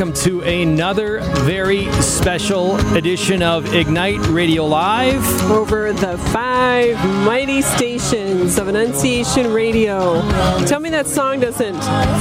evening, 0.00 0.12
everybody, 0.12 0.12
and 0.12 0.12
welcome 0.12 0.12
to 0.12 0.40
another 0.42 1.20
very 1.44 1.90
special 2.02 2.76
edition 2.96 3.42
of 3.42 3.74
Ignite 3.74 4.20
Radio 4.28 4.64
Live. 4.66 5.24
Over 5.50 5.92
the 5.92 6.16
five 6.32 6.96
mighty 7.24 7.62
stations 7.62 8.58
of 8.58 8.68
Annunciation 8.68 9.52
Radio. 9.52 10.22
Tell 10.66 10.80
me 10.80 10.90
that 10.90 11.06
song 11.06 11.40
doesn't 11.40 11.78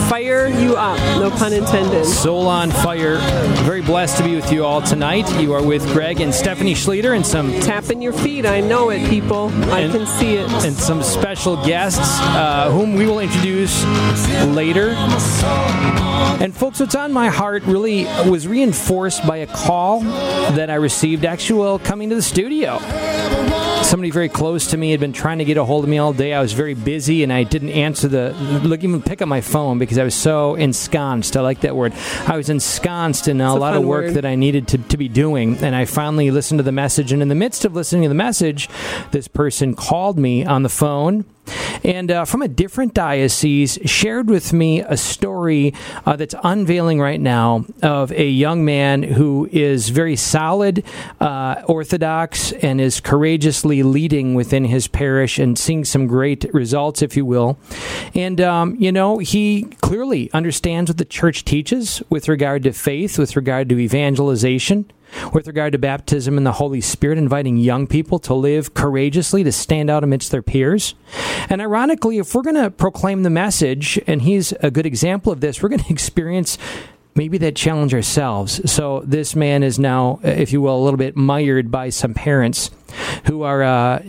fire 0.09 0.48
you 0.48 0.76
up, 0.76 0.98
no 1.20 1.30
pun 1.31 1.53
intended. 1.53 2.05
Soul 2.05 2.48
on 2.48 2.72
Fire. 2.72 3.17
Very 3.63 3.81
blessed 3.81 4.17
to 4.17 4.23
be 4.23 4.36
with 4.36 4.52
you 4.52 4.66
all 4.66 4.81
tonight. 4.81 5.30
You 5.39 5.53
are 5.53 5.64
with 5.64 5.86
Greg 5.94 6.22
and 6.22 6.34
Stephanie 6.34 6.73
Schlueter 6.75 7.16
and 7.16 7.25
some 7.25 7.52
Tapping 7.61 8.02
your 8.02 8.14
feet, 8.14 8.45
I 8.45 8.59
know 8.61 8.89
it, 8.89 9.09
people. 9.09 9.50
I 9.72 9.81
And- 9.81 9.94
can 9.94 10.05
see 10.05 10.36
it. 10.36 10.50
and 10.66 10.75
some 10.75 11.03
special 11.03 11.55
guests 11.66 12.20
uh, 12.22 12.70
whom 12.72 12.94
we 12.95 13.05
will 13.05 13.20
introduce 13.20 13.84
later. 14.48 14.89
And 16.20 16.55
folks, 16.55 16.80
what's 16.80 16.96
on 16.96 17.12
my 17.14 17.30
heart 17.30 17.64
really 17.64 18.05
was 18.30 18.48
reinforced 18.48 19.26
by 19.26 19.38
a 19.38 19.48
call 19.48 20.02
that 20.02 20.70
I 20.70 20.76
received 20.76 21.26
actually 21.26 21.59
while 21.59 21.80
coming 21.80 22.09
to 22.09 22.16
the 22.16 22.22
studio. 22.22 22.80
Somebody 23.84 24.12
very 24.12 24.30
close 24.30 24.68
to 24.68 24.78
me 24.78 24.92
had 24.92 25.00
been 25.00 25.14
trying 25.14 25.38
to 25.40 25.45
get 25.45 25.58
a 25.58 25.64
hold 25.64 25.84
of 25.84 25.90
me 25.90 25.98
all 25.98 26.14
day. 26.14 26.34
I 26.34 26.42
was 26.42 26.53
very 26.53 26.73
busy 26.73 27.23
and 27.23 27.31
I 27.31 27.44
didn't 27.44 27.70
answer 27.70 28.08
the 28.08 28.34
look 28.64 28.84
even 28.84 29.02
pick 29.02 29.22
up 29.22 29.28
my 29.28 29.42
phone 29.42 29.80
because 29.80 29.98
I 29.98 30.03
was 30.03 30.14
so 30.14 30.56
ensconced. 30.56 31.36
I 31.38 31.42
like 31.42 31.61
that 31.61 31.76
word. 31.76 31.94
I 32.28 32.38
was 32.38 32.50
ensconced 32.50 33.28
in 33.28 33.42
a 33.42 33.50
a 33.50 33.56
lot 33.56 33.76
of 33.76 33.83
work 33.83 34.08
word. 34.08 34.14
that 34.16 34.26
I 34.26 34.36
needed 34.36 34.67
to, 34.70 34.78
to 34.78 34.98
be 34.98 35.08
doing. 35.08 35.58
And 35.58 35.76
I 35.76 35.86
finally 35.86 36.30
listened 36.30 36.59
to 36.59 36.64
the 36.64 36.72
message. 36.72 37.11
And 37.11 37.22
in 37.22 37.30
the 37.30 37.36
midst 37.36 37.66
of 37.66 37.73
listening 37.73 38.04
to 38.04 38.09
the 38.09 38.16
message, 38.16 38.70
this 39.11 39.28
person 39.28 39.76
called 39.76 40.20
me 40.20 40.45
on 40.45 40.64
the 40.64 40.70
phone 40.70 41.26
and 41.83 42.11
uh, 42.11 42.25
from 42.25 42.42
a 42.42 42.47
different 42.47 42.94
diocese 42.94 43.80
shared 43.86 44.30
with 44.30 44.53
me 44.53 44.81
a 44.81 44.97
story 44.97 45.73
uh, 46.05 46.16
that's 46.16 46.36
unveiling 46.44 47.00
right 47.00 47.19
now 47.19 47.66
of 47.81 48.11
a 48.11 48.28
young 48.28 48.66
man 48.66 49.03
who 49.03 49.47
is 49.52 49.89
very 49.89 50.16
solid, 50.16 50.83
uh, 51.20 51.61
orthodox, 51.67 52.52
and 52.53 52.80
is 52.81 53.00
courageously 53.00 53.83
leading 53.83 54.33
within 54.33 54.66
his 54.66 54.88
parish 54.88 55.39
and 55.39 55.58
seeing 55.58 55.86
some 55.86 56.08
great 56.08 56.45
results, 56.53 57.02
if 57.02 57.16
you 57.16 57.25
will. 57.25 57.58
And, 58.14 58.42
um, 58.42 58.75
you 58.80 58.92
know, 58.92 59.17
he 59.20 59.64
clearly 59.81 60.31
understands 60.33 60.89
what 60.89 60.97
the 60.97 61.05
church 61.05 61.45
teaches 61.45 62.02
with 62.09 62.27
regard 62.27 62.64
to 62.64 62.73
faith, 62.73 63.17
with 63.17 63.36
regard 63.36 63.70
to 63.70 63.80
evangelization 63.80 64.92
with 65.33 65.47
regard 65.47 65.73
to 65.73 65.77
baptism 65.77 66.38
in 66.38 66.43
the 66.43 66.53
Holy 66.53 66.81
Spirit, 66.81 67.17
inviting 67.17 67.57
young 67.57 67.88
people 67.88 68.19
to 68.19 68.33
live 68.33 68.73
courageously, 68.73 69.43
to 69.43 69.52
stand 69.52 69.89
out 69.89 70.03
amidst 70.03 70.31
their 70.31 70.41
peers. 70.41 70.95
And 71.49 71.61
ironically, 71.61 72.17
if 72.17 72.33
we're 72.33 72.43
going 72.43 72.55
to 72.55 72.71
proclaim 72.71 73.23
the 73.23 73.30
message, 73.30 73.99
and 74.07 74.21
he's 74.21 74.52
a 74.61 74.71
good 74.71 74.85
example 74.85 75.31
of 75.31 75.41
this, 75.41 75.61
we're 75.61 75.69
going 75.69 75.80
to 75.83 75.91
experience 75.91 76.57
maybe 77.15 77.37
that 77.37 77.55
challenge 77.55 77.93
ourselves. 77.93 78.71
So 78.71 79.02
this 79.05 79.35
man 79.35 79.61
is 79.61 79.77
now, 79.77 80.19
if 80.23 80.53
you 80.53 80.61
will, 80.61 80.77
a 80.77 80.83
little 80.83 80.97
bit 80.97 81.17
mired 81.17 81.69
by 81.69 81.89
some 81.89 82.13
parents 82.13 82.71
who 83.25 83.43
are, 83.43 83.61
uh, 83.61 84.02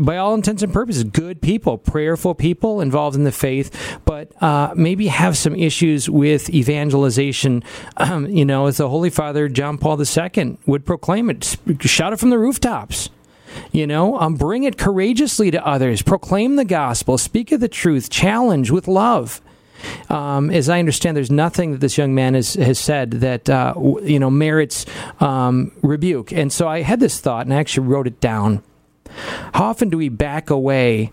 by 0.00 0.16
all 0.16 0.34
intents 0.34 0.62
and 0.62 0.72
purposes, 0.72 1.04
good 1.04 1.40
people, 1.40 1.78
prayerful 1.78 2.34
people 2.34 2.80
involved 2.80 3.16
in 3.16 3.24
the 3.24 3.32
faith, 3.32 3.98
but 4.18 4.42
uh, 4.42 4.74
maybe 4.74 5.06
have 5.06 5.36
some 5.36 5.54
issues 5.54 6.10
with 6.10 6.50
evangelization. 6.50 7.62
Um, 7.98 8.26
you 8.26 8.44
know, 8.44 8.66
as 8.66 8.76
the 8.76 8.88
Holy 8.88 9.10
Father 9.10 9.48
John 9.48 9.76
Paul 9.76 10.00
II 10.00 10.56
would 10.66 10.86
proclaim 10.86 11.30
it, 11.30 11.56
shout 11.80 12.12
it 12.12 12.18
from 12.18 12.30
the 12.30 12.38
rooftops. 12.38 13.10
You 13.72 13.86
know, 13.86 14.18
um, 14.18 14.36
bring 14.36 14.62
it 14.62 14.78
courageously 14.78 15.50
to 15.50 15.66
others, 15.66 16.00
proclaim 16.00 16.56
the 16.56 16.64
gospel, 16.64 17.18
speak 17.18 17.50
of 17.50 17.60
the 17.60 17.68
truth, 17.68 18.08
challenge 18.08 18.70
with 18.70 18.86
love. 18.86 19.40
Um, 20.08 20.50
as 20.50 20.68
I 20.68 20.78
understand, 20.78 21.16
there's 21.16 21.30
nothing 21.30 21.72
that 21.72 21.80
this 21.80 21.98
young 21.98 22.14
man 22.14 22.34
has, 22.34 22.54
has 22.54 22.78
said 22.78 23.10
that 23.12 23.50
uh, 23.50 23.74
you 24.02 24.18
know 24.18 24.30
merits 24.30 24.86
um, 25.20 25.72
rebuke. 25.82 26.32
And 26.32 26.52
so 26.52 26.68
I 26.68 26.82
had 26.82 27.00
this 27.00 27.20
thought, 27.20 27.46
and 27.46 27.52
I 27.52 27.58
actually 27.58 27.88
wrote 27.88 28.06
it 28.06 28.20
down. 28.20 28.62
How 29.54 29.64
often 29.64 29.88
do 29.88 29.98
we 29.98 30.08
back 30.08 30.50
away 30.50 31.12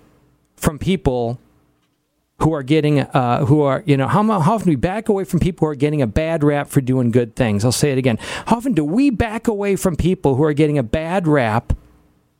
from 0.56 0.78
people 0.78 1.40
who 2.40 2.54
are 2.54 2.64
getting, 2.64 3.00
uh, 3.00 3.46
who 3.46 3.62
are, 3.62 3.84
you 3.86 3.96
know, 3.96 4.08
how, 4.08 4.24
how 4.24 4.56
often 4.56 4.66
do 4.66 4.72
we 4.72 4.76
back 4.76 5.10
away 5.10 5.24
from 5.24 5.40
people 5.40 5.66
who 5.66 5.72
are 5.72 5.76
getting 5.76 6.02
a 6.02 6.08
bad 6.08 6.44
rap 6.44 6.68
for 6.68 6.82
doing 6.82 7.12
good 7.12 7.36
things? 7.36 7.64
I'll 7.64 7.72
say 7.72 7.92
it 7.92 7.98
again. 7.98 8.18
How 8.46 8.58
often 8.58 8.74
do 8.74 8.84
we 8.84 9.10
back 9.10 9.48
away 9.48 9.76
from 9.76 9.96
people 9.96 10.36
who 10.36 10.44
are 10.44 10.54
getting 10.54 10.78
a 10.78 10.84
bad 10.84 11.28
rap 11.28 11.74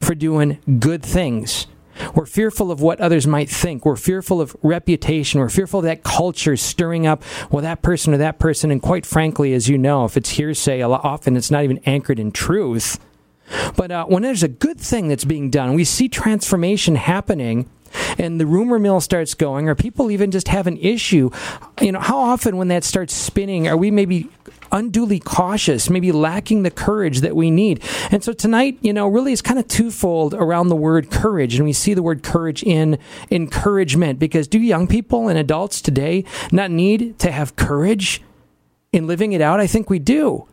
for 0.02 0.14
doing 0.14 0.60
good 0.80 1.02
things? 1.04 1.68
We're 2.14 2.26
fearful 2.26 2.72
of 2.72 2.82
what 2.82 3.00
others 3.00 3.26
might 3.26 3.50
think. 3.50 3.86
We're 3.86 3.96
fearful 3.96 4.42
of 4.42 4.56
reputation. 4.62 5.40
We're 5.40 5.50
fearful 5.50 5.80
of 5.80 5.86
that 5.86 6.04
culture 6.04 6.58
stirring 6.58 7.08
up, 7.08 7.24
well, 7.50 7.62
that 7.62 7.82
person 7.82 8.14
or 8.14 8.18
that 8.18 8.38
person. 8.38 8.72
And 8.72 8.82
quite 8.82 9.06
frankly, 9.06 9.54
as 9.54 9.70
you 9.70 9.78
know, 9.78 10.06
if 10.06 10.18
it's 10.18 10.32
hearsay, 10.32 10.82
often 10.82 11.38
it's 11.38 11.52
not 11.52 11.64
even 11.64 11.80
anchored 11.86 12.20
in 12.20 12.32
truth. 12.32 13.00
But 13.76 13.92
uh, 13.92 14.06
when 14.06 14.24
there's 14.24 14.44
a 14.44 14.48
good 14.48 14.80
thing 14.80 15.08
that's 15.08 15.26
being 15.26 15.50
done, 15.50 15.74
we 15.74 15.84
see 15.84 16.10
transformation 16.10 16.96
happening, 16.96 17.70
and 18.18 18.40
the 18.40 18.46
rumor 18.46 18.80
mill 18.80 19.02
starts 19.02 19.34
going, 19.34 19.70
or 19.70 19.76
people 19.76 20.12
even 20.12 20.32
just 20.32 20.48
have 20.48 20.68
an 20.68 20.78
issue. 20.78 21.30
You 21.82 21.92
know, 21.92 22.00
how 22.00 22.18
often 22.18 22.58
when 22.58 22.68
that 22.70 22.84
starts 22.84 23.14
spinning, 23.14 23.68
are 23.68 23.78
we 23.78 23.92
maybe 23.92 24.30
unduly 24.72 25.20
cautious, 25.20 25.90
maybe 25.90 26.12
lacking 26.12 26.64
the 26.64 26.72
courage 26.72 27.22
that 27.22 27.36
we 27.36 27.52
need? 27.52 27.84
And 28.12 28.24
so 28.24 28.34
tonight, 28.34 28.78
you 28.82 28.94
know, 28.94 29.08
really 29.08 29.32
is 29.32 29.42
kind 29.42 29.60
of 29.60 29.68
twofold 29.68 30.34
around 30.34 30.70
the 30.70 30.76
word 30.76 31.12
courage, 31.12 31.56
and 31.56 31.66
we 31.66 31.74
see 31.74 31.94
the 31.94 32.04
word 32.04 32.24
courage 32.24 32.64
in 32.64 32.98
encouragement 33.32 34.20
because 34.20 34.48
do 34.48 34.60
young 34.60 34.88
people 34.88 35.28
and 35.28 35.38
adults 35.38 35.82
today 35.82 36.26
not 36.52 36.72
need 36.72 37.18
to 37.20 37.32
have 37.32 37.56
courage 37.56 38.22
in 38.92 39.08
living 39.08 39.34
it 39.34 39.42
out? 39.42 39.60
I 39.60 39.68
think 39.68 39.90
we 39.90 40.00
do. 40.00 40.48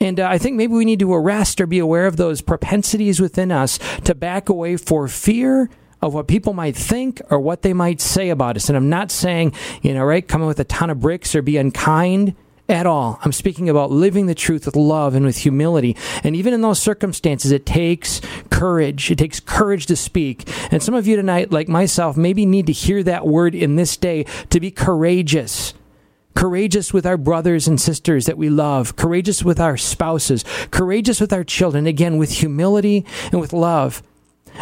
And 0.00 0.20
uh, 0.20 0.28
I 0.28 0.38
think 0.38 0.56
maybe 0.56 0.74
we 0.74 0.84
need 0.84 0.98
to 1.00 1.14
arrest 1.14 1.60
or 1.60 1.66
be 1.66 1.78
aware 1.78 2.06
of 2.06 2.16
those 2.16 2.40
propensities 2.40 3.20
within 3.20 3.50
us 3.50 3.78
to 4.04 4.14
back 4.14 4.48
away 4.48 4.76
for 4.76 5.08
fear 5.08 5.70
of 6.04 6.12
what 6.12 6.28
people 6.28 6.52
might 6.52 6.76
think 6.76 7.22
or 7.30 7.40
what 7.40 7.62
they 7.62 7.72
might 7.72 8.00
say 8.00 8.28
about 8.28 8.56
us. 8.56 8.68
And 8.68 8.76
I'm 8.76 8.90
not 8.90 9.10
saying, 9.10 9.54
you 9.82 9.94
know, 9.94 10.04
right, 10.04 10.26
come 10.26 10.42
in 10.42 10.46
with 10.46 10.60
a 10.60 10.64
ton 10.64 10.90
of 10.90 11.00
bricks 11.00 11.34
or 11.34 11.40
be 11.40 11.56
unkind 11.56 12.34
at 12.68 12.86
all. 12.86 13.18
I'm 13.22 13.32
speaking 13.32 13.70
about 13.70 13.90
living 13.90 14.26
the 14.26 14.34
truth 14.34 14.66
with 14.66 14.76
love 14.76 15.14
and 15.14 15.24
with 15.24 15.38
humility. 15.38 15.96
And 16.22 16.36
even 16.36 16.52
in 16.52 16.60
those 16.60 16.78
circumstances, 16.78 17.52
it 17.52 17.64
takes 17.64 18.20
courage. 18.50 19.10
It 19.10 19.16
takes 19.16 19.40
courage 19.40 19.86
to 19.86 19.96
speak. 19.96 20.46
And 20.70 20.82
some 20.82 20.94
of 20.94 21.06
you 21.06 21.16
tonight, 21.16 21.50
like 21.50 21.68
myself, 21.68 22.18
maybe 22.18 22.44
need 22.44 22.66
to 22.66 22.72
hear 22.72 23.02
that 23.02 23.26
word 23.26 23.54
in 23.54 23.76
this 23.76 23.96
day 23.96 24.24
to 24.50 24.60
be 24.60 24.70
courageous 24.70 25.74
courageous 26.34 26.92
with 26.92 27.06
our 27.06 27.16
brothers 27.16 27.68
and 27.68 27.80
sisters 27.80 28.26
that 28.26 28.36
we 28.36 28.50
love, 28.50 28.96
courageous 28.96 29.44
with 29.44 29.60
our 29.60 29.76
spouses, 29.76 30.44
courageous 30.72 31.20
with 31.20 31.32
our 31.32 31.44
children, 31.44 31.86
again, 31.86 32.16
with 32.16 32.32
humility 32.32 33.06
and 33.30 33.40
with 33.40 33.52
love. 33.52 34.02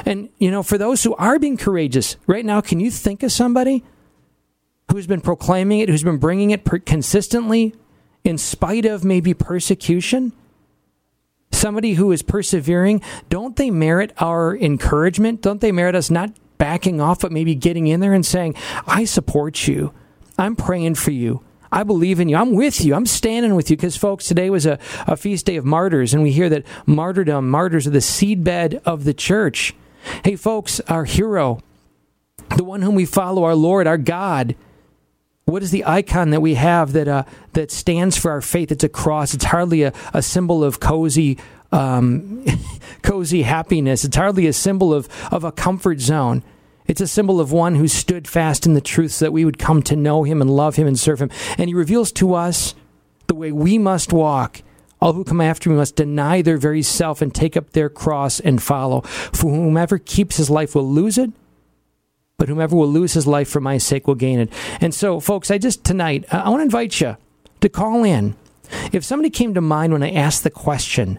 And, 0.05 0.31
you 0.39 0.51
know, 0.51 0.63
for 0.63 0.79
those 0.79 1.05
who 1.05 1.15
are 1.17 1.39
being 1.39 1.57
courageous, 1.57 2.17
right 2.27 2.45
now, 2.45 2.61
can 2.61 2.81
you 2.81 2.91
think 2.91 3.23
of 3.23 3.33
somebody 3.33 3.85
who's 4.91 5.07
been 5.07 5.21
proclaiming 5.21 5.81
it, 5.81 5.89
who's 5.89 6.03
been 6.03 6.19
bringing 6.19 6.51
it 6.51 6.65
per- 6.65 6.79
consistently 6.79 7.75
in 8.25 8.39
spite 8.39 8.85
of 8.85 9.05
maybe 9.05 9.35
persecution? 9.35 10.33
Somebody 11.51 11.95
who 11.95 12.11
is 12.13 12.23
persevering, 12.23 13.03
don't 13.29 13.57
they 13.57 13.71
merit 13.71 14.13
our 14.19 14.57
encouragement? 14.57 15.43
Don't 15.43 15.61
they 15.61 15.73
merit 15.73 15.95
us 15.95 16.11
not 16.11 16.31
backing 16.59 17.01
off, 17.01 17.21
but 17.21 17.33
maybe 17.33 17.55
getting 17.55 17.87
in 17.87 18.01
there 18.01 18.15
and 18.15 18.25
saying, 18.25 18.55
I 18.87 19.05
support 19.05 19.69
you. 19.69 19.93
I'm 20.39 20.57
praying 20.57 20.95
for 20.95 21.11
you. 21.11 21.43
I 21.71 21.85
believe 21.85 22.21
in 22.21 22.29
you. 22.29 22.37
I'm 22.37 22.53
with 22.53 22.85
you. 22.85 22.95
I'm 22.95 23.07
standing 23.07 23.55
with 23.55 23.71
you. 23.71 23.77
Because, 23.77 23.97
folks, 23.97 24.27
today 24.27 24.51
was 24.51 24.67
a, 24.67 24.79
a 25.07 25.17
feast 25.17 25.47
day 25.47 25.57
of 25.57 25.65
martyrs, 25.65 26.13
and 26.13 26.23
we 26.23 26.33
hear 26.33 26.49
that 26.51 26.65
martyrdom, 26.87 27.49
martyrs 27.49 27.87
are 27.87 27.91
the 27.91 27.99
seedbed 27.99 28.83
of 28.85 29.05
the 29.05 29.15
church. 29.15 29.75
Hey, 30.25 30.37
folks, 30.37 30.81
our 30.89 31.05
hero, 31.05 31.61
the 32.57 32.65
one 32.65 32.83
whom 32.83 32.95
we 32.95 33.07
follow, 33.07 33.45
our 33.45 33.55
Lord, 33.55 33.87
our 33.87 33.99
God, 33.99 34.55
what 35.45 35.63
is 35.63 35.71
the 35.71 35.85
icon 35.85 36.31
that 36.31 36.41
we 36.41 36.55
have 36.55 36.93
that 36.93 37.09
uh, 37.09 37.25
that 37.53 37.71
stands 37.71 38.17
for 38.17 38.31
our 38.31 38.41
faith? 38.41 38.71
It's 38.71 38.85
a 38.85 38.89
cross. 38.89 39.35
It's 39.35 39.45
hardly 39.45 39.83
a, 39.83 39.93
a 40.15 40.23
symbol 40.23 40.63
of 40.63 40.81
cozy 40.81 41.39
um, 41.73 42.45
cozy 43.03 43.43
happiness. 43.43 44.05
It's 44.05 44.17
hardly 44.17 44.47
a 44.47 44.53
symbol 44.53 44.95
of, 44.95 45.09
of 45.33 45.45
a 45.45 45.53
comfort 45.53 46.01
zone. 46.01 46.43
It's 46.87 47.01
a 47.01 47.07
symbol 47.07 47.41
of 47.41 47.53
one 47.53 47.75
who 47.77 47.89
stood 47.89 48.29
fast 48.29 48.67
in 48.67 48.75
the 48.75 48.81
truth 48.81 49.13
so 49.13 49.25
that 49.25 49.33
we 49.33 49.45
would 49.45 49.59
come 49.59 49.83
to 49.85 49.97
know 49.97 50.25
him 50.25 50.41
and 50.41 50.51
love 50.51 50.77
him 50.77 50.87
and 50.87 50.99
serve 50.99 51.21
him. 51.21 51.31
And 51.57 51.69
he 51.69 51.75
reveals 51.75 52.13
to 52.13 52.35
us 52.35 52.75
the 53.29 53.35
way 53.35 53.53
we 53.53 53.79
must 53.79 54.13
walk. 54.13 54.63
All 55.03 55.15
who 55.15 55.25
come 55.25 55.41
after 55.41 55.69
me 55.69 55.75
must 55.75 55.97
deny 55.97 56.43
their 56.43 56.57
very 56.57 56.81
self 56.81 57.21
and 57.21 57.35
take 57.35 57.57
up 57.57 57.71
their 57.71 57.89
cross 57.89 58.39
and 58.39 58.63
follow. 58.63 59.01
For 59.01 59.51
whomever 59.51 59.99
keeps 59.99 60.37
his 60.37 60.49
life 60.49 60.77
will 60.77 60.89
lose 60.89 61.19
it, 61.19 61.33
but 62.39 62.49
whomever 62.49 62.77
will 62.77 62.87
lose 62.87 63.15
his 63.15 63.27
life 63.27 63.49
for 63.49 63.61
my 63.61 63.79
sake 63.79 64.07
will 64.07 64.15
gain 64.15 64.39
it. 64.39 64.53
And 64.81 64.95
so, 64.95 65.19
folks, 65.19 65.51
I 65.51 65.59
just 65.59 65.83
tonight, 65.83 66.25
I 66.31 66.49
want 66.49 66.61
to 66.61 66.67
invite 66.67 67.01
you 67.01 67.17
to 67.63 67.69
call 67.69 68.05
in. 68.05 68.37
If 68.93 69.03
somebody 69.03 69.29
came 69.29 69.55
to 69.55 69.61
mind 69.61 69.93
when 69.93 70.05
I 70.05 70.13
asked 70.13 70.45
the 70.45 70.51
question, 70.51 71.19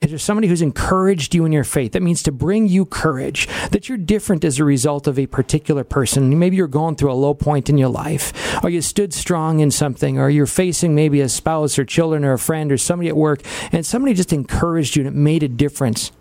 Is 0.00 0.08
there 0.08 0.18
somebody 0.18 0.48
who's 0.48 0.62
encouraged 0.62 1.34
you 1.34 1.44
in 1.44 1.52
your 1.52 1.62
faith? 1.62 1.92
That 1.92 2.02
means 2.02 2.22
to 2.22 2.32
bring 2.32 2.66
you 2.66 2.86
courage, 2.86 3.46
that 3.70 3.86
you're 3.86 3.98
different 3.98 4.46
as 4.46 4.58
a 4.58 4.64
result 4.64 5.06
of 5.06 5.18
a 5.18 5.26
particular 5.26 5.84
person. 5.84 6.38
Maybe 6.38 6.56
you're 6.56 6.68
going 6.68 6.96
through 6.96 7.12
a 7.12 7.20
low 7.20 7.34
point 7.34 7.68
in 7.68 7.76
your 7.76 7.90
life, 7.90 8.32
or 8.64 8.70
you 8.70 8.80
stood 8.80 9.12
strong 9.12 9.60
in 9.60 9.70
something, 9.70 10.18
or 10.18 10.30
you're 10.30 10.46
facing 10.46 10.94
maybe 10.94 11.20
a 11.20 11.28
spouse 11.28 11.78
or 11.78 11.84
children 11.84 12.24
or 12.24 12.32
a 12.32 12.38
friend 12.38 12.72
or 12.72 12.78
somebody 12.78 13.10
at 13.10 13.16
work, 13.16 13.42
and 13.72 13.84
somebody 13.84 14.14
just 14.14 14.32
encouraged 14.32 14.96
you 14.96 15.04
and 15.04 15.14
it 15.14 15.18
made 15.18 15.42
a 15.42 15.48
difference. 15.48 16.12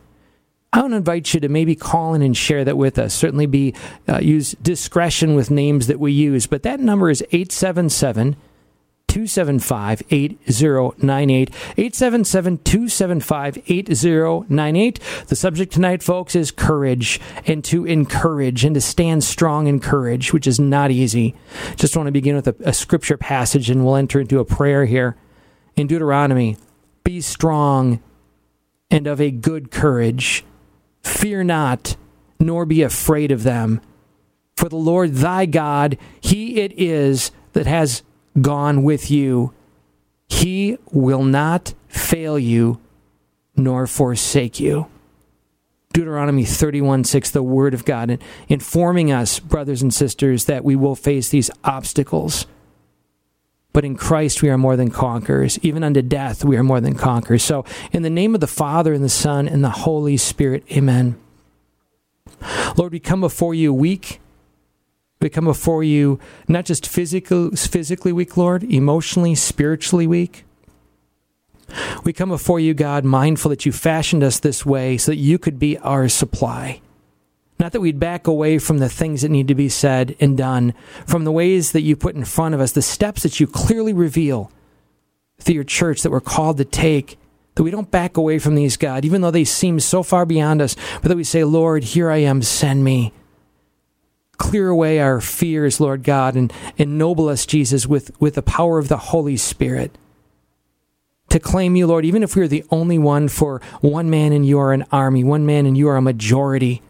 I 0.73 0.81
want 0.81 0.91
to 0.91 0.97
invite 0.97 1.33
you 1.33 1.39
to 1.39 1.47
maybe 1.47 1.73
call 1.73 2.13
in 2.15 2.21
and 2.21 2.35
share 2.35 2.65
that 2.65 2.77
with 2.77 2.99
us. 2.99 3.13
Certainly 3.13 3.45
be 3.45 3.73
uh, 4.09 4.19
use 4.19 4.57
discretion 4.61 5.35
with 5.35 5.49
names 5.49 5.87
that 5.87 6.01
we 6.01 6.11
use, 6.11 6.47
but 6.47 6.63
that 6.63 6.81
number 6.81 7.09
is 7.09 7.21
877 7.31 8.35
275 9.09 10.03
8098. 10.09 11.49
877 11.49 12.57
275 12.59 13.57
8098. 13.67 14.99
The 15.27 15.35
subject 15.35 15.73
tonight, 15.73 16.03
folks, 16.03 16.35
is 16.35 16.51
courage 16.51 17.19
and 17.45 17.63
to 17.65 17.85
encourage 17.85 18.63
and 18.63 18.75
to 18.75 18.81
stand 18.81 19.23
strong 19.23 19.67
in 19.67 19.79
courage, 19.79 20.31
which 20.31 20.47
is 20.47 20.59
not 20.59 20.91
easy. 20.91 21.35
Just 21.75 21.97
want 21.97 22.07
to 22.07 22.11
begin 22.11 22.35
with 22.35 22.47
a, 22.47 22.55
a 22.61 22.73
scripture 22.73 23.17
passage 23.17 23.69
and 23.69 23.83
we'll 23.83 23.95
enter 23.95 24.21
into 24.21 24.39
a 24.39 24.45
prayer 24.45 24.85
here. 24.85 25.17
In 25.75 25.87
Deuteronomy, 25.87 26.57
be 27.03 27.19
strong 27.19 28.01
and 28.91 29.07
of 29.07 29.19
a 29.19 29.31
good 29.31 29.71
courage. 29.71 30.45
Fear 31.03 31.45
not, 31.45 31.95
nor 32.39 32.65
be 32.65 32.83
afraid 32.83 33.31
of 33.31 33.43
them. 33.43 33.81
For 34.55 34.69
the 34.69 34.75
Lord 34.75 35.15
thy 35.15 35.45
God, 35.45 35.97
he 36.21 36.59
it 36.59 36.73
is 36.77 37.31
that 37.53 37.65
has 37.65 38.03
gone 38.41 38.83
with 38.83 39.09
you. 39.11 39.53
He 40.27 40.77
will 40.91 41.23
not 41.23 41.73
fail 41.87 42.37
you 42.37 42.79
nor 43.55 43.87
forsake 43.87 44.59
you. 44.59 44.87
Deuteronomy 45.91 46.45
31 46.45 47.03
6, 47.03 47.31
the 47.31 47.41
Word 47.43 47.73
of 47.73 47.83
God, 47.83 48.21
informing 48.47 49.11
us, 49.11 49.39
brothers 49.39 49.81
and 49.81 49.93
sisters, 49.93 50.45
that 50.45 50.63
we 50.63 50.75
will 50.75 50.95
face 50.95 51.29
these 51.29 51.49
obstacles. 51.63 52.45
But 53.73 53.85
in 53.85 53.95
Christ 53.95 54.41
we 54.41 54.49
are 54.49 54.57
more 54.57 54.75
than 54.75 54.91
conquerors. 54.91 55.59
Even 55.63 55.83
unto 55.83 56.01
death 56.01 56.45
we 56.45 56.57
are 56.57 56.63
more 56.63 56.81
than 56.81 56.95
conquerors. 56.95 57.43
So, 57.43 57.65
in 57.91 58.03
the 58.03 58.09
name 58.09 58.35
of 58.35 58.41
the 58.41 58.47
Father, 58.47 58.93
and 58.93 59.03
the 59.03 59.09
Son, 59.09 59.47
and 59.47 59.63
the 59.63 59.69
Holy 59.69 60.17
Spirit, 60.17 60.63
amen. 60.71 61.19
Lord, 62.77 62.93
we 62.93 62.99
come 62.99 63.21
before 63.21 63.53
you 63.53 63.73
weak 63.73 64.19
we 65.21 65.29
come 65.29 65.45
before 65.45 65.83
you 65.83 66.17
not 66.47 66.63
just 66.63 66.87
physical, 66.87 67.51
physically 67.51 68.13
weak, 68.13 68.37
Lord, 68.37 68.63
emotionally, 68.63 69.35
spiritually 69.35 70.07
weak. 70.07 70.45
We 72.05 72.13
come 72.13 72.29
before 72.29 72.59
you, 72.59 72.73
God, 72.73 73.03
mindful 73.03 73.49
that 73.49 73.65
you 73.65 73.73
fashioned 73.73 74.23
us 74.23 74.39
this 74.39 74.65
way 74.65 74.97
so 74.97 75.11
that 75.11 75.17
you 75.17 75.37
could 75.37 75.59
be 75.59 75.77
our 75.79 76.07
supply. 76.07 76.81
Not 77.59 77.73
that 77.73 77.81
we'd 77.81 77.99
back 77.99 78.27
away 78.27 78.59
from 78.59 78.77
the 78.77 78.87
things 78.87 79.21
that 79.21 79.29
need 79.29 79.49
to 79.49 79.55
be 79.55 79.67
said 79.67 80.15
and 80.21 80.37
done, 80.37 80.73
from 81.05 81.25
the 81.25 81.33
ways 81.33 81.73
that 81.73 81.81
you 81.81 81.97
put 81.97 82.15
in 82.15 82.23
front 82.23 82.55
of 82.55 82.61
us, 82.61 82.71
the 82.71 82.81
steps 82.81 83.23
that 83.23 83.41
you 83.41 83.45
clearly 83.47 83.91
reveal 83.91 84.49
through 85.39 85.55
your 85.55 85.63
church 85.65 86.01
that 86.01 86.11
we're 86.11 86.21
called 86.21 86.57
to 86.57 86.65
take, 86.65 87.19
that 87.55 87.63
we 87.63 87.71
don't 87.71 87.91
back 87.91 88.15
away 88.15 88.39
from 88.39 88.55
these, 88.55 88.77
God, 88.77 89.03
even 89.03 89.19
though 89.19 89.31
they 89.31 89.43
seem 89.43 89.81
so 89.81 90.01
far 90.01 90.25
beyond 90.25 90.61
us, 90.61 90.77
but 91.01 91.09
that 91.09 91.17
we 91.17 91.25
say, 91.25 91.43
Lord, 91.43 91.83
here 91.83 92.09
I 92.09 92.17
am, 92.17 92.41
send 92.41 92.85
me 92.85 93.11
clear 94.39 94.69
away 94.69 94.99
our 94.99 95.21
fears, 95.21 95.79
Lord 95.79 96.01
God, 96.01 96.35
and 96.35 96.51
ennoble 96.77 97.29
us, 97.29 97.45
Jesus, 97.45 97.85
with, 97.85 98.09
with 98.19 98.33
the 98.33 98.41
power 98.41 98.79
of 98.79 98.87
the 98.87 98.97
Holy 98.97 99.37
Spirit. 99.37 99.95
To 101.29 101.39
claim 101.39 101.75
you, 101.75 101.85
Lord, 101.85 102.05
even 102.05 102.23
if 102.23 102.35
we're 102.35 102.47
the 102.47 102.65
only 102.71 102.97
one 102.97 103.27
for 103.27 103.61
one 103.81 104.09
man 104.09 104.33
and 104.33 104.43
you 104.43 104.57
are 104.57 104.73
an 104.73 104.85
army, 104.91 105.23
one 105.23 105.45
man 105.45 105.67
and 105.67 105.77
you 105.77 105.87
are 105.87 105.97
a 105.97 106.01
majority. 106.01 106.81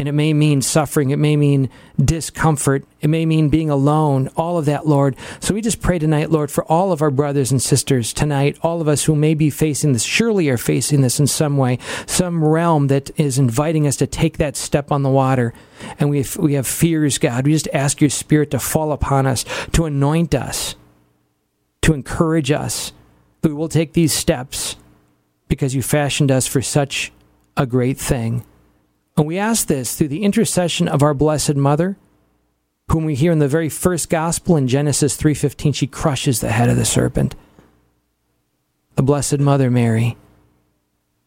And 0.00 0.08
it 0.08 0.12
may 0.12 0.32
mean 0.32 0.62
suffering. 0.62 1.10
It 1.10 1.18
may 1.18 1.36
mean 1.36 1.68
discomfort. 2.02 2.86
It 3.02 3.08
may 3.08 3.26
mean 3.26 3.50
being 3.50 3.68
alone. 3.68 4.30
All 4.34 4.56
of 4.56 4.64
that, 4.64 4.86
Lord. 4.86 5.14
So 5.40 5.52
we 5.52 5.60
just 5.60 5.82
pray 5.82 5.98
tonight, 5.98 6.30
Lord, 6.30 6.50
for 6.50 6.64
all 6.64 6.90
of 6.90 7.02
our 7.02 7.10
brothers 7.10 7.50
and 7.50 7.60
sisters 7.60 8.14
tonight, 8.14 8.56
all 8.62 8.80
of 8.80 8.88
us 8.88 9.04
who 9.04 9.14
may 9.14 9.34
be 9.34 9.50
facing 9.50 9.92
this, 9.92 10.02
surely 10.02 10.48
are 10.48 10.56
facing 10.56 11.02
this 11.02 11.20
in 11.20 11.26
some 11.26 11.58
way, 11.58 11.78
some 12.06 12.42
realm 12.42 12.86
that 12.86 13.10
is 13.20 13.38
inviting 13.38 13.86
us 13.86 13.96
to 13.96 14.06
take 14.06 14.38
that 14.38 14.56
step 14.56 14.90
on 14.90 15.02
the 15.02 15.10
water. 15.10 15.52
And 15.98 16.08
we 16.08 16.22
have, 16.22 16.34
we 16.38 16.54
have 16.54 16.66
fears, 16.66 17.18
God. 17.18 17.44
We 17.44 17.52
just 17.52 17.68
ask 17.74 18.00
your 18.00 18.08
Spirit 18.08 18.52
to 18.52 18.58
fall 18.58 18.92
upon 18.92 19.26
us, 19.26 19.44
to 19.72 19.84
anoint 19.84 20.34
us, 20.34 20.76
to 21.82 21.92
encourage 21.92 22.50
us 22.50 22.94
that 23.42 23.50
we 23.50 23.54
will 23.54 23.68
take 23.68 23.92
these 23.92 24.14
steps 24.14 24.76
because 25.46 25.74
you 25.74 25.82
fashioned 25.82 26.30
us 26.30 26.46
for 26.46 26.62
such 26.62 27.12
a 27.54 27.66
great 27.66 27.98
thing. 27.98 28.46
And 29.16 29.26
we 29.26 29.38
ask 29.38 29.66
this 29.66 29.94
through 29.94 30.08
the 30.08 30.22
intercession 30.22 30.88
of 30.88 31.02
our 31.02 31.14
Blessed 31.14 31.56
Mother, 31.56 31.96
whom 32.90 33.04
we 33.04 33.14
hear 33.14 33.32
in 33.32 33.38
the 33.38 33.48
very 33.48 33.68
first 33.68 34.08
gospel 34.08 34.56
in 34.56 34.66
Genesis 34.66 35.16
3:15 35.16 35.72
she 35.74 35.86
crushes 35.86 36.40
the 36.40 36.50
head 36.50 36.68
of 36.68 36.76
the 36.76 36.84
serpent. 36.84 37.34
The 38.96 39.02
Blessed 39.02 39.38
Mother 39.38 39.70
Mary. 39.70 40.16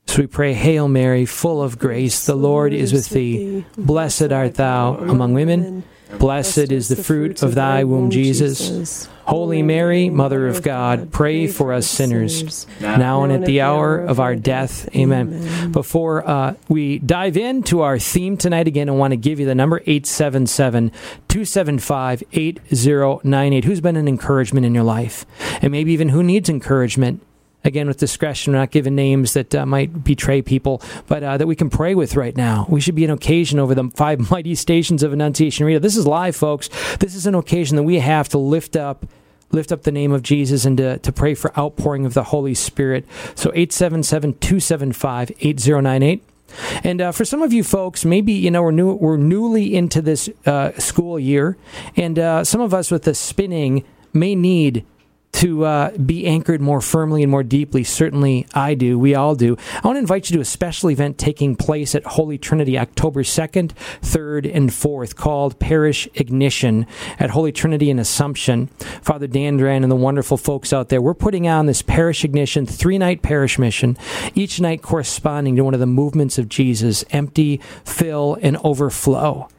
So 0.06 0.22
we 0.22 0.28
pray, 0.28 0.54
Hail 0.54 0.88
Mary, 0.88 1.26
full 1.26 1.64
of 1.64 1.80
grace, 1.80 2.26
the 2.26 2.36
Lord 2.36 2.74
is 2.74 2.92
with 2.92 3.10
thee. 3.10 3.66
Blessed 3.78 4.32
art 4.32 4.56
thou 4.56 4.96
among 4.96 5.34
women 5.34 5.84
Blessed 6.20 6.72
is 6.72 6.88
the 6.88 6.96
fruit 6.96 7.44
of 7.44 7.56
thy 7.56 7.84
womb, 7.84 8.10
Jesus. 8.10 9.10
Holy 9.26 9.62
Mary, 9.62 10.10
Mother 10.10 10.48
of 10.48 10.62
God, 10.62 11.12
pray 11.12 11.48
for 11.48 11.72
us 11.72 11.88
sinners, 11.88 12.68
now 12.82 13.24
and 13.24 13.32
at 13.32 13.46
the 13.46 13.62
hour 13.62 13.98
of 13.98 14.20
our 14.20 14.36
death. 14.36 14.94
Amen. 14.96 15.72
Before 15.72 16.28
uh, 16.28 16.56
we 16.68 17.00
dive 17.00 17.38
into 17.38 17.82
our 17.82 17.98
theme 18.00 18.36
tonight, 18.36 18.68
again, 18.68 18.90
I 18.90 18.92
want 18.92 19.12
to 19.12 19.18
give 19.18 19.40
you 19.40 19.46
the 19.46 19.56
number 19.56 19.78
877 19.86 20.90
275 20.90 22.24
8098. 22.34 23.64
Who's 23.64 23.82
been 23.82 23.96
an 23.96 24.08
encouragement 24.10 24.66
in 24.66 24.76
your 24.76 24.84
life? 24.84 25.26
And 25.62 25.72
maybe 25.72 25.94
even 25.94 26.10
who 26.10 26.22
needs 26.22 26.50
encouragement? 26.50 27.22
Again 27.64 27.88
with 27.88 27.98
discretion, 27.98 28.54
we're 28.54 28.60
not 28.60 28.72
giving 28.72 28.96
names 28.96 29.34
that 29.34 29.54
uh, 29.56 29.66
might 29.66 30.04
betray 30.04 30.42
people, 30.42 30.82
but 31.08 31.24
uh, 31.24 31.38
that 31.38 31.48
we 31.48 31.56
can 31.56 31.70
pray 31.70 31.96
with 31.96 32.16
right 32.16 32.36
now. 32.36 32.66
We 32.70 32.82
should 32.82 32.96
be 32.96 33.06
an 33.06 33.12
occasion 33.12 33.60
over 33.60 33.76
the 33.76 33.90
five 33.96 34.20
mighty 34.32 34.56
stations 34.56 35.04
of 35.04 35.14
Annunciation 35.14 35.66
Radio. 35.66 35.80
This 35.80 35.96
is 35.96 36.06
live, 36.08 36.36
folks. 36.36 36.70
This 37.00 37.16
is 37.16 37.26
an 37.26 37.36
occasion 37.36 37.78
that 37.78 37.84
we 37.84 38.00
have 38.00 38.28
to 38.30 38.38
lift 38.38 38.76
up 38.76 39.06
lift 39.52 39.72
up 39.72 39.84
the 39.84 39.92
name 39.92 40.12
of 40.12 40.24
Jesus 40.24 40.66
and 40.66 40.78
to, 40.78 40.98
to 40.98 41.12
pray 41.12 41.36
for 41.36 41.56
outpouring 41.58 42.08
of 42.08 42.16
the 42.16 42.24
Holy 42.24 42.56
Spirit. 42.56 43.06
So 43.36 43.52
877-275-8098. 43.52 46.22
And 46.84 47.02
uh, 47.02 47.12
for 47.12 47.24
some 47.24 47.44
of 47.44 47.54
you 47.54 47.64
folks, 47.64 48.04
maybe 48.04 48.34
you 48.34 48.50
know 48.52 48.64
we're 48.64 48.72
new, 48.72 48.94
we're 48.94 49.18
newly 49.18 49.76
into 49.76 50.02
this 50.02 50.30
uh, 50.46 50.72
school 50.74 51.20
year, 51.20 51.58
and 51.96 52.20
uh, 52.20 52.44
some 52.44 52.62
of 52.62 52.74
us 52.74 52.92
with 52.92 53.04
the 53.04 53.16
spinning 53.16 53.86
may 54.12 54.36
need 54.36 54.86
to 55.34 55.66
uh, 55.66 55.98
be 55.98 56.26
anchored 56.26 56.62
more 56.62 56.80
firmly 56.82 57.24
and 57.24 57.32
more 57.32 57.44
deeply. 57.44 57.84
Certainly, 57.84 58.48
I 58.54 58.76
do. 58.76 58.98
We 58.98 59.16
all 59.16 59.36
do. 59.36 59.58
I 59.84 59.88
want 59.88 59.98
to 59.98 60.00
invite 60.00 60.30
you 60.30 60.36
to 60.38 60.42
a 60.42 60.46
special 60.46 60.90
event 60.90 61.18
taking 61.18 61.56
place 61.56 61.96
at 61.96 62.06
Holy 62.06 62.38
Trinity 62.38 62.78
October 62.78 63.24
2nd, 63.24 63.72
3rd, 64.02 64.50
and 64.54 64.70
4th 64.70 65.16
called 65.16 65.60
Parish 65.60 66.08
Ignition 66.14 66.86
at 67.20 67.32
Holy 67.32 67.52
Trinity 67.52 67.90
in 67.90 68.00
Assumption. 68.00 68.68
Father 69.02 69.28
Dan 69.28 69.58
Duran 69.58 69.84
and 69.84 69.92
the 69.92 69.96
wonderful 69.96 70.38
folks 70.38 70.72
out 70.72 70.90
there, 70.90 71.02
we're 71.02 71.14
putting 71.14 71.48
on 71.48 71.66
this 71.66 71.82
Parish 71.82 72.24
Ignition 72.24 72.66
three 72.66 72.98
night 72.98 73.22
parish 73.22 73.58
mission, 73.58 73.98
each 74.36 74.62
night 74.62 74.82
corresponding 74.82 75.56
to 75.56 75.64
one 75.64 75.74
of 75.74 75.80
the 75.80 75.86
movements 75.86 76.38
of 76.38 76.48
Jesus 76.48 77.04
empty, 77.12 77.60
fill, 77.84 78.38
and 78.42 78.58
overflow. 78.58 79.50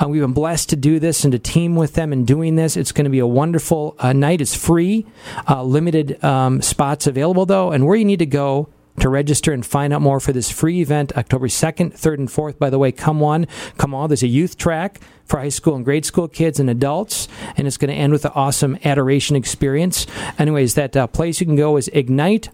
Uh, 0.00 0.08
we've 0.08 0.22
been 0.22 0.32
blessed 0.32 0.70
to 0.70 0.76
do 0.76 0.98
this 0.98 1.24
and 1.24 1.32
to 1.32 1.38
team 1.38 1.76
with 1.76 1.94
them 1.94 2.12
in 2.12 2.24
doing 2.24 2.56
this. 2.56 2.76
It's 2.76 2.92
going 2.92 3.04
to 3.04 3.10
be 3.10 3.18
a 3.18 3.26
wonderful 3.26 3.96
uh, 3.98 4.12
night. 4.12 4.40
It's 4.40 4.54
free, 4.54 5.06
uh, 5.48 5.62
limited 5.62 6.22
um, 6.24 6.62
spots 6.62 7.06
available 7.06 7.46
though, 7.46 7.70
and 7.70 7.86
where 7.86 7.96
you 7.96 8.04
need 8.04 8.18
to 8.18 8.26
go 8.26 8.68
to 9.00 9.08
register 9.08 9.52
and 9.52 9.66
find 9.66 9.92
out 9.92 10.02
more 10.02 10.20
for 10.20 10.32
this 10.32 10.50
free 10.50 10.80
event, 10.80 11.16
October 11.16 11.48
2nd, 11.48 11.98
3rd, 11.98 12.14
and 12.14 12.28
4th. 12.28 12.58
By 12.58 12.70
the 12.70 12.78
way, 12.78 12.92
come 12.92 13.18
one, 13.20 13.46
come 13.76 13.92
all. 13.94 14.06
There's 14.08 14.22
a 14.22 14.28
youth 14.28 14.56
track 14.56 15.00
for 15.24 15.40
high 15.40 15.48
school 15.48 15.74
and 15.74 15.84
grade 15.84 16.04
school 16.04 16.28
kids 16.28 16.60
and 16.60 16.70
adults, 16.70 17.26
and 17.56 17.66
it's 17.66 17.76
going 17.76 17.90
to 17.90 17.96
end 17.96 18.12
with 18.12 18.24
an 18.24 18.32
awesome 18.34 18.78
adoration 18.84 19.34
experience. 19.36 20.06
Anyways, 20.38 20.74
that 20.74 20.96
uh, 20.96 21.06
place 21.08 21.40
you 21.40 21.46
can 21.46 21.56
go 21.56 21.76
is 21.76 21.88
Ignite 21.88 22.50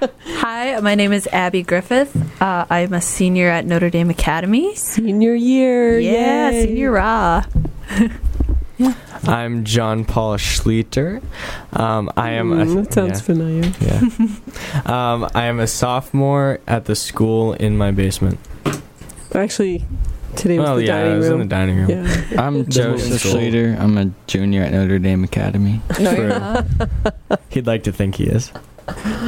Hi, 0.40 0.78
my 0.80 0.94
name 0.94 1.12
is 1.12 1.26
Abby 1.32 1.62
Griffith. 1.62 2.14
Uh, 2.40 2.66
I'm 2.70 2.92
a 2.92 3.00
senior 3.00 3.48
at 3.48 3.66
Notre 3.66 3.90
Dame 3.90 4.10
Academy. 4.10 4.74
Senior 4.74 5.34
year. 5.34 5.98
Yeah, 5.98 6.50
yay. 6.50 6.66
senior 6.66 6.92
raw. 6.92 7.44
I'm 9.24 9.64
John 9.64 10.04
Paul 10.04 10.36
Schlueter. 10.36 11.22
Um, 11.72 12.10
I 12.16 12.30
am. 12.32 12.52
A, 12.52 12.64
Mm, 12.64 12.84
that 12.84 12.92
sounds 12.94 13.20
familiar. 13.20 13.72
yeah. 13.80 14.00
yeah. 14.84 15.12
um, 15.12 15.28
I 15.34 15.44
am 15.46 15.60
a 15.60 15.66
sophomore 15.66 16.60
at 16.66 16.84
the 16.86 16.94
school 16.96 17.52
in 17.54 17.76
my 17.76 17.90
basement. 17.90 18.38
Actually, 19.34 19.84
today 20.36 20.58
was 20.58 20.66
well, 20.66 20.76
the 20.76 20.84
yeah, 20.86 20.96
I 20.98 21.16
was 21.16 21.28
room. 21.28 21.42
in 21.42 21.48
the 21.48 21.54
dining 21.54 21.76
room. 21.76 21.90
yeah. 21.90 22.24
I'm 22.38 22.64
Joseph 22.68 23.04
moving 23.04 23.18
school. 23.18 23.32
Schlueter. 23.34 23.78
I'm 23.78 23.98
a 23.98 24.10
junior 24.26 24.62
at 24.62 24.72
Notre 24.72 24.98
Dame 24.98 25.24
Academy. 25.24 25.80
No, 26.00 26.14
True. 26.14 27.38
He'd 27.50 27.66
like 27.66 27.84
to 27.84 27.92
think 27.92 28.16
he 28.16 28.24
is. 28.24 28.50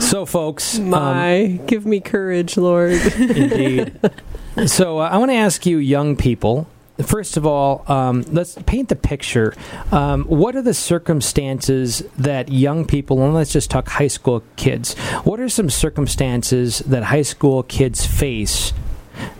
So, 0.00 0.26
folks, 0.26 0.78
um, 0.78 0.90
My, 0.90 1.60
give 1.68 1.86
me 1.86 2.00
courage, 2.00 2.56
Lord. 2.56 2.92
Indeed. 3.16 3.92
so 4.66 4.98
uh, 4.98 5.08
I 5.08 5.18
want 5.18 5.30
to 5.30 5.36
ask 5.36 5.64
you, 5.66 5.78
young 5.78 6.16
people. 6.16 6.66
First 7.00 7.38
of 7.38 7.46
all, 7.46 7.90
um, 7.90 8.22
let's 8.28 8.54
paint 8.66 8.90
the 8.90 8.96
picture. 8.96 9.54
Um, 9.90 10.24
what 10.24 10.54
are 10.54 10.62
the 10.62 10.74
circumstances 10.74 12.02
that 12.18 12.50
young 12.50 12.84
people, 12.84 13.22
and 13.24 13.32
let's 13.32 13.52
just 13.52 13.70
talk 13.70 13.88
high 13.88 14.08
school 14.08 14.42
kids, 14.56 14.94
what 15.24 15.40
are 15.40 15.48
some 15.48 15.70
circumstances 15.70 16.80
that 16.80 17.04
high 17.04 17.22
school 17.22 17.62
kids 17.62 18.04
face 18.04 18.74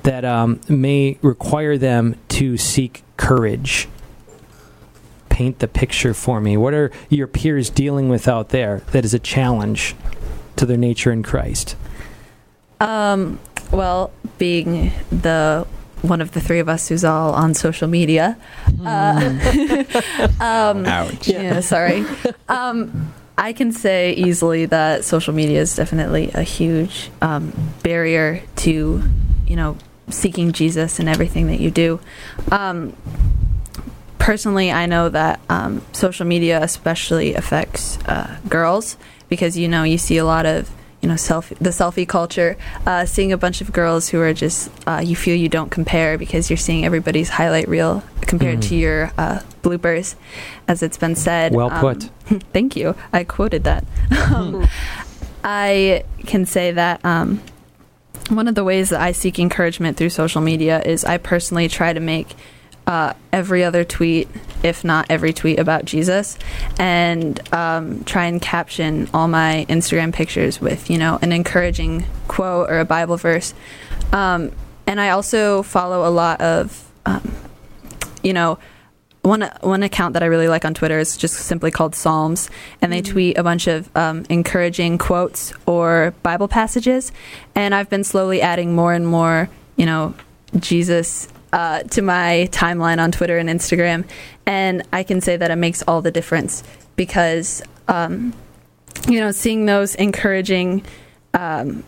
that 0.02 0.24
um, 0.24 0.60
may 0.68 1.18
require 1.20 1.76
them 1.76 2.16
to 2.30 2.56
seek 2.56 3.04
courage? 3.18 3.86
Paint 5.28 5.58
the 5.58 5.68
picture 5.68 6.14
for 6.14 6.40
me. 6.40 6.56
What 6.56 6.72
are 6.72 6.90
your 7.10 7.26
peers 7.26 7.68
dealing 7.68 8.08
with 8.08 8.28
out 8.28 8.48
there 8.48 8.78
that 8.92 9.04
is 9.04 9.12
a 9.12 9.18
challenge 9.18 9.94
to 10.56 10.64
their 10.64 10.76
nature 10.78 11.12
in 11.12 11.22
Christ? 11.22 11.76
Um, 12.80 13.38
well, 13.70 14.10
being 14.38 14.92
the 15.10 15.66
one 16.02 16.20
of 16.20 16.32
the 16.32 16.40
three 16.40 16.58
of 16.58 16.68
us 16.68 16.88
who's 16.88 17.04
all 17.04 17.32
on 17.32 17.54
social 17.54 17.88
media. 17.88 18.36
Uh, 18.84 19.84
um, 20.40 20.84
Ouch. 20.86 21.28
yeah, 21.28 21.60
sorry. 21.60 22.04
Um, 22.48 23.12
I 23.38 23.52
can 23.52 23.72
say 23.72 24.12
easily 24.12 24.66
that 24.66 25.04
social 25.04 25.32
media 25.32 25.60
is 25.60 25.74
definitely 25.74 26.30
a 26.34 26.42
huge 26.42 27.10
um, 27.22 27.52
barrier 27.82 28.42
to, 28.56 29.02
you 29.46 29.56
know, 29.56 29.76
seeking 30.10 30.52
Jesus 30.52 30.98
and 30.98 31.08
everything 31.08 31.46
that 31.46 31.60
you 31.60 31.70
do. 31.70 32.00
Um, 32.50 32.94
personally, 34.18 34.70
I 34.70 34.86
know 34.86 35.08
that 35.08 35.40
um, 35.48 35.82
social 35.92 36.26
media 36.26 36.62
especially 36.62 37.34
affects 37.34 37.98
uh, 38.06 38.38
girls 38.48 38.96
because 39.28 39.56
you 39.56 39.68
know 39.68 39.82
you 39.82 39.98
see 39.98 40.18
a 40.18 40.24
lot 40.24 40.46
of 40.46 40.70
you 41.02 41.08
know 41.08 41.14
selfie 41.14 41.58
the 41.58 41.70
selfie 41.70 42.06
culture, 42.08 42.56
uh, 42.86 43.04
seeing 43.04 43.32
a 43.32 43.36
bunch 43.36 43.60
of 43.60 43.72
girls 43.72 44.08
who 44.08 44.20
are 44.20 44.32
just 44.32 44.70
uh, 44.86 45.02
you 45.04 45.16
feel 45.16 45.34
you 45.36 45.48
don't 45.48 45.70
compare 45.70 46.16
because 46.16 46.48
you're 46.48 46.56
seeing 46.56 46.84
everybody's 46.84 47.28
highlight 47.28 47.68
reel 47.68 48.02
compared 48.22 48.58
Mhm. 48.60 48.68
to 48.68 48.74
your 48.76 49.12
uh, 49.18 49.40
bloopers, 49.62 50.14
as 50.68 50.82
it's 50.82 50.96
been 50.96 51.16
said. 51.16 51.52
Well 51.52 51.70
Um, 51.72 51.80
put. 51.80 52.42
Thank 52.52 52.76
you. 52.76 52.94
I 53.12 53.24
quoted 53.24 53.64
that. 53.64 53.84
Um, 54.32 54.66
I 55.44 56.04
can 56.26 56.46
say 56.46 56.70
that 56.70 57.04
um, 57.04 57.42
one 58.30 58.46
of 58.46 58.54
the 58.54 58.64
ways 58.64 58.90
that 58.90 59.00
I 59.00 59.10
seek 59.12 59.38
encouragement 59.40 59.96
through 59.96 60.10
social 60.10 60.40
media 60.40 60.80
is 60.82 61.04
I 61.04 61.18
personally 61.18 61.68
try 61.68 61.92
to 61.92 62.00
make 62.00 62.36
uh, 62.86 63.14
every 63.32 63.64
other 63.64 63.84
tweet, 63.84 64.28
if 64.62 64.84
not 64.84 65.06
every 65.08 65.32
tweet, 65.32 65.58
about 65.58 65.84
Jesus, 65.84 66.38
and 66.78 67.40
um, 67.52 68.04
try 68.04 68.26
and 68.26 68.40
caption 68.40 69.08
all 69.14 69.28
my 69.28 69.66
Instagram 69.68 70.12
pictures 70.12 70.60
with, 70.60 70.90
you 70.90 70.98
know, 70.98 71.18
an 71.22 71.32
encouraging 71.32 72.04
quote 72.28 72.70
or 72.70 72.80
a 72.80 72.84
Bible 72.84 73.16
verse. 73.16 73.54
Um, 74.12 74.52
and 74.86 75.00
I 75.00 75.10
also 75.10 75.62
follow 75.62 76.08
a 76.08 76.10
lot 76.10 76.40
of, 76.40 76.90
um, 77.06 77.32
you 78.22 78.32
know, 78.32 78.58
one 79.22 79.48
one 79.60 79.84
account 79.84 80.14
that 80.14 80.22
I 80.24 80.26
really 80.26 80.48
like 80.48 80.64
on 80.64 80.74
Twitter 80.74 80.98
is 80.98 81.16
just 81.16 81.34
simply 81.34 81.70
called 81.70 81.94
Psalms, 81.94 82.50
and 82.80 82.92
they 82.92 83.00
tweet 83.00 83.38
a 83.38 83.44
bunch 83.44 83.68
of 83.68 83.88
um, 83.96 84.24
encouraging 84.28 84.98
quotes 84.98 85.52
or 85.64 86.12
Bible 86.24 86.48
passages. 86.48 87.12
And 87.54 87.74
I've 87.74 87.88
been 87.88 88.02
slowly 88.02 88.42
adding 88.42 88.74
more 88.74 88.92
and 88.92 89.06
more, 89.06 89.48
you 89.76 89.86
know, 89.86 90.14
Jesus 90.58 91.28
uh, 91.52 91.82
to 91.84 92.02
my 92.02 92.48
timeline 92.52 93.02
on 93.02 93.12
Twitter 93.12 93.38
and 93.38 93.48
Instagram, 93.48 94.04
and 94.46 94.82
I 94.92 95.02
can 95.02 95.20
say 95.20 95.36
that 95.36 95.50
it 95.50 95.56
makes 95.56 95.82
all 95.86 96.02
the 96.02 96.10
difference 96.10 96.62
because, 96.96 97.62
um, 97.88 98.32
you 99.08 99.20
know, 99.20 99.30
seeing 99.30 99.66
those 99.66 99.94
encouraging 99.94 100.84
um, 101.34 101.84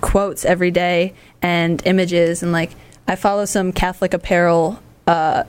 quotes 0.00 0.44
every 0.44 0.70
day 0.70 1.14
and 1.42 1.84
images, 1.86 2.42
and 2.42 2.52
like 2.52 2.70
I 3.06 3.16
follow 3.16 3.44
some 3.44 3.72
Catholic 3.72 4.14
apparel. 4.14 4.82
Uh, 5.06 5.44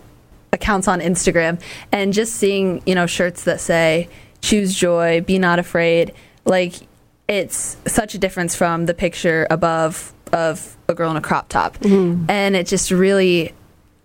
accounts 0.51 0.87
on 0.87 0.99
Instagram 0.99 1.61
and 1.91 2.11
just 2.11 2.33
seeing, 2.33 2.81
you 2.85 2.95
know, 2.95 3.05
shirts 3.05 3.43
that 3.43 3.61
say 3.61 4.09
choose 4.41 4.73
joy, 4.73 5.21
be 5.21 5.37
not 5.37 5.59
afraid, 5.59 6.11
like 6.45 6.73
it's 7.27 7.77
such 7.85 8.15
a 8.15 8.17
difference 8.17 8.55
from 8.55 8.87
the 8.87 8.95
picture 8.95 9.45
above 9.51 10.11
of 10.33 10.75
a 10.87 10.95
girl 10.95 11.11
in 11.11 11.17
a 11.17 11.21
crop 11.21 11.49
top. 11.49 11.77
And 12.29 12.55
it 12.55 12.65
just 12.65 12.89
really 12.89 13.53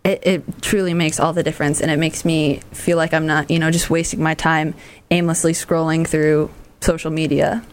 it, 0.04 0.26
it 0.26 0.62
truly 0.62 0.94
makes 0.94 1.18
all 1.18 1.32
the 1.32 1.42
difference 1.42 1.80
and 1.80 1.90
it 1.90 1.98
makes 1.98 2.24
me 2.24 2.60
feel 2.72 2.96
like 2.96 3.14
I'm 3.14 3.26
not, 3.26 3.50
you 3.50 3.58
know, 3.58 3.70
just 3.70 3.90
wasting 3.90 4.22
my 4.22 4.34
time 4.34 4.74
aimlessly 5.10 5.52
scrolling 5.52 6.06
through 6.06 6.50
social 6.80 7.10
media. 7.10 7.64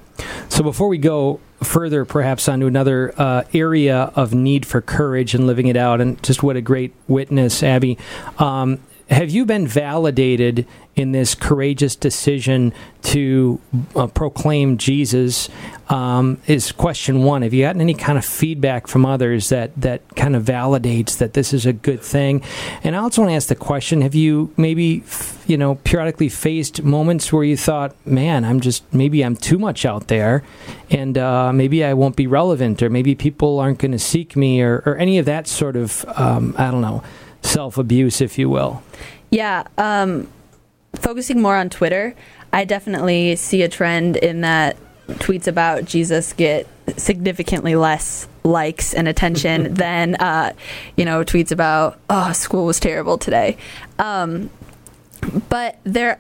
So 0.50 0.63
before 0.63 0.88
we 0.88 0.97
go 0.97 1.39
further, 1.63 2.05
perhaps 2.05 2.47
onto 2.47 2.67
another 2.67 3.13
uh, 3.17 3.43
area 3.53 4.11
of 4.15 4.33
need 4.33 4.65
for 4.65 4.81
courage 4.81 5.35
and 5.35 5.45
living 5.45 5.67
it 5.67 5.77
out, 5.77 6.01
and 6.01 6.21
just 6.23 6.43
what 6.43 6.55
a 6.55 6.61
great 6.61 6.93
witness, 7.07 7.63
Abby. 7.63 7.97
Um, 8.38 8.79
have 9.09 9.29
you 9.29 9.45
been 9.45 9.67
validated 9.67 10.65
in 10.95 11.11
this 11.11 11.35
courageous 11.35 11.95
decision 11.95 12.73
to 13.03 13.59
uh, 13.95 14.07
proclaim 14.07 14.77
Jesus? 14.77 15.50
Um, 15.91 16.38
is 16.48 16.71
question 16.71 17.24
one. 17.24 17.41
Have 17.41 17.53
you 17.53 17.63
gotten 17.63 17.81
any 17.81 17.93
kind 17.93 18.17
of 18.17 18.24
feedback 18.24 18.88
from 18.88 19.05
others 19.05 19.50
that, 19.50 19.75
that 19.81 20.15
kind 20.15 20.38
of 20.38 20.43
validates 20.43 21.17
that 21.17 21.33
this 21.33 21.51
is 21.51 21.65
a 21.65 21.74
good 21.74 22.01
thing? 22.01 22.43
And 22.81 22.95
I 22.95 23.00
also 23.00 23.21
want 23.21 23.31
to 23.31 23.36
ask 23.36 23.50
the 23.50 23.55
question: 23.55 24.01
Have 24.01 24.15
you 24.15 24.53
maybe, 24.55 25.03
you 25.48 25.57
know, 25.57 25.75
periodically 25.75 26.29
faced 26.29 26.81
moments 26.81 27.33
where 27.33 27.43
you 27.43 27.57
thought, 27.57 27.93
"Man, 28.05 28.45
I'm 28.45 28.62
just 28.62 28.86
maybe 28.93 29.21
I'm 29.21 29.36
too 29.36 29.60
much 29.60 29.86
out 29.86 30.07
there, 30.07 30.43
and 30.89 31.17
uh, 31.17 31.51
maybe 31.51 31.83
I 31.83 31.93
won't 31.93 32.15
be 32.15 32.25
relevant, 32.25 32.81
or 32.81 32.89
maybe 32.89 33.13
people 33.13 33.60
aren't 33.60 33.79
going 33.79 33.91
to 33.91 34.00
seek 34.00 34.38
me, 34.38 34.62
or, 34.62 34.81
or 34.86 34.95
any 34.95 35.17
of 35.17 35.25
that 35.25 35.45
sort 35.45 35.75
of 35.75 36.05
um, 36.15 36.55
I 36.57 36.71
don't 36.71 36.81
know, 36.81 37.03
self 37.41 37.77
abuse, 37.77 38.21
if 38.21 38.38
you 38.38 38.50
will." 38.50 38.81
Yeah, 39.29 39.63
um, 39.77 40.29
focusing 40.95 41.41
more 41.41 41.57
on 41.57 41.69
Twitter, 41.69 42.15
I 42.53 42.63
definitely 42.63 43.36
see 43.36 43.62
a 43.62 43.67
trend 43.67 44.15
in 44.15 44.39
that 44.41 44.77
tweets 45.08 45.48
about 45.48 45.86
Jesus 45.86 46.34
get 46.34 46.67
significantly 46.98 47.75
less 47.75 48.27
likes 48.43 48.93
and 48.93 49.08
attention 49.08 49.74
than 49.74 50.15
uh, 50.15 50.53
you 50.96 51.05
know 51.05 51.24
tweets 51.24 51.51
about 51.51 52.00
oh 52.10 52.31
school 52.34 52.65
was 52.65 52.79
terrible 52.79 53.17
today. 53.17 53.58
Um, 54.00 54.50
but 55.50 55.77
there, 55.84 56.20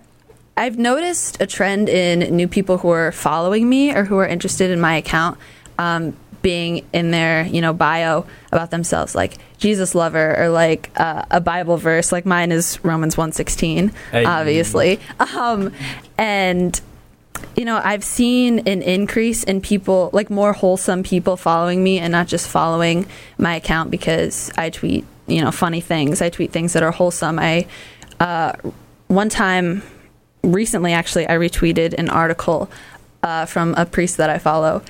I've 0.55 0.77
noticed 0.77 1.41
a 1.41 1.47
trend 1.47 1.89
in 1.89 2.35
new 2.35 2.47
people 2.47 2.77
who 2.77 2.89
are 2.89 3.11
following 3.11 3.67
me 3.67 3.93
or 3.93 4.03
who 4.03 4.17
are 4.17 4.27
interested 4.27 4.69
in 4.71 4.79
my 4.79 4.95
account. 4.95 5.37
Um, 5.79 6.15
being 6.41 6.85
in 6.91 7.11
their 7.11 7.45
you 7.45 7.61
know 7.61 7.71
bio 7.71 8.25
about 8.51 8.71
themselves 8.71 9.13
like 9.13 9.37
jesus 9.59 9.93
lover 9.93 10.35
or 10.39 10.49
like 10.49 10.89
uh, 10.95 11.23
a 11.29 11.39
bible 11.39 11.77
verse 11.77 12.11
like 12.11 12.25
mine 12.25 12.51
is 12.51 12.83
romans 12.83 13.15
116 13.15 13.91
Hey. 14.11 14.25
obviously 14.25 14.99
um, 15.19 15.71
and 16.17 16.81
you 17.55 17.65
know 17.65 17.79
i've 17.83 18.03
seen 18.03 18.59
an 18.59 18.81
increase 18.81 19.43
in 19.43 19.61
people 19.61 20.09
like 20.13 20.29
more 20.29 20.53
wholesome 20.53 21.03
people 21.03 21.37
following 21.37 21.83
me 21.83 21.99
and 21.99 22.11
not 22.11 22.27
just 22.27 22.47
following 22.47 23.05
my 23.37 23.55
account 23.55 23.91
because 23.91 24.51
i 24.57 24.69
tweet 24.69 25.05
you 25.27 25.41
know 25.41 25.51
funny 25.51 25.81
things. 25.81 26.21
I 26.21 26.29
tweet 26.29 26.51
things 26.51 26.73
that 26.73 26.83
are 26.83 26.91
wholesome. 26.91 27.39
I 27.39 27.65
uh, 28.19 28.53
one 29.07 29.29
time 29.29 29.81
recently 30.43 30.91
actually 30.91 31.27
i 31.27 31.33
retweeted 31.33 31.93
an 31.93 32.09
article 32.09 32.67
uh, 33.21 33.45
from 33.45 33.75
a 33.75 33.85
priest 33.85 34.17
that 34.17 34.27
i 34.27 34.39
follow 34.39 34.81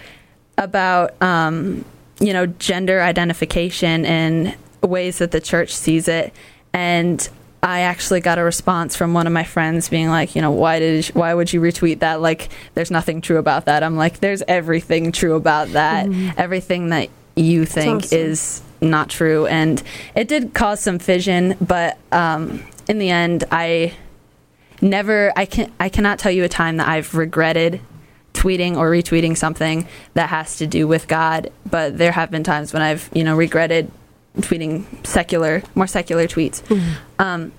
about 0.58 1.22
um, 1.22 1.84
you 2.22 2.31
know 2.31 2.46
gender 2.46 3.01
identification 3.01 4.05
and 4.05 4.55
ways 4.81 5.20
that 5.20 5.31
the 5.31 5.41
church 5.41 5.75
sees 5.75 6.08
it. 6.08 6.34
And 6.74 7.27
I 7.63 7.82
actually 7.82 8.22
got 8.22 8.39
a 8.39 8.44
response 8.44 8.96
from 8.96 9.13
one 9.13 9.27
of 9.27 9.34
my 9.34 9.44
friends 9.44 9.88
being 9.88 10.10
like, 10.10 10.36
you 10.36 10.41
know, 10.41 10.51
why 10.51 10.80
did 10.80 11.06
why 11.08 11.34
would 11.34 11.53
you 11.53 11.62
retweet 11.62 12.00
that? 12.00 12.20
Like, 12.20 12.50
there's 12.74 12.89
nothing 12.89 13.22
true 13.22 13.38
about 13.38 13.65
that. 13.65 13.84
I'm 13.84 13.96
like, 13.96 14.20
there's 14.20 14.41
everything 14.48 15.12
true 15.12 15.36
about 15.36 15.70
that. 15.70 16.08
Everything 16.38 16.89
that 16.89 17.10
you 17.36 17.65
think 17.65 18.06
awesome. 18.06 18.18
is 18.18 18.62
not 18.82 19.10
true, 19.10 19.46
and 19.46 19.82
it 20.15 20.27
did 20.27 20.53
cause 20.56 20.80
some 20.80 20.98
fission. 20.98 21.56
But 21.62 22.00
um, 22.12 22.63
in 22.88 22.98
the 22.98 23.12
end, 23.12 23.44
I 23.51 23.94
never, 24.82 25.32
I 25.36 25.46
can, 25.46 25.72
I 25.80 25.89
cannot 25.89 26.18
tell 26.18 26.32
you 26.32 26.44
a 26.44 26.50
time 26.50 26.77
that 26.77 26.88
I've 26.88 27.13
regretted 27.13 27.80
tweeting 28.34 28.75
or 28.75 28.89
retweeting 28.89 29.38
something 29.38 29.88
that 30.15 30.30
has 30.30 30.58
to 30.58 30.65
do 30.65 30.88
with 30.88 31.08
God. 31.08 31.51
But 31.70 32.00
there 32.00 32.12
have 32.12 32.32
been 32.32 32.44
times 32.44 32.74
when 32.74 32.82
I've, 32.82 33.08
you 33.13 33.24
know, 33.24 33.36
regretted 33.36 33.91
tweeting 34.38 35.06
secular, 35.06 35.64
more 35.76 35.88
secular 35.88 36.28
tweets. 36.28 36.62
Um, 37.20 37.52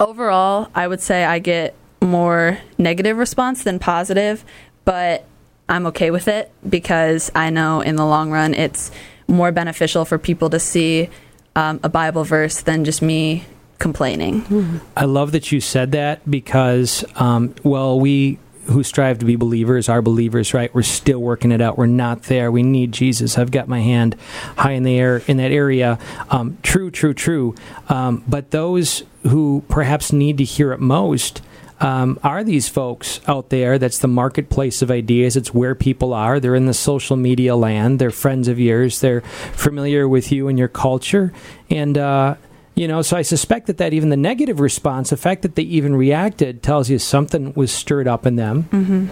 overall, 0.00 0.70
I 0.74 0.86
would 0.88 1.00
say 1.00 1.24
I 1.24 1.38
get 1.38 1.74
more 2.00 2.58
negative 2.78 3.16
response 3.16 3.64
than 3.64 3.78
positive, 3.78 4.44
but 4.84 5.24
I'm 5.68 5.86
okay 5.86 6.10
with 6.10 6.28
it 6.28 6.50
because 6.68 7.30
I 7.34 7.50
know 7.50 7.80
in 7.80 7.96
the 7.96 8.06
long 8.06 8.30
run 8.30 8.54
it's 8.54 8.90
more 9.26 9.52
beneficial 9.52 10.04
for 10.04 10.18
people 10.18 10.48
to 10.50 10.58
see 10.58 11.10
um, 11.54 11.80
a 11.82 11.88
Bible 11.88 12.24
verse 12.24 12.62
than 12.62 12.84
just 12.84 13.02
me 13.02 13.44
complaining. 13.78 14.80
I 14.96 15.04
love 15.04 15.32
that 15.32 15.52
you 15.52 15.60
said 15.60 15.92
that 15.92 16.28
because, 16.30 17.04
um, 17.16 17.54
well, 17.62 17.98
we 18.00 18.38
who 18.68 18.82
strive 18.82 19.18
to 19.18 19.24
be 19.24 19.36
believers 19.36 19.88
are 19.88 20.02
believers, 20.02 20.52
right? 20.52 20.72
We're 20.74 20.82
still 20.82 21.20
working 21.20 21.52
it 21.52 21.60
out. 21.60 21.78
We're 21.78 21.86
not 21.86 22.24
there. 22.24 22.52
We 22.52 22.62
need 22.62 22.92
Jesus. 22.92 23.38
I've 23.38 23.50
got 23.50 23.68
my 23.68 23.80
hand 23.80 24.14
high 24.56 24.72
in 24.72 24.82
the 24.82 24.98
air 24.98 25.22
in 25.26 25.38
that 25.38 25.52
area. 25.52 25.98
Um, 26.30 26.58
true, 26.62 26.90
true, 26.90 27.14
true. 27.14 27.54
Um, 27.88 28.22
but 28.28 28.50
those 28.50 29.04
who 29.22 29.64
perhaps 29.68 30.12
need 30.12 30.38
to 30.38 30.44
hear 30.44 30.72
it 30.72 30.80
most. 30.80 31.42
Um, 31.80 32.18
are 32.24 32.42
these 32.42 32.68
folks 32.68 33.20
out 33.28 33.50
there? 33.50 33.78
That's 33.78 33.98
the 33.98 34.08
marketplace 34.08 34.82
of 34.82 34.90
ideas. 34.90 35.36
It's 35.36 35.54
where 35.54 35.76
people 35.76 36.12
are. 36.12 36.40
They're 36.40 36.56
in 36.56 36.66
the 36.66 36.74
social 36.74 37.16
media 37.16 37.54
land. 37.54 38.00
They're 38.00 38.10
friends 38.10 38.48
of 38.48 38.58
yours. 38.58 39.00
They're 39.00 39.20
familiar 39.20 40.08
with 40.08 40.32
you 40.32 40.48
and 40.48 40.58
your 40.58 40.68
culture. 40.68 41.32
And, 41.70 41.96
uh, 41.96 42.34
you 42.78 42.86
know, 42.86 43.02
so 43.02 43.16
I 43.16 43.22
suspect 43.22 43.66
that 43.66 43.78
that 43.78 43.92
even 43.92 44.08
the 44.08 44.16
negative 44.16 44.60
response, 44.60 45.10
the 45.10 45.16
fact 45.16 45.42
that 45.42 45.56
they 45.56 45.62
even 45.64 45.96
reacted, 45.96 46.62
tells 46.62 46.88
you 46.88 46.98
something 47.00 47.52
was 47.54 47.72
stirred 47.72 48.06
up 48.06 48.24
in 48.24 48.36
them. 48.36 48.64
Mm-hmm. 48.64 49.08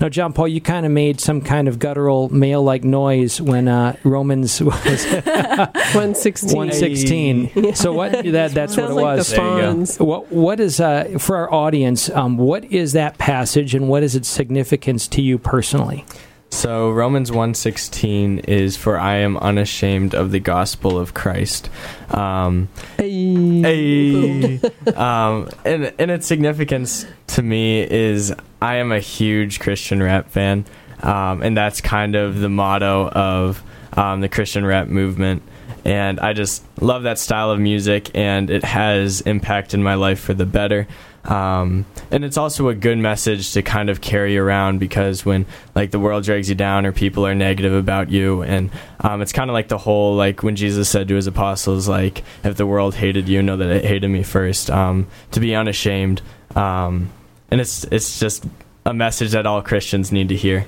Now, 0.00 0.08
John 0.08 0.32
Paul, 0.32 0.48
you 0.48 0.60
kind 0.60 0.84
of 0.84 0.92
made 0.92 1.20
some 1.20 1.40
kind 1.40 1.68
of 1.68 1.78
guttural 1.78 2.28
male-like 2.28 2.84
noise 2.84 3.40
when 3.40 3.66
uh, 3.66 3.96
Romans 4.04 4.60
was 4.62 5.06
116. 5.06 6.50
one 6.56 6.72
sixteen. 6.72 7.50
So 7.74 7.92
what? 7.92 8.12
That 8.12 8.52
that's 8.52 8.76
what 8.76 8.90
it 8.90 8.94
like 8.94 9.18
was. 9.18 9.30
the 9.30 9.36
Fonz. 9.36 10.00
What 10.00 10.30
what 10.30 10.60
is 10.60 10.80
uh, 10.80 11.16
for 11.18 11.36
our 11.36 11.52
audience? 11.52 12.10
Um, 12.10 12.36
what 12.36 12.64
is 12.66 12.92
that 12.92 13.18
passage, 13.18 13.74
and 13.74 13.88
what 13.88 14.02
is 14.02 14.14
its 14.14 14.28
significance 14.28 15.08
to 15.08 15.22
you 15.22 15.38
personally? 15.38 16.04
So 16.58 16.90
Romans 16.90 17.30
1:16 17.30 18.40
is 18.48 18.76
for 18.76 18.98
I 18.98 19.18
am 19.18 19.36
unashamed 19.36 20.12
of 20.12 20.32
the 20.32 20.40
gospel 20.40 20.98
of 20.98 21.14
Christ. 21.14 21.70
Um, 22.10 22.68
Hey. 23.62 24.60
um, 24.96 25.48
and, 25.64 25.92
and 26.00 26.10
its 26.10 26.26
significance 26.26 27.06
to 27.28 27.42
me 27.42 27.88
is 27.88 28.34
I 28.60 28.78
am 28.78 28.90
a 28.90 28.98
huge 28.98 29.60
Christian 29.60 30.02
rap 30.02 30.30
fan, 30.30 30.64
um, 31.00 31.42
and 31.42 31.56
that's 31.56 31.80
kind 31.80 32.16
of 32.16 32.40
the 32.40 32.48
motto 32.48 33.08
of 33.08 33.62
um, 33.92 34.20
the 34.20 34.28
Christian 34.28 34.66
rap 34.66 34.88
movement. 34.88 35.44
And 35.84 36.18
I 36.18 36.32
just 36.32 36.64
love 36.80 37.04
that 37.04 37.20
style 37.20 37.52
of 37.52 37.60
music, 37.60 38.10
and 38.16 38.50
it 38.50 38.64
has 38.64 39.20
impacted 39.20 39.78
my 39.78 39.94
life 39.94 40.18
for 40.18 40.34
the 40.34 40.44
better. 40.44 40.88
Um, 41.24 41.84
and 42.10 42.24
it's 42.24 42.38
also 42.38 42.68
a 42.68 42.74
good 42.74 42.98
message 42.98 43.52
to 43.52 43.62
kind 43.62 43.90
of 43.90 44.00
carry 44.00 44.38
around 44.38 44.78
because 44.78 45.24
when 45.24 45.46
like 45.74 45.90
the 45.90 45.98
world 45.98 46.24
drags 46.24 46.48
you 46.48 46.54
down 46.54 46.86
or 46.86 46.92
people 46.92 47.26
are 47.26 47.34
negative 47.34 47.74
about 47.74 48.10
you, 48.10 48.42
and 48.42 48.70
um, 49.00 49.20
it's 49.20 49.32
kind 49.32 49.50
of 49.50 49.54
like 49.54 49.68
the 49.68 49.78
whole 49.78 50.14
like 50.16 50.42
when 50.42 50.56
Jesus 50.56 50.88
said 50.88 51.08
to 51.08 51.14
his 51.14 51.26
apostles, 51.26 51.88
like 51.88 52.22
if 52.44 52.56
the 52.56 52.66
world 52.66 52.94
hated 52.94 53.28
you, 53.28 53.42
know 53.42 53.56
that 53.56 53.68
it 53.68 53.84
hated 53.84 54.08
me 54.08 54.22
first. 54.22 54.70
Um, 54.70 55.06
to 55.32 55.40
be 55.40 55.54
unashamed, 55.54 56.22
um, 56.56 57.10
and 57.50 57.60
it's 57.60 57.84
it's 57.84 58.18
just 58.18 58.46
a 58.86 58.94
message 58.94 59.32
that 59.32 59.46
all 59.46 59.60
Christians 59.60 60.10
need 60.10 60.28
to 60.30 60.36
hear. 60.36 60.66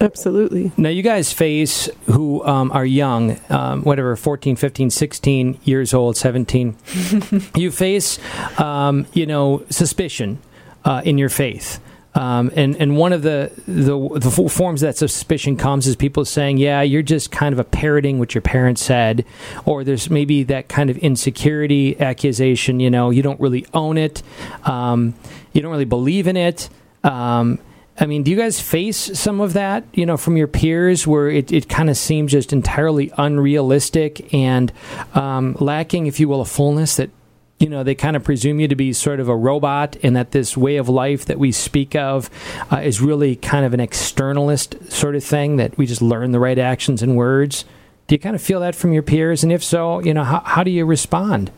Absolutely. 0.00 0.72
Now, 0.76 0.90
you 0.90 1.02
guys 1.02 1.32
face 1.32 1.88
who 2.06 2.44
um, 2.44 2.70
are 2.72 2.84
young, 2.84 3.40
um, 3.50 3.82
whatever, 3.82 4.16
14, 4.16 4.56
15, 4.56 4.90
16 4.90 5.60
years 5.64 5.94
old, 5.94 6.16
17. 6.16 6.76
you 7.54 7.70
face, 7.70 8.18
um, 8.60 9.06
you 9.12 9.26
know, 9.26 9.64
suspicion 9.70 10.38
uh, 10.84 11.02
in 11.04 11.18
your 11.18 11.28
faith. 11.28 11.80
Um, 12.16 12.50
and, 12.56 12.76
and 12.76 12.96
one 12.96 13.12
of 13.12 13.20
the, 13.20 13.52
the 13.68 14.18
the 14.18 14.30
forms 14.48 14.80
that 14.80 14.96
suspicion 14.96 15.58
comes 15.58 15.86
is 15.86 15.96
people 15.96 16.24
saying, 16.24 16.56
yeah, 16.56 16.80
you're 16.80 17.02
just 17.02 17.30
kind 17.30 17.52
of 17.52 17.58
a 17.58 17.64
parroting 17.64 18.18
what 18.18 18.34
your 18.34 18.40
parents 18.40 18.82
said, 18.82 19.26
or 19.66 19.84
there's 19.84 20.08
maybe 20.08 20.42
that 20.44 20.66
kind 20.68 20.88
of 20.88 20.96
insecurity 20.98 22.00
accusation, 22.00 22.80
you 22.80 22.88
know, 22.88 23.10
you 23.10 23.20
don't 23.20 23.38
really 23.38 23.66
own 23.74 23.98
it, 23.98 24.22
um, 24.64 25.12
you 25.52 25.60
don't 25.60 25.70
really 25.70 25.84
believe 25.84 26.26
in 26.26 26.38
it. 26.38 26.70
Um, 27.04 27.58
I 27.98 28.06
mean, 28.06 28.22
do 28.22 28.30
you 28.30 28.36
guys 28.36 28.60
face 28.60 29.18
some 29.18 29.40
of 29.40 29.54
that, 29.54 29.84
you 29.94 30.04
know, 30.04 30.16
from 30.16 30.36
your 30.36 30.48
peers 30.48 31.06
where 31.06 31.28
it, 31.28 31.50
it 31.50 31.68
kind 31.68 31.88
of 31.88 31.96
seems 31.96 32.32
just 32.32 32.52
entirely 32.52 33.10
unrealistic 33.16 34.32
and 34.34 34.70
um, 35.14 35.56
lacking, 35.60 36.06
if 36.06 36.20
you 36.20 36.28
will, 36.28 36.42
a 36.42 36.44
fullness 36.44 36.96
that, 36.96 37.10
you 37.58 37.70
know, 37.70 37.82
they 37.82 37.94
kind 37.94 38.14
of 38.14 38.22
presume 38.22 38.60
you 38.60 38.68
to 38.68 38.76
be 38.76 38.92
sort 38.92 39.18
of 39.18 39.30
a 39.30 39.36
robot 39.36 39.96
and 40.02 40.14
that 40.14 40.32
this 40.32 40.58
way 40.58 40.76
of 40.76 40.90
life 40.90 41.24
that 41.24 41.38
we 41.38 41.52
speak 41.52 41.96
of 41.96 42.28
uh, 42.70 42.76
is 42.76 43.00
really 43.00 43.34
kind 43.34 43.64
of 43.64 43.72
an 43.72 43.80
externalist 43.80 44.92
sort 44.92 45.16
of 45.16 45.24
thing 45.24 45.56
that 45.56 45.78
we 45.78 45.86
just 45.86 46.02
learn 46.02 46.32
the 46.32 46.40
right 46.40 46.58
actions 46.58 47.02
and 47.02 47.16
words? 47.16 47.64
Do 48.08 48.14
you 48.14 48.18
kind 48.18 48.36
of 48.36 48.42
feel 48.42 48.60
that 48.60 48.74
from 48.74 48.92
your 48.92 49.02
peers? 49.02 49.42
And 49.42 49.50
if 49.50 49.64
so, 49.64 50.00
you 50.00 50.12
know, 50.12 50.22
how, 50.22 50.40
how 50.40 50.62
do 50.62 50.70
you 50.70 50.84
respond? 50.84 51.50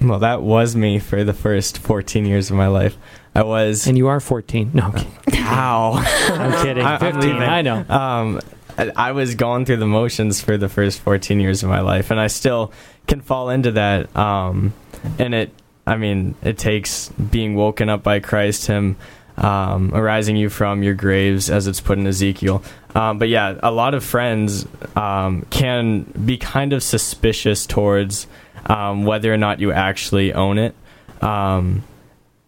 Well, 0.00 0.18
that 0.18 0.42
was 0.42 0.74
me 0.74 0.98
for 0.98 1.22
the 1.22 1.32
first 1.32 1.78
14 1.78 2.26
years 2.26 2.50
of 2.50 2.56
my 2.56 2.66
life. 2.66 2.98
I 3.34 3.42
was. 3.42 3.86
And 3.86 3.96
you 3.96 4.08
are 4.08 4.20
14. 4.20 4.70
No, 4.74 4.84
I'm 4.84 4.92
kidding. 4.92 5.10
Ow. 5.44 5.92
I'm 6.28 6.64
kidding. 6.64 6.84
I- 6.84 6.94
I'm 6.94 7.00
15. 7.00 7.30
I 7.36 7.62
know. 7.62 7.84
um, 7.88 8.40
I 8.78 8.90
I 8.96 9.12
was 9.12 9.34
going 9.34 9.64
through 9.66 9.76
the 9.78 9.86
motions 9.86 10.40
for 10.40 10.56
the 10.56 10.68
first 10.68 11.00
14 11.00 11.40
years 11.40 11.62
of 11.62 11.68
my 11.68 11.80
life, 11.80 12.10
and 12.10 12.18
I 12.20 12.26
still 12.28 12.72
can 13.06 13.20
fall 13.20 13.50
into 13.50 13.72
that. 13.72 14.14
Um, 14.16 14.72
and 15.18 15.34
it, 15.34 15.50
I 15.86 15.96
mean, 15.96 16.34
it 16.42 16.58
takes 16.58 17.08
being 17.10 17.54
woken 17.54 17.88
up 17.88 18.02
by 18.02 18.20
Christ, 18.20 18.66
Him 18.66 18.96
um, 19.36 19.92
arising 19.94 20.36
you 20.36 20.48
from 20.48 20.82
your 20.82 20.94
graves, 20.94 21.50
as 21.50 21.66
it's 21.66 21.80
put 21.80 21.98
in 21.98 22.06
Ezekiel. 22.06 22.62
Um, 22.94 23.18
but 23.18 23.28
yeah, 23.28 23.58
a 23.62 23.70
lot 23.70 23.94
of 23.94 24.04
friends 24.04 24.66
um, 24.96 25.46
can 25.50 26.02
be 26.02 26.36
kind 26.38 26.72
of 26.72 26.82
suspicious 26.82 27.66
towards 27.66 28.26
um, 28.66 29.04
whether 29.04 29.32
or 29.32 29.38
not 29.38 29.58
you 29.60 29.72
actually 29.72 30.32
own 30.34 30.58
it. 30.58 30.74
Um, 31.22 31.82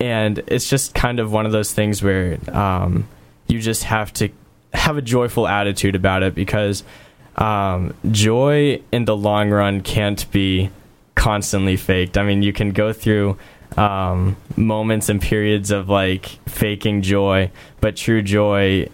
and 0.04 0.42
it's 0.48 0.68
just 0.68 0.94
kind 0.94 1.18
of 1.18 1.32
one 1.32 1.46
of 1.46 1.52
those 1.52 1.72
things 1.72 2.02
where 2.02 2.38
um, 2.54 3.08
you 3.46 3.58
just 3.58 3.84
have 3.84 4.12
to 4.12 4.28
have 4.74 4.98
a 4.98 5.02
joyful 5.02 5.48
attitude 5.48 5.94
about 5.94 6.22
it 6.22 6.34
because 6.34 6.84
um, 7.36 7.94
joy 8.10 8.82
in 8.92 9.06
the 9.06 9.16
long 9.16 9.48
run 9.48 9.80
can't 9.80 10.30
be 10.30 10.68
constantly 11.14 11.78
faked. 11.78 12.18
I 12.18 12.22
mean, 12.22 12.42
you 12.42 12.52
can 12.52 12.72
go 12.72 12.92
through 12.92 13.38
um, 13.78 14.36
moments 14.58 15.08
and 15.08 15.22
periods 15.22 15.70
of 15.70 15.88
like 15.88 16.26
faking 16.50 17.00
joy, 17.00 17.50
but 17.80 17.96
true 17.96 18.20
joy 18.20 18.90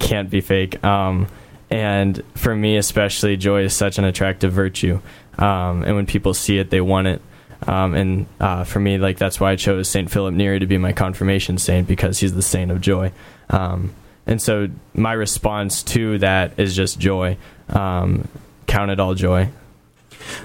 can't 0.00 0.28
be 0.28 0.40
fake. 0.40 0.82
Um, 0.82 1.28
and 1.70 2.20
for 2.34 2.52
me, 2.52 2.78
especially, 2.78 3.36
joy 3.36 3.62
is 3.62 3.76
such 3.76 3.96
an 3.98 4.04
attractive 4.04 4.52
virtue. 4.52 4.98
Um, 5.38 5.84
and 5.84 5.94
when 5.94 6.06
people 6.06 6.34
see 6.34 6.58
it, 6.58 6.70
they 6.70 6.80
want 6.80 7.06
it. 7.06 7.22
Um, 7.66 7.94
and 7.94 8.26
uh, 8.40 8.64
for 8.64 8.80
me, 8.80 8.98
like 8.98 9.18
that's 9.18 9.38
why 9.38 9.52
I 9.52 9.56
chose 9.56 9.88
Saint 9.88 10.10
Philip 10.10 10.34
Neri 10.34 10.58
to 10.58 10.66
be 10.66 10.78
my 10.78 10.92
confirmation 10.92 11.58
saint 11.58 11.86
because 11.86 12.18
he's 12.18 12.34
the 12.34 12.42
saint 12.42 12.70
of 12.70 12.80
joy. 12.80 13.12
Um, 13.50 13.94
and 14.26 14.40
so 14.40 14.68
my 14.94 15.12
response 15.12 15.82
to 15.84 16.18
that 16.18 16.58
is 16.58 16.74
just 16.74 16.98
joy. 16.98 17.36
Um, 17.68 18.28
count 18.66 18.90
it 18.90 19.00
all 19.00 19.14
joy. 19.14 19.50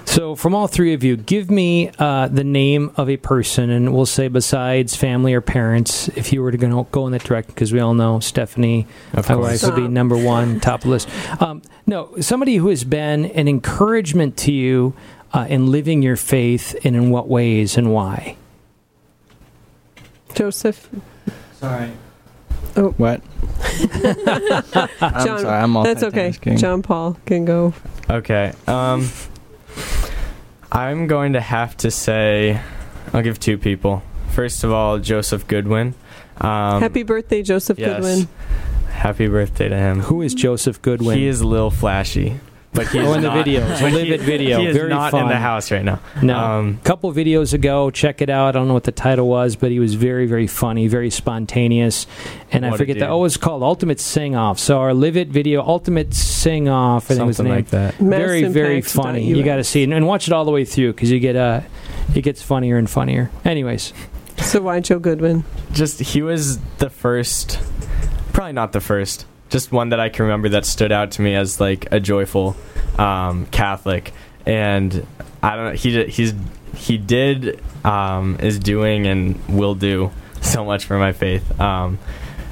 So, 0.04 0.34
from 0.34 0.54
all 0.54 0.66
three 0.66 0.94
of 0.94 1.04
you, 1.04 1.16
give 1.16 1.50
me 1.50 1.90
uh, 1.98 2.28
the 2.28 2.44
name 2.44 2.90
of 2.96 3.08
a 3.08 3.16
person, 3.16 3.70
and 3.70 3.94
we'll 3.94 4.06
say 4.06 4.28
besides 4.28 4.96
family 4.96 5.34
or 5.34 5.40
parents, 5.40 6.08
if 6.08 6.32
you 6.32 6.42
were 6.42 6.50
to 6.50 6.56
go, 6.58 6.84
go 6.90 7.06
in 7.06 7.12
that 7.12 7.22
direction, 7.22 7.52
because 7.54 7.72
we 7.72 7.80
all 7.80 7.94
know 7.94 8.18
Stephanie, 8.20 8.86
my 9.14 9.36
wife, 9.36 9.62
would 9.62 9.76
be 9.76 9.86
number 9.86 10.16
one, 10.16 10.60
top 10.60 10.80
of 10.80 10.84
the 10.84 10.88
list. 10.88 11.08
Um, 11.40 11.62
no, 11.86 12.16
somebody 12.20 12.56
who 12.56 12.68
has 12.68 12.84
been 12.84 13.26
an 13.26 13.48
encouragement 13.48 14.36
to 14.38 14.52
you 14.52 14.94
uh, 15.32 15.46
in 15.48 15.70
living 15.70 16.02
your 16.02 16.16
faith, 16.16 16.76
and 16.84 16.96
in 16.96 17.10
what 17.10 17.28
ways 17.28 17.76
and 17.76 17.92
why. 17.92 18.36
Joseph. 20.34 20.88
Sorry. 21.54 21.90
Oh. 22.76 22.90
What? 22.90 23.22
I'm 25.00 25.26
John, 25.26 25.40
sorry. 25.40 25.46
I'm 25.46 25.72
That's 25.82 26.02
okay. 26.04 26.32
John 26.56 26.82
Paul 26.82 27.18
can 27.26 27.44
go. 27.44 27.74
Okay. 28.08 28.52
Um, 28.66 29.08
I'm 30.70 31.06
going 31.06 31.32
to 31.32 31.40
have 31.40 31.76
to 31.78 31.90
say, 31.90 32.60
I'll 33.12 33.22
give 33.22 33.40
two 33.40 33.58
people. 33.58 34.02
First 34.30 34.62
of 34.64 34.70
all, 34.70 34.98
Joseph 34.98 35.46
Goodwin. 35.48 35.94
Um, 36.40 36.80
Happy 36.80 37.02
birthday, 37.02 37.42
Joseph 37.42 37.78
yes. 37.78 37.96
Goodwin. 37.96 38.28
Happy 38.90 39.26
birthday 39.26 39.68
to 39.68 39.76
him. 39.76 40.00
Who 40.00 40.22
is 40.22 40.34
Joseph 40.34 40.80
Goodwin? 40.82 41.18
He 41.18 41.26
is 41.26 41.42
Lil 41.42 41.70
flashy, 41.70 42.38
but 42.78 42.88
he 42.88 42.98
is 42.98 43.06
Oh, 43.08 43.14
in 43.14 43.22
the 43.22 43.28
not- 43.28 43.36
video. 43.36 43.66
It's 43.70 43.80
a 43.80 43.90
livid 43.90 44.20
he, 44.20 44.26
video. 44.26 44.60
He 44.60 44.66
is 44.66 44.76
Very 44.76 44.88
not 44.88 45.12
in 45.12 45.28
the 45.28 45.36
house 45.36 45.70
right 45.70 45.84
now. 45.84 45.98
no. 46.22 46.38
Um, 46.38 46.78
a 46.80 46.84
couple 46.84 47.12
videos 47.12 47.52
ago, 47.52 47.90
check 47.90 48.22
it 48.22 48.30
out. 48.30 48.48
I 48.48 48.52
don't 48.58 48.68
know 48.68 48.74
what 48.74 48.84
the 48.84 48.92
title 48.92 49.28
was, 49.28 49.56
but 49.56 49.70
he 49.70 49.80
was 49.80 49.94
very, 49.94 50.26
very 50.26 50.46
funny, 50.46 50.86
very 50.86 51.10
spontaneous. 51.10 52.06
And 52.52 52.64
I 52.64 52.76
forget 52.76 52.98
that. 53.00 53.10
Oh, 53.10 53.24
it's 53.24 53.36
called 53.36 53.62
Ultimate 53.62 54.00
Sing 54.00 54.36
Off. 54.36 54.58
So 54.58 54.78
our 54.78 54.94
Livid 54.94 55.32
video, 55.32 55.62
Ultimate 55.62 56.14
Sing 56.14 56.68
Off, 56.68 57.10
I 57.10 57.14
think 57.14 57.26
was 57.26 57.36
the 57.36 57.42
something 57.42 57.54
like 57.54 57.68
that. 57.70 57.94
very, 57.96 58.44
very 58.44 58.80
funny. 58.80 59.24
You 59.24 59.42
got 59.42 59.56
to 59.56 59.64
see 59.64 59.82
it 59.82 59.90
and 59.90 60.06
watch 60.06 60.28
it 60.28 60.32
all 60.32 60.44
the 60.44 60.52
way 60.52 60.64
through 60.64 60.92
because 60.92 61.10
you 61.10 61.18
get 61.20 61.36
uh, 61.36 61.60
it 62.14 62.22
gets 62.22 62.42
funnier 62.42 62.76
and 62.78 62.88
funnier. 62.88 63.30
Anyways, 63.44 63.92
So 64.38 64.62
why 64.62 64.80
Joe 64.80 64.98
Goodwin? 65.00 65.44
Just 65.72 65.98
he 66.00 66.22
was 66.22 66.58
the 66.78 66.88
first, 66.90 67.58
probably 68.32 68.52
not 68.52 68.72
the 68.72 68.80
first, 68.80 69.26
just 69.48 69.72
one 69.72 69.90
that 69.90 70.00
I 70.00 70.08
can 70.08 70.24
remember 70.24 70.50
that 70.50 70.64
stood 70.64 70.92
out 70.92 71.12
to 71.12 71.22
me 71.22 71.34
as 71.34 71.60
like 71.60 71.90
a 71.90 72.00
joyful 72.00 72.56
um, 72.98 73.46
Catholic, 73.46 74.12
and 74.46 75.06
I 75.42 75.56
don't 75.56 75.64
know. 75.66 75.72
He 75.72 76.04
he's 76.06 76.34
he 76.74 76.98
did 76.98 77.60
um, 77.84 78.38
is 78.40 78.58
doing 78.58 79.06
and 79.06 79.40
will 79.48 79.74
do 79.74 80.10
so 80.40 80.64
much 80.64 80.84
for 80.84 80.98
my 80.98 81.12
faith. 81.12 81.58
Um, 81.60 81.98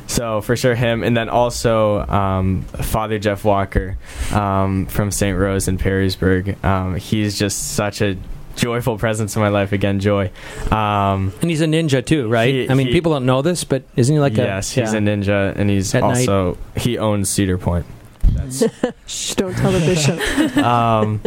so 0.07 0.41
for 0.41 0.57
sure 0.57 0.75
him, 0.75 1.03
and 1.03 1.17
then 1.17 1.29
also 1.29 2.01
um, 2.07 2.63
Father 2.63 3.19
Jeff 3.19 3.45
Walker 3.45 3.99
um, 4.33 4.87
from 4.87 5.11
St. 5.11 5.37
Rose 5.37 5.67
in 5.67 5.79
Perrysburg. 5.79 6.63
Um, 6.65 6.97
he's 6.97 7.39
just 7.39 7.73
such 7.75 8.01
a 8.01 8.17
joyful 8.57 8.99
presence 8.99 9.37
in 9.37 9.43
my 9.43 9.49
life. 9.49 9.73
Again, 9.73 10.01
joy. 10.01 10.31
Um, 10.71 11.33
and 11.41 11.51
he's 11.51 11.61
a 11.61 11.67
ninja 11.67 12.05
too, 12.05 12.29
right? 12.29 12.53
He- 12.53 12.71
I 12.71 12.75
mean, 12.75 12.89
he- 12.89 12.93
people 12.93 13.13
don't 13.13 13.27
know 13.27 13.43
this, 13.43 13.65
but 13.65 13.85
isn't 13.97 14.15
he 14.15 14.19
like 14.21 14.37
yes, 14.37 14.43
a? 14.43 14.47
Yes, 14.47 14.73
he's 14.73 14.93
yeah. 14.95 14.99
a 14.99 15.03
ninja, 15.03 15.57
and 15.57 15.71
he's 15.71 15.95
At 15.95 16.01
night. 16.03 16.29
also 16.29 16.59
he 16.77 16.99
owns 16.99 17.29
Cedar 17.29 17.59
Point. 17.59 17.87
Shh, 19.07 19.35
don't 19.35 19.55
tell 19.55 19.73
the 19.73 19.79
bishop. 19.81 20.57
um, 20.59 21.23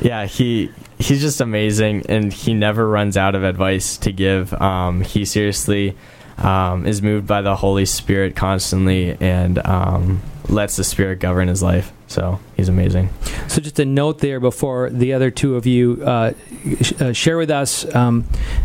yeah, 0.00 0.26
he 0.26 0.70
he's 0.98 1.20
just 1.20 1.40
amazing, 1.40 2.06
and 2.08 2.32
he 2.32 2.54
never 2.54 2.88
runs 2.88 3.16
out 3.16 3.34
of 3.34 3.42
advice 3.44 3.96
to 3.98 4.12
give. 4.12 4.52
Um, 4.54 5.02
he 5.02 5.24
seriously 5.24 5.96
um, 6.38 6.86
is 6.86 7.02
moved 7.02 7.26
by 7.26 7.42
the 7.42 7.56
Holy 7.56 7.84
Spirit 7.86 8.36
constantly, 8.36 9.16
and 9.20 9.64
um, 9.66 10.22
lets 10.48 10.76
the 10.76 10.84
Spirit 10.84 11.18
govern 11.20 11.48
his 11.48 11.62
life. 11.62 11.92
So 12.06 12.38
he's 12.56 12.68
amazing. 12.68 13.10
So 13.48 13.60
just 13.60 13.78
a 13.78 13.84
note 13.84 14.18
there 14.18 14.40
before 14.40 14.90
the 14.90 15.12
other 15.12 15.30
two 15.30 15.56
of 15.56 15.66
you 15.66 16.02
uh, 16.04 16.32
sh- 16.80 16.92
uh, 17.00 17.12
share 17.12 17.38
with 17.38 17.50
us 17.50 17.92
um, 17.94 18.24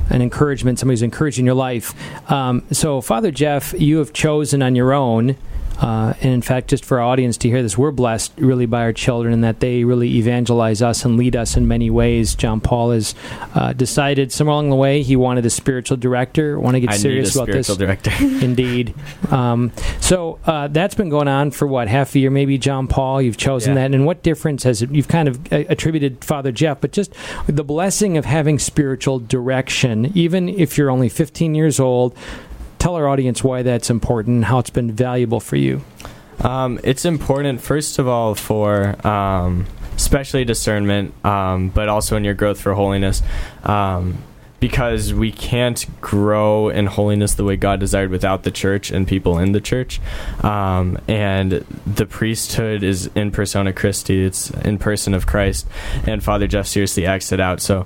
an 0.10 0.22
encouragement. 0.22 0.80
Somebody's 0.80 1.02
encouraging 1.02 1.46
your 1.46 1.56
life. 1.56 1.94
Um, 2.30 2.66
so 2.72 3.02
Father 3.02 3.32
Jeff, 3.32 3.74
you 3.78 3.98
have 4.00 4.14
chosen 4.14 4.62
on 4.62 4.76
your 4.76 4.94
own. 4.94 5.36
Uh, 5.80 6.14
and 6.22 6.34
in 6.34 6.42
fact, 6.42 6.68
just 6.68 6.84
for 6.84 7.00
our 7.00 7.06
audience 7.08 7.38
to 7.38 7.48
hear 7.50 7.62
this, 7.62 7.78
we're 7.78 7.92
blessed 7.92 8.34
really 8.38 8.66
by 8.66 8.82
our 8.82 8.94
children 8.94 9.34
and 9.34 9.44
that 9.44 9.60
they 9.62 9.84
really 9.84 10.18
evangelize 10.18 10.82
us 10.82 11.06
and 11.06 11.18
lead 11.18 11.36
us 11.36 11.56
in 11.56 11.68
many 11.68 11.90
ways. 11.90 12.36
John 12.36 12.60
Paul 12.60 12.92
has 12.92 13.16
uh, 13.56 13.74
decided 13.74 14.32
somewhere 14.32 14.54
along 14.54 14.70
the 14.70 14.76
way 14.76 15.02
he 15.04 15.16
wanted 15.16 15.46
a 15.46 15.50
spiritual 15.50 15.98
director. 15.98 16.60
Want 16.60 16.76
to 16.76 16.82
get 16.82 16.90
I 16.90 16.94
need 16.94 16.98
a 16.98 17.02
serious 17.02 17.36
about 17.36 17.48
this? 17.48 17.68
spiritual 17.68 17.76
director. 17.86 18.12
Indeed. 18.46 18.94
Um, 19.32 19.72
so 20.02 20.40
uh, 20.46 20.68
that's 20.68 20.96
been 20.96 21.10
going 21.10 21.28
on 21.28 21.52
for 21.52 21.68
what 21.68 21.88
half 21.88 22.14
a 22.16 22.20
year, 22.20 22.30
maybe. 22.30 22.58
John 22.58 22.88
Paul, 22.88 23.22
you've 23.22 23.38
chosen 23.38 23.76
Yeah. 23.76 23.88
that, 23.88 23.96
and 23.96 24.06
what 24.06 24.22
difference 24.24 24.64
has 24.64 24.82
it? 24.82 24.92
You've 24.92 25.08
kind 25.08 25.28
of 25.28 25.54
uh, 25.54 25.64
attributed 25.70 26.24
Father 26.24 26.52
Jeff, 26.52 26.82
but 26.82 26.92
just 26.92 27.14
the 27.48 27.64
blessing 27.64 28.18
of 28.18 28.26
having 28.26 28.60
spiritual 28.60 29.20
direction, 29.20 30.12
even 30.16 30.50
if 30.50 30.78
you're 30.78 30.90
only 30.92 31.10
15 31.10 31.56
years 31.56 31.80
old. 31.80 32.16
Tell 32.80 32.96
our 32.96 33.08
audience 33.08 33.44
why 33.44 33.62
that's 33.62 33.90
important 33.90 34.46
how 34.46 34.60
it's 34.60 34.70
been 34.70 34.92
valuable 34.92 35.40
for 35.40 35.58
you. 35.58 35.82
Um, 36.40 36.80
it's 36.84 37.04
important, 37.04 37.62
first 37.62 38.00
of 38.00 38.08
all, 38.08 38.36
for 38.36 39.06
um, 39.06 39.66
especially 39.96 40.46
discernment, 40.46 41.14
um, 41.26 41.70
but 41.70 41.90
also 41.90 42.16
in 42.16 42.24
your 42.24 42.34
growth 42.34 42.62
for 42.62 42.74
holiness, 42.74 43.22
um, 43.64 44.18
because 44.62 45.14
we 45.14 45.32
can't 45.32 45.86
grow 46.00 46.70
in 46.70 46.86
holiness 46.86 47.34
the 47.34 47.44
way 47.44 47.58
God 47.58 47.82
desired 47.82 48.10
without 48.10 48.44
the 48.44 48.52
church 48.52 48.92
and 48.92 49.06
people 49.06 49.38
in 49.38 49.52
the 49.52 49.62
church. 49.62 50.00
Um, 50.42 50.98
and 51.08 51.66
the 51.86 52.06
priesthood 52.06 52.84
is 52.84 53.08
in 53.16 53.32
persona 53.32 53.74
Christi; 53.74 54.24
it's 54.24 54.52
in 54.52 54.78
person 54.78 55.14
of 55.14 55.28
Christ. 55.28 55.68
And 56.06 56.24
Father 56.24 56.48
Jeff 56.48 56.68
seriously 56.68 57.06
acts 57.06 57.34
it 57.34 57.42
out. 57.42 57.60
So. 57.62 57.86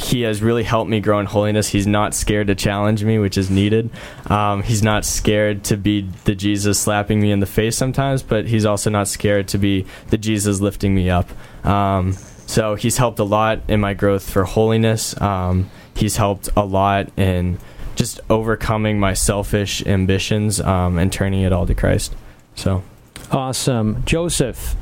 He 0.00 0.22
has 0.22 0.42
really 0.42 0.62
helped 0.62 0.90
me 0.90 1.00
grow 1.00 1.20
in 1.20 1.26
holiness. 1.26 1.68
He's 1.68 1.86
not 1.86 2.14
scared 2.14 2.46
to 2.46 2.54
challenge 2.54 3.04
me, 3.04 3.18
which 3.18 3.36
is 3.36 3.50
needed. 3.50 3.90
Um, 4.26 4.62
he's 4.62 4.82
not 4.82 5.04
scared 5.04 5.64
to 5.64 5.76
be 5.76 6.08
the 6.24 6.34
Jesus 6.34 6.80
slapping 6.80 7.20
me 7.20 7.30
in 7.30 7.40
the 7.40 7.46
face 7.46 7.76
sometimes, 7.76 8.22
but 8.22 8.46
he's 8.46 8.64
also 8.64 8.90
not 8.90 9.08
scared 9.08 9.48
to 9.48 9.58
be 9.58 9.86
the 10.08 10.18
Jesus 10.18 10.60
lifting 10.60 10.94
me 10.94 11.10
up. 11.10 11.28
Um, 11.64 12.14
so 12.46 12.74
he's 12.74 12.96
helped 12.96 13.18
a 13.18 13.24
lot 13.24 13.60
in 13.68 13.80
my 13.80 13.94
growth 13.94 14.28
for 14.28 14.44
holiness. 14.44 15.20
Um, 15.20 15.70
he's 15.94 16.16
helped 16.16 16.48
a 16.56 16.64
lot 16.64 17.10
in 17.18 17.58
just 17.94 18.20
overcoming 18.30 18.98
my 18.98 19.12
selfish 19.14 19.84
ambitions 19.86 20.60
um, 20.60 20.98
and 20.98 21.12
turning 21.12 21.42
it 21.42 21.52
all 21.52 21.66
to 21.66 21.74
Christ. 21.74 22.16
So 22.54 22.82
Awesome. 23.30 24.02
Joseph. 24.06 24.74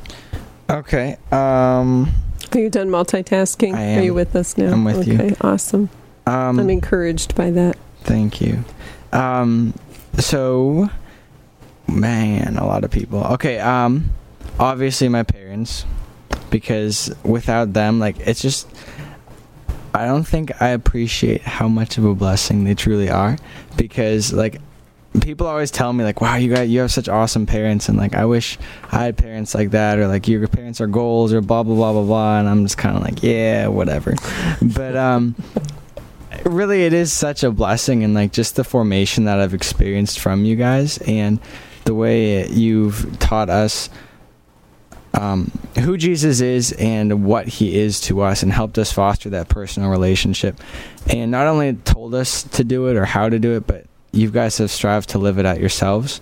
Okay. 0.71 1.17
Um. 1.31 2.13
Are 2.55 2.59
you 2.59 2.71
done 2.71 2.89
multitasking? 2.89 3.75
I 3.75 3.81
am. 3.81 3.99
Are 4.01 4.05
you 4.05 4.15
with 4.15 4.35
us 4.35 4.57
now? 4.57 4.73
I'm 4.73 4.85
with 4.85 5.07
you. 5.07 5.15
okay, 5.15 5.37
awesome. 5.41 5.91
Um. 6.27 6.59
I'm 6.59 6.71
encouraged 6.71 7.35
by 7.35 7.51
that. 7.51 7.77
Thank 8.03 8.41
you. 8.41 8.65
Um, 9.13 9.75
so, 10.19 10.89
man, 11.87 12.57
a 12.57 12.67
lot 12.67 12.85
of 12.85 12.91
people. 12.91 13.25
Okay, 13.35 13.59
um, 13.59 14.11
obviously 14.59 15.09
my 15.09 15.23
parents, 15.23 15.85
because 16.51 17.15
without 17.25 17.73
them, 17.73 17.99
like, 17.99 18.19
it's 18.21 18.41
just, 18.41 18.69
I 19.95 20.07
don't 20.07 20.25
think 20.25 20.61
I 20.61 20.69
appreciate 20.69 21.43
how 21.43 21.69
much 21.69 21.99
of 21.99 22.05
a 22.05 22.15
blessing 22.15 22.65
they 22.65 22.75
truly 22.75 23.11
are, 23.11 23.37
because, 23.77 24.33
like, 24.33 24.61
people 25.21 25.47
always 25.47 25.71
tell 25.71 25.93
me 25.93 26.05
like 26.05 26.21
wow 26.21 26.37
you 26.37 26.53
got 26.55 26.69
you 26.69 26.81
have 26.81 26.93
such 26.93 27.09
awesome 27.09 27.47
parents 27.47 27.89
and 27.89 27.97
like 27.97 28.15
i 28.15 28.25
wish 28.25 28.59
i 28.93 29.05
had 29.05 29.17
parents 29.17 29.55
like 29.55 29.71
that 29.71 29.99
or 29.99 30.07
like 30.07 30.29
your 30.29 30.47
parents 30.47 30.81
are 30.81 30.87
goals 30.87 31.33
or 31.33 31.41
blah 31.41 31.63
blah 31.63 31.75
blah 31.75 31.93
blah 31.93 32.05
blah 32.05 32.39
and 32.39 32.49
i'm 32.49 32.63
just 32.63 32.77
kind 32.77 32.97
of 32.97 33.03
like 33.03 33.23
yeah 33.23 33.67
whatever. 33.69 34.15
But 34.61 34.97
um 34.97 35.35
really 36.45 36.85
it 36.85 36.93
is 36.93 37.13
such 37.13 37.43
a 37.43 37.51
blessing 37.51 38.05
and 38.05 38.15
like 38.15 38.33
just 38.33 38.57
the 38.57 38.65
formation 38.65 39.25
that 39.25 39.41
I've 39.41 39.55
experienced 39.55 40.19
from 40.19 40.45
you 40.45 40.57
guys 40.57 40.99
and 40.99 41.41
the 41.85 41.95
way 41.95 42.49
you've 42.49 43.19
taught 43.19 43.51
us 43.51 43.89
um, 45.15 45.51
who 45.81 45.97
Jesus 45.97 46.41
is 46.41 46.73
and 46.73 47.25
what 47.25 47.49
he 47.49 47.77
is 47.79 48.01
to 48.03 48.21
us 48.21 48.43
and 48.43 48.53
helped 48.53 48.79
us 48.79 48.93
foster 48.93 49.31
that 49.31 49.49
personal 49.49 49.91
relationship 49.91 50.61
and 51.09 51.31
not 51.31 51.47
only 51.47 51.75
told 51.75 52.15
us 52.15 52.43
to 52.45 52.63
do 52.63 52.89
it 52.89 52.97
or 52.97 53.05
how 53.05 53.29
to 53.29 53.39
do 53.39 53.57
it 53.57 53.67
but 53.67 53.87
you 54.13 54.31
guys 54.31 54.59
have 54.59 54.71
strived 54.71 55.09
to 55.11 55.19
live 55.19 55.39
it 55.39 55.47
out 55.47 55.61
yourselves 55.61 56.21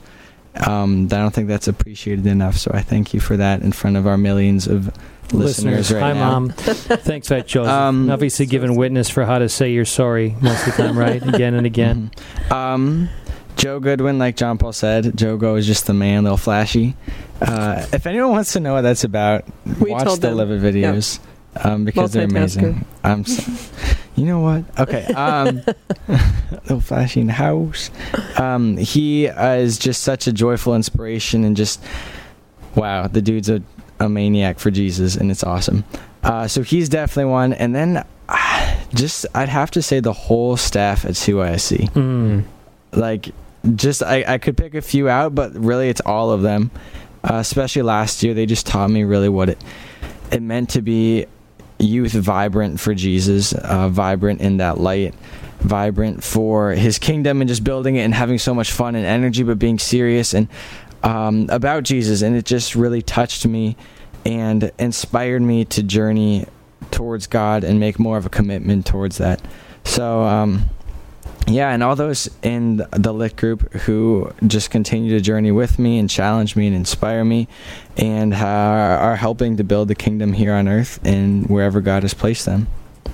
um, 0.67 1.05
I 1.07 1.17
don't 1.17 1.35
think 1.35 1.49
that's 1.49 1.69
appreciated 1.69 2.27
enough 2.27 2.57
so 2.57 2.71
I 2.75 2.81
thank 2.81 3.13
you 3.15 3.21
for 3.21 3.37
that 3.37 3.63
in 3.63 3.73
front 3.73 3.97
of 3.97 4.07
our 4.07 4.17
millions 4.17 4.67
of 4.67 4.91
listeners, 5.33 5.93
right 5.93 6.01
Hi, 6.01 6.13
now 6.13 6.31
Mom. 6.31 6.51
Thanks 6.51 7.27
for 7.29 7.35
that, 7.35 7.47
Joseph. 7.49 7.71
Um, 7.73 8.11
Obviously, 8.11 8.47
giving 8.47 8.77
witness 8.77 9.11
for 9.11 9.25
how 9.25 9.39
to 9.39 9.49
say 9.49 9.73
you're 9.73 9.85
sorry 9.85 10.37
most 10.41 10.67
of 10.69 10.77
the 10.77 10.83
time, 10.85 10.97
right? 10.97 11.21
Again 11.35 11.55
and 11.55 11.67
again. 11.67 12.13
Mhm. 12.49 12.53
Um, 12.53 13.09
Joe 13.57 13.81
Goodwin, 13.81 14.19
like 14.19 14.37
John 14.37 14.57
Paul 14.57 14.73
said, 14.73 15.17
Joe 15.17 15.37
Go 15.37 15.57
is 15.57 15.67
just 15.67 15.87
the 15.89 15.95
man, 15.95 16.23
little 16.23 16.37
flashy. 16.37 16.95
Uh, 17.41 17.85
if 17.93 18.07
anyone 18.07 18.31
wants 18.31 18.53
to 18.53 18.61
know 18.61 18.75
what 18.75 18.83
that's 18.83 19.03
about, 19.03 19.45
We 19.81 19.91
watch 19.91 20.05
the 20.15 20.29
them. 20.29 20.37
Livid 20.37 20.63
videos 20.63 21.19
um, 21.65 21.85
because 21.85 22.13
they're 22.13 22.27
amazing. 22.27 22.85
I'm, 23.03 23.25
so, 23.25 23.51
you 24.17 24.25
know 24.25 24.41
what? 24.41 24.65
Okay, 24.79 25.05
um, 25.15 25.63
little 26.53 26.81
flashy 26.81 27.21
in 27.21 27.27
the 27.29 27.33
house. 27.33 27.91
Um, 28.39 28.77
he 28.77 29.29
uh, 29.29 29.55
is 29.55 29.79
just 29.79 30.03
such 30.03 30.27
a 30.27 30.33
joyful 30.33 30.75
inspiration 30.75 31.45
and 31.45 31.57
just 31.57 31.83
wow, 32.75 33.07
the 33.07 33.23
dude's 33.23 33.49
a, 33.49 33.63
a 34.01 34.09
maniac 34.09 34.59
for 34.59 34.71
Jesus, 34.71 35.17
and 35.17 35.31
it's 35.31 35.45
awesome. 35.45 35.85
Uh, 36.23 36.49
so 36.49 36.63
he's 36.63 36.89
definitely 36.89 37.31
one, 37.31 37.53
and 37.53 37.75
then. 37.75 38.05
uh, 38.29 38.77
Just, 38.95 39.27
I'd 39.35 39.49
have 39.49 39.71
to 39.73 39.83
say 39.83 40.01
the 40.01 40.13
whole 40.13 40.57
staff 40.57 41.05
at 41.05 41.13
CYSC 41.13 41.91
Mm. 41.93 42.45
like 42.93 43.31
just 43.75 44.03
I, 44.03 44.25
I 44.35 44.39
could 44.39 44.57
pick 44.57 44.75
a 44.75 44.81
few 44.81 45.09
out 45.09 45.35
but 45.35 45.53
really 45.55 45.89
it's 45.89 46.01
all 46.07 46.31
of 46.31 46.43
them 46.43 46.71
uh, 47.25 47.35
especially 47.35 47.83
last 47.83 48.23
year 48.23 48.33
they 48.33 48.47
just 48.47 48.65
taught 48.67 48.89
me 48.91 49.03
really 49.03 49.29
what 49.29 49.49
it 49.49 49.59
it 50.31 50.41
meant 50.41 50.71
to 50.71 50.83
be 50.83 51.27
youth 51.79 52.13
vibrant 52.13 52.81
for 52.81 52.95
jesus 52.95 53.53
uh, 53.53 53.89
vibrant 53.89 54.41
in 54.41 54.59
that 54.59 54.79
light 54.79 55.15
vibrant 55.61 56.23
for 56.23 56.71
his 56.71 56.99
kingdom 56.99 57.41
and 57.41 57.49
just 57.49 57.65
building 57.65 57.97
it 57.97 58.03
and 58.03 58.15
having 58.15 58.39
so 58.39 58.55
much 58.55 58.73
fun 58.73 58.95
and 58.95 59.05
energy 59.05 59.43
but 59.43 59.59
being 59.59 59.79
serious 59.79 60.35
and 60.35 60.49
um, 61.03 61.47
about 61.51 61.83
jesus 61.83 62.23
and 62.23 62.35
it 62.35 62.45
just 62.45 62.75
really 62.75 63.03
touched 63.03 63.47
me 63.47 63.77
and 64.25 64.73
inspired 64.79 65.41
me 65.41 65.65
to 65.65 65.83
journey 65.83 66.47
towards 66.91 67.27
God 67.27 67.63
and 67.65 67.79
make 67.79 67.99
more 67.99 68.17
of 68.17 68.27
a 68.27 68.29
commitment 68.29 68.87
towards 68.87 69.19
that. 69.19 69.41
So, 69.85 70.23
um, 70.23 70.65
yeah, 71.47 71.71
and 71.71 71.83
all 71.83 71.95
those 71.95 72.29
in 72.43 72.85
the 72.91 73.13
lit 73.13 73.37
group 73.37 73.73
who 73.73 74.33
just 74.47 74.71
continue 74.71 75.11
to 75.11 75.21
journey 75.21 75.53
with 75.53 75.79
me 75.79 75.99
and 75.99 76.11
challenge 76.11 76.57
me 76.57 76.67
and 76.67 76.75
inspire 76.75 77.25
me 77.25 77.47
and 77.97 78.35
are, 78.35 79.17
helping 79.17 79.57
to 79.57 79.65
build 79.65 79.89
the 79.89 79.95
kingdom 79.95 80.33
here 80.33 80.53
on 80.53 80.69
earth 80.69 80.99
and 81.05 81.49
wherever 81.49 81.81
God 81.81 82.03
has 82.03 82.13
placed 82.15 82.45
them. 82.45 82.67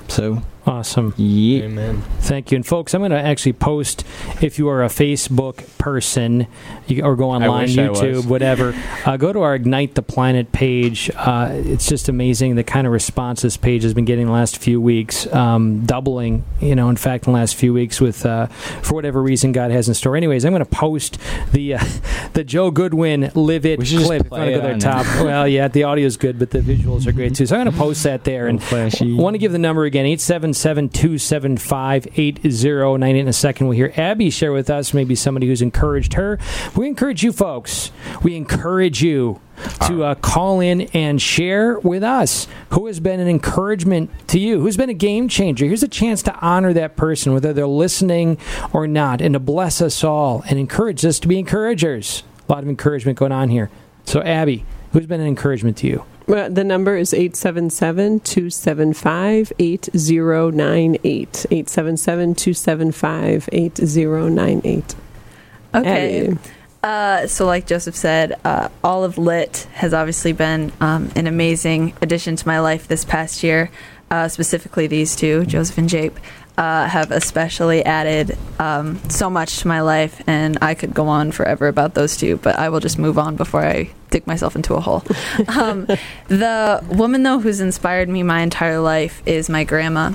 So, 0.08 0.42
Awesome. 0.66 1.12
yeah. 1.16 1.64
Amen. 1.64 2.02
Thank 2.20 2.52
you. 2.52 2.56
And 2.56 2.66
folks, 2.66 2.94
I'm 2.94 3.00
going 3.00 3.10
to 3.10 3.18
actually 3.20 3.54
post 3.54 4.04
if 4.40 4.58
you 4.58 4.68
are 4.68 4.84
a 4.84 4.88
Facebook 4.88 5.66
person 5.78 6.46
you, 6.86 7.02
or 7.04 7.16
go 7.16 7.30
online, 7.30 7.68
YouTube, 7.68 8.26
whatever, 8.26 8.74
uh, 9.06 9.16
go 9.16 9.32
to 9.32 9.40
our 9.40 9.56
Ignite 9.56 9.94
the 9.96 10.02
Planet 10.02 10.52
page. 10.52 11.10
Uh, 11.16 11.48
it's 11.52 11.88
just 11.88 12.08
amazing 12.08 12.54
the 12.54 12.64
kind 12.64 12.86
of 12.86 12.92
response 12.92 13.42
this 13.42 13.56
page 13.56 13.82
has 13.82 13.92
been 13.92 14.04
getting 14.04 14.26
the 14.26 14.32
last 14.32 14.58
few 14.58 14.80
weeks, 14.80 15.26
um, 15.32 15.84
doubling, 15.84 16.44
you 16.60 16.76
know, 16.76 16.88
in 16.88 16.96
fact, 16.96 17.26
in 17.26 17.32
the 17.32 17.38
last 17.38 17.56
few 17.56 17.72
weeks 17.72 18.00
with, 18.00 18.24
uh, 18.24 18.46
for 18.46 18.94
whatever 18.94 19.20
reason 19.20 19.52
God 19.52 19.70
has 19.72 19.88
in 19.88 19.94
store. 19.94 20.16
Anyways, 20.16 20.44
I'm 20.44 20.52
going 20.52 20.64
to 20.64 20.70
post 20.70 21.18
the 21.52 21.74
uh, 21.74 21.84
the 22.34 22.44
Joe 22.44 22.70
Goodwin 22.70 23.30
Live 23.34 23.66
It 23.66 23.78
We 23.78 23.84
should 23.84 23.98
just 23.98 24.06
clip. 24.06 24.28
Play 24.28 24.38
wanna 24.38 24.50
go 24.52 24.58
it 24.58 24.62
there 24.62 24.72
on 24.74 24.78
top. 24.78 25.06
well, 25.24 25.48
yeah, 25.48 25.68
the 25.68 25.84
audio 25.84 26.06
is 26.06 26.16
good, 26.16 26.38
but 26.38 26.50
the 26.50 26.60
visuals 26.60 27.06
are 27.06 27.12
great 27.12 27.34
too. 27.34 27.46
So 27.46 27.56
I'm 27.56 27.64
going 27.64 27.74
to 27.74 27.78
post 27.78 28.02
that 28.04 28.24
there. 28.24 28.46
And 28.46 28.62
flashy. 28.62 29.12
want 29.12 29.34
to 29.34 29.38
give 29.38 29.52
the 29.52 29.58
number 29.58 29.84
again 29.84 30.06
877-275-8098 30.52 33.18
in 33.18 33.28
a 33.28 33.32
second 33.32 33.66
we'll 33.66 33.76
hear 33.76 33.92
abby 33.96 34.30
share 34.30 34.52
with 34.52 34.70
us 34.70 34.94
maybe 34.94 35.14
somebody 35.14 35.46
who's 35.46 35.62
encouraged 35.62 36.14
her. 36.14 36.38
We 36.76 36.86
encourage 36.86 37.22
you 37.22 37.32
folks. 37.32 37.92
We 38.22 38.36
encourage 38.36 39.02
you 39.02 39.40
to 39.86 40.04
uh, 40.04 40.14
call 40.16 40.58
in 40.60 40.82
and 40.92 41.22
share 41.22 41.78
with 41.80 42.02
us 42.02 42.48
who 42.70 42.86
has 42.86 43.00
been 43.00 43.20
an 43.20 43.28
encouragement 43.28 44.10
to 44.28 44.38
you 44.38 44.60
who's 44.60 44.76
been 44.76 44.90
a 44.90 44.94
game 44.94 45.28
changer. 45.28 45.66
Here's 45.66 45.82
a 45.82 45.88
chance 45.88 46.22
to 46.24 46.34
honor 46.36 46.72
that 46.72 46.96
person 46.96 47.32
whether 47.32 47.52
they're 47.52 47.66
listening 47.66 48.38
or 48.72 48.86
not 48.86 49.20
and 49.20 49.34
to 49.34 49.40
bless 49.40 49.80
us 49.80 50.02
all 50.02 50.42
and 50.48 50.58
encourage 50.58 51.04
us 51.04 51.20
to 51.20 51.28
be 51.28 51.38
encouragers. 51.38 52.24
A 52.48 52.52
lot 52.52 52.62
of 52.62 52.68
encouragement 52.68 53.18
going 53.18 53.32
on 53.32 53.50
here. 53.50 53.70
So 54.04 54.22
abby 54.22 54.64
who's 54.92 55.06
been 55.06 55.20
an 55.20 55.26
encouragement 55.26 55.76
to 55.78 55.86
you 55.86 56.04
the 56.26 56.64
number 56.64 56.96
is 56.96 57.12
877 57.12 58.20
275 58.20 59.52
8098. 59.58 61.46
877 61.50 62.34
275 62.34 63.48
8098. 63.52 64.94
Okay. 65.74 66.36
Uh, 66.82 67.28
so, 67.28 67.46
like 67.46 67.66
Joseph 67.66 67.94
said, 67.94 68.38
uh, 68.44 68.68
all 68.82 69.04
of 69.04 69.16
Lit 69.16 69.68
has 69.74 69.94
obviously 69.94 70.32
been 70.32 70.72
um, 70.80 71.10
an 71.14 71.28
amazing 71.28 71.94
addition 72.02 72.34
to 72.34 72.46
my 72.46 72.58
life 72.58 72.88
this 72.88 73.04
past 73.04 73.42
year. 73.42 73.70
Uh, 74.10 74.28
specifically, 74.28 74.88
these 74.88 75.14
two, 75.14 75.46
Joseph 75.46 75.78
and 75.78 75.88
Jape, 75.88 76.18
uh, 76.58 76.86
have 76.86 77.10
especially 77.12 77.84
added 77.84 78.36
um, 78.58 78.98
so 79.08 79.30
much 79.30 79.60
to 79.60 79.68
my 79.68 79.80
life, 79.80 80.20
and 80.26 80.58
I 80.60 80.74
could 80.74 80.92
go 80.92 81.06
on 81.06 81.30
forever 81.32 81.68
about 81.68 81.94
those 81.94 82.16
two, 82.16 82.36
but 82.36 82.56
I 82.56 82.68
will 82.68 82.80
just 82.80 82.98
move 82.98 83.16
on 83.16 83.36
before 83.36 83.64
I 83.64 83.90
dig 84.12 84.26
myself 84.26 84.54
into 84.54 84.74
a 84.74 84.80
hole. 84.80 85.02
um, 85.48 85.86
the 86.28 86.84
woman, 86.88 87.24
though, 87.24 87.40
who's 87.40 87.60
inspired 87.60 88.08
me 88.08 88.22
my 88.22 88.42
entire 88.42 88.78
life 88.78 89.22
is 89.26 89.48
my 89.48 89.64
grandma. 89.64 90.12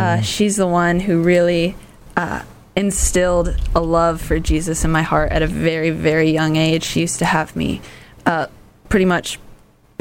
Uh, 0.00 0.20
she's 0.20 0.56
the 0.56 0.66
one 0.66 0.98
who 0.98 1.22
really 1.22 1.76
uh, 2.16 2.42
instilled 2.74 3.56
a 3.74 3.80
love 3.80 4.20
for 4.20 4.40
Jesus 4.40 4.84
in 4.84 4.90
my 4.90 5.02
heart 5.02 5.30
at 5.30 5.42
a 5.42 5.46
very, 5.46 5.90
very 5.90 6.30
young 6.30 6.56
age. 6.56 6.82
She 6.82 7.00
used 7.00 7.20
to 7.20 7.24
have 7.24 7.54
me 7.54 7.80
uh, 8.26 8.48
pretty 8.88 9.04
much 9.04 9.38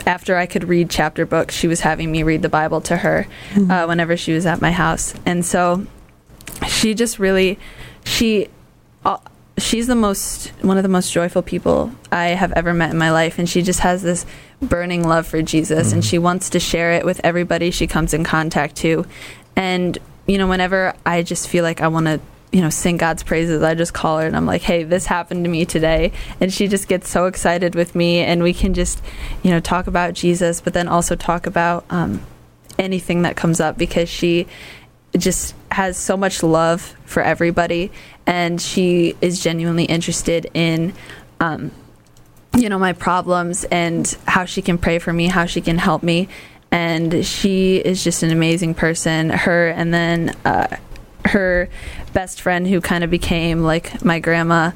after 0.06 0.36
I 0.36 0.45
could 0.45 0.63
read 0.63 0.89
chapter 0.89 1.25
books, 1.25 1.56
she 1.56 1.67
was 1.67 1.82
having 1.82 2.12
me 2.12 2.23
read 2.23 2.41
the 2.41 2.49
Bible 2.49 2.82
to 2.82 2.97
her 2.97 3.27
uh, 3.69 3.86
whenever 3.86 4.17
she 4.17 4.34
was 4.34 4.45
at 4.45 4.60
my 4.60 4.71
house. 4.71 5.13
And 5.25 5.45
so 5.45 5.86
she 6.67 6.93
just 6.93 7.19
really, 7.19 7.60
she, 8.03 8.47
uh, 9.06 9.17
she's 9.63 9.88
the 9.88 9.95
most, 9.95 10.49
one 10.62 10.78
of 10.78 10.84
the 10.84 10.89
most 10.89 11.12
joyful 11.12 11.41
people 11.41 11.91
I 12.12 12.28
have 12.28 12.52
ever 12.52 12.73
met 12.73 12.91
in 12.91 12.97
my 12.97 13.12
life. 13.12 13.39
And 13.39 13.49
she 13.49 13.62
just 13.62 13.80
has 13.80 14.02
this 14.04 14.26
burning 14.62 15.08
love 15.08 15.26
for 15.26 15.41
Jesus 15.41 15.93
and 15.93 16.04
she 16.04 16.17
wants 16.17 16.49
to 16.52 16.60
share 16.60 16.93
it 16.93 17.06
with 17.06 17.21
everybody 17.23 17.71
she 17.71 17.88
comes 17.88 18.13
in 18.13 18.23
contact 18.23 18.76
to. 18.78 19.06
And, 19.56 19.97
you 20.28 20.38
know, 20.38 20.47
whenever 20.47 20.93
I 21.06 21.23
just 21.23 21.47
feel 21.47 21.63
like 21.63 21.82
I 21.82 21.88
want 21.88 22.06
to 22.08 22.19
you 22.52 22.62
know, 22.62 22.69
sing 22.69 22.97
God's 22.97 23.23
praises. 23.23 23.63
I 23.63 23.73
just 23.73 23.95
call 23.95 24.19
her 24.19 24.28
and 24.28 24.38
I'm 24.38 24.45
like, 24.45 24.62
hey, 24.62 24.84
this 24.84 25.08
happened 25.08 25.43
to 25.43 25.49
me 25.49 25.65
today. 25.65 26.12
And 26.39 26.54
she 26.54 26.67
just 26.67 26.88
gets 26.88 27.10
so 27.10 27.26
excited 27.26 27.73
with 27.73 27.95
me. 27.95 28.19
And 28.19 28.43
we 28.43 28.54
can 28.54 28.76
just, 28.76 29.02
you 29.41 29.49
know, 29.49 29.60
talk 29.60 29.88
about 29.88 30.13
Jesus, 30.13 30.62
but 30.62 30.73
then 30.73 30.88
also 30.88 31.15
talk 31.15 31.47
about 31.47 31.84
um, 31.89 32.21
anything 32.78 33.23
that 33.23 33.36
comes 33.36 33.60
up 33.60 33.76
because 33.76 34.08
she 34.08 34.45
just 35.17 35.56
has 35.71 35.97
so 35.97 36.15
much 36.15 36.43
love 36.43 36.95
for 37.06 37.23
everybody. 37.23 37.91
And 38.25 38.62
she 38.62 39.15
is 39.21 39.41
genuinely 39.41 39.86
interested 39.86 40.49
in, 40.53 40.93
um, 41.39 41.71
you 42.55 42.69
know, 42.69 42.79
my 42.79 42.93
problems 42.93 43.65
and 43.65 44.07
how 44.27 44.45
she 44.45 44.62
can 44.62 44.77
pray 44.77 44.99
for 44.99 45.12
me, 45.12 45.27
how 45.27 45.45
she 45.45 45.62
can 45.62 45.77
help 45.77 46.03
me. 46.03 46.29
And 46.71 47.25
she 47.25 47.77
is 47.77 48.03
just 48.03 48.23
an 48.23 48.31
amazing 48.31 48.75
person. 48.75 49.29
Her 49.29 49.69
and 49.69 49.93
then, 49.93 50.36
uh, 50.45 50.77
her 51.25 51.69
best 52.13 52.41
friend 52.41 52.67
who 52.67 52.81
kind 52.81 53.03
of 53.03 53.09
became 53.09 53.62
like 53.62 54.03
my 54.03 54.19
grandma 54.19 54.71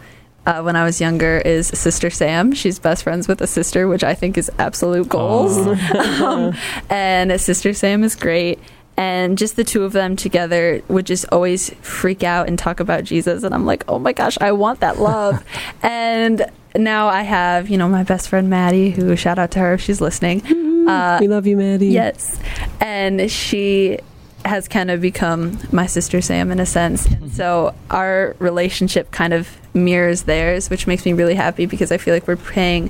uh, 0.47 0.62
when 0.62 0.77
I 0.77 0.86
was 0.86 1.01
younger 1.01 1.39
is 1.39 1.67
Sister 1.67 2.10
Sam. 2.10 2.53
She's 2.53 2.79
best 2.79 3.03
friends 3.03 3.27
with 3.27 3.41
a 3.41 3.47
sister, 3.47 3.88
which 3.88 4.03
I 4.03 4.15
think 4.15 4.38
is 4.38 4.49
absolute 4.57 5.10
goals. 5.10 5.57
um, 6.21 6.55
and 6.89 7.39
Sister 7.39 7.73
Sam 7.73 8.03
is 8.03 8.15
great. 8.15 8.60
And 8.97 9.38
just 9.38 9.55
the 9.55 9.63
two 9.63 9.83
of 9.83 9.93
them 9.93 10.15
together 10.15 10.81
would 10.88 11.05
just 11.05 11.25
always 11.31 11.69
freak 11.81 12.23
out 12.23 12.47
and 12.47 12.57
talk 12.57 12.79
about 12.79 13.03
Jesus. 13.03 13.43
And 13.43 13.53
I'm 13.53 13.65
like, 13.65 13.83
oh 13.88 13.99
my 13.99 14.12
gosh, 14.12 14.38
I 14.41 14.51
want 14.53 14.79
that 14.79 14.99
love. 14.99 15.43
and 15.83 16.49
now 16.75 17.07
I 17.07 17.21
have, 17.21 17.69
you 17.69 17.77
know, 17.77 17.88
my 17.88 18.03
best 18.03 18.29
friend 18.29 18.49
Maddie, 18.49 18.89
who 18.89 19.15
shout 19.15 19.38
out 19.38 19.51
to 19.51 19.60
her 19.60 19.73
if 19.73 19.81
she's 19.81 20.01
listening. 20.01 20.41
Uh, 20.88 21.17
we 21.19 21.27
love 21.27 21.45
you, 21.45 21.57
Maddie. 21.57 21.88
Yes. 21.88 22.39
And 22.79 23.29
she 23.29 23.99
has 24.45 24.67
kind 24.67 24.89
of 24.89 25.01
become 25.01 25.60
my 25.71 25.86
sister 25.86 26.21
Sam 26.21 26.51
in 26.51 26.60
a 26.60 26.65
sense. 26.65 27.05
And 27.05 27.31
so 27.31 27.75
our 27.89 28.36
relationship 28.39 29.12
kind 29.12 29.33
of 29.33 29.49
mirrors 29.73 30.23
theirs, 30.23 30.69
which 30.69 30.88
makes 30.88 31.05
me 31.05 31.13
really 31.13 31.36
happy 31.36 31.65
because 31.65 31.91
I 31.91 31.97
feel 31.97 32.13
like 32.13 32.27
we're 32.27 32.38
paying, 32.38 32.88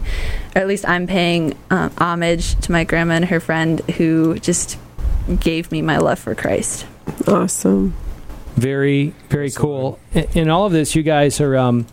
or 0.56 0.62
at 0.62 0.67
least 0.67 0.88
I'm 0.88 1.08
paying 1.08 1.58
um, 1.70 1.91
homage 1.98 2.56
to 2.62 2.72
my 2.72 2.84
grandma 2.84 3.15
and 3.15 3.26
her 3.26 3.39
friend 3.39 3.80
who 3.91 4.38
just 4.39 4.78
gave 5.36 5.72
me 5.72 5.82
my 5.82 5.98
love 5.98 6.20
for 6.20 6.36
Christ. 6.36 6.86
Awesome. 7.28 7.94
Very, 8.56 9.13
very 9.30 9.52
cool. 9.52 10.00
In, 10.13 10.28
in 10.34 10.50
all 10.50 10.66
of 10.66 10.72
this, 10.72 10.96
you 10.96 11.04
guys 11.04 11.40
are 11.40 11.56
um, 11.56 11.86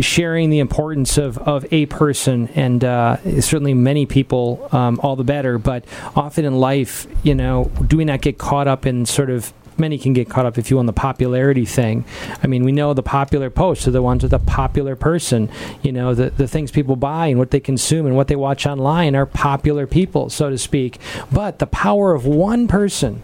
sharing 0.00 0.50
the 0.50 0.60
importance 0.60 1.18
of, 1.18 1.36
of 1.38 1.66
a 1.72 1.86
person, 1.86 2.48
and 2.54 2.84
uh, 2.84 3.16
certainly 3.40 3.74
many 3.74 4.06
people, 4.06 4.68
um, 4.70 5.00
all 5.02 5.16
the 5.16 5.24
better. 5.24 5.58
But 5.58 5.84
often 6.14 6.44
in 6.44 6.54
life, 6.54 7.08
you 7.24 7.34
know, 7.34 7.72
do 7.86 7.96
we 7.96 8.04
not 8.04 8.20
get 8.20 8.38
caught 8.38 8.68
up 8.68 8.86
in 8.86 9.04
sort 9.04 9.30
of 9.30 9.52
many 9.78 9.98
can 9.98 10.12
get 10.12 10.28
caught 10.28 10.46
up, 10.46 10.58
if 10.58 10.70
you 10.70 10.78
in 10.78 10.86
the 10.86 10.92
popularity 10.92 11.64
thing. 11.64 12.04
I 12.42 12.46
mean, 12.46 12.64
we 12.64 12.72
know 12.72 12.94
the 12.94 13.02
popular 13.02 13.50
posts 13.50 13.86
are 13.86 13.90
the 13.90 14.02
ones 14.02 14.22
with 14.22 14.32
a 14.32 14.38
popular 14.38 14.96
person. 14.96 15.50
You 15.82 15.92
know, 15.92 16.14
the, 16.14 16.30
the 16.30 16.48
things 16.48 16.70
people 16.70 16.96
buy 16.96 17.28
and 17.28 17.38
what 17.38 17.50
they 17.50 17.60
consume 17.60 18.06
and 18.06 18.16
what 18.16 18.28
they 18.28 18.36
watch 18.36 18.66
online 18.66 19.14
are 19.16 19.26
popular 19.26 19.86
people, 19.86 20.30
so 20.30 20.50
to 20.50 20.58
speak. 20.58 20.98
But 21.30 21.58
the 21.58 21.66
power 21.66 22.14
of 22.14 22.26
one 22.26 22.68
person, 22.68 23.22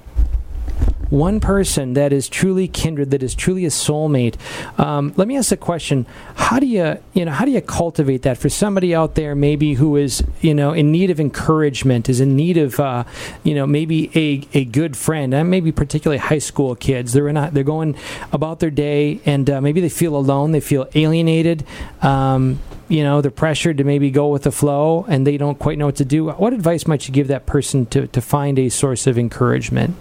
one 1.10 1.40
person 1.40 1.94
that 1.94 2.12
is 2.12 2.28
truly 2.28 2.68
kindred, 2.68 3.10
that 3.10 3.22
is 3.22 3.34
truly 3.34 3.64
a 3.64 3.68
soulmate. 3.68 4.36
Um, 4.78 5.12
let 5.16 5.28
me 5.28 5.36
ask 5.36 5.52
a 5.52 5.56
question: 5.56 6.06
How 6.34 6.58
do 6.58 6.66
you, 6.66 6.98
you 7.14 7.24
know, 7.24 7.32
how 7.32 7.44
do 7.44 7.50
you 7.50 7.60
cultivate 7.60 8.22
that 8.22 8.38
for 8.38 8.48
somebody 8.48 8.94
out 8.94 9.14
there, 9.14 9.34
maybe 9.34 9.74
who 9.74 9.96
is, 9.96 10.22
you 10.40 10.54
know, 10.54 10.72
in 10.72 10.92
need 10.92 11.10
of 11.10 11.20
encouragement, 11.20 12.08
is 12.08 12.20
in 12.20 12.36
need 12.36 12.56
of, 12.56 12.78
uh, 12.78 13.04
you 13.42 13.54
know, 13.54 13.66
maybe 13.66 14.10
a, 14.14 14.58
a 14.58 14.64
good 14.64 14.96
friend, 14.96 15.32
and 15.34 15.50
maybe 15.50 15.72
particularly 15.72 16.18
high 16.18 16.38
school 16.38 16.74
kids. 16.74 17.12
They're 17.12 17.32
not, 17.32 17.54
they're 17.54 17.64
going 17.64 17.96
about 18.32 18.60
their 18.60 18.70
day, 18.70 19.20
and 19.24 19.48
uh, 19.48 19.60
maybe 19.60 19.80
they 19.80 19.88
feel 19.88 20.16
alone, 20.16 20.52
they 20.52 20.60
feel 20.60 20.88
alienated. 20.94 21.64
Um, 22.02 22.60
you 22.88 23.02
know, 23.02 23.20
they're 23.20 23.30
pressured 23.30 23.76
to 23.78 23.84
maybe 23.84 24.10
go 24.10 24.28
with 24.28 24.44
the 24.44 24.52
flow, 24.52 25.04
and 25.08 25.26
they 25.26 25.36
don't 25.36 25.58
quite 25.58 25.78
know 25.78 25.86
what 25.86 25.96
to 25.96 26.04
do. 26.04 26.28
What 26.30 26.52
advice 26.52 26.86
might 26.86 27.06
you 27.06 27.12
give 27.12 27.28
that 27.28 27.46
person 27.46 27.86
to 27.86 28.06
to 28.08 28.20
find 28.20 28.58
a 28.58 28.68
source 28.68 29.06
of 29.06 29.18
encouragement? 29.18 29.94